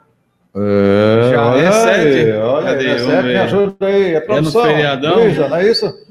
É, 0.56 1.30
Já 1.32 1.56
é 1.56 1.72
7? 1.72 2.32
Olha 2.38 2.66
Cadê? 2.72 2.90
aí, 2.90 3.00
7, 3.00 3.24
me 3.24 3.36
ajuda 3.36 3.86
aí. 3.86 4.16
É 4.16 4.20
produção. 4.20 4.62
É 4.62 4.68
no 4.68 4.74
feriadão? 4.74 5.16
Veja, 5.18 5.48
não 5.48 5.58
é 5.58 5.70
isso? 5.70 6.08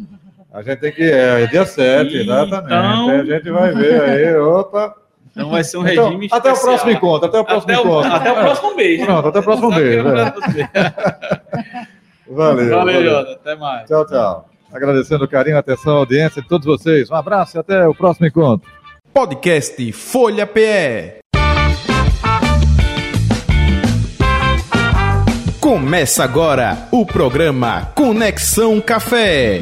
A 0.52 0.62
gente 0.62 0.78
tem 0.78 0.92
que... 0.92 1.02
É, 1.02 1.42
é 1.42 1.46
dia 1.48 1.66
7, 1.66 2.16
exatamente. 2.16 2.66
Então... 2.66 3.10
A 3.10 3.24
gente 3.24 3.50
vai 3.50 3.74
ver 3.74 4.00
aí, 4.00 4.36
opa... 4.36 4.94
Então 5.30 5.50
vai 5.50 5.64
ser 5.64 5.78
um 5.78 5.86
então, 5.86 6.06
regime 6.06 6.28
Até 6.30 6.52
o 6.52 6.60
próximo 6.60 6.90
encontro, 6.90 7.28
até 7.28 7.38
o 7.38 7.44
próximo 7.44 7.72
até 7.72 7.80
encontro. 7.80 8.10
O, 8.10 8.14
até 8.14 8.32
o 8.32 8.34
próximo 8.34 8.76
mês. 8.76 9.04
Pronto, 9.04 9.28
até 9.28 9.38
o 9.38 9.42
próximo 9.42 9.70
mês. 9.70 10.04
Né? 10.08 10.32
Valeu. 12.30 12.70
Valeu, 12.70 13.04
Jota. 13.04 13.32
Até 13.32 13.56
mais. 13.56 13.88
Tchau, 13.88 14.06
tchau. 14.06 14.48
Agradecendo 14.72 15.24
o 15.24 15.28
carinho, 15.28 15.56
a 15.56 15.60
atenção, 15.60 15.94
a 15.94 15.98
audiência 16.00 16.42
de 16.42 16.48
todos 16.48 16.66
vocês. 16.66 17.10
Um 17.10 17.14
abraço 17.14 17.56
e 17.56 17.58
até 17.58 17.88
o 17.88 17.94
próximo 17.94 18.26
encontro. 18.26 18.70
Podcast 19.14 19.92
Folha 19.92 20.46
PE. 20.46 21.18
Começa 25.58 26.24
agora 26.24 26.88
o 26.90 27.04
programa 27.04 27.86
Conexão 27.94 28.80
Café. 28.80 29.60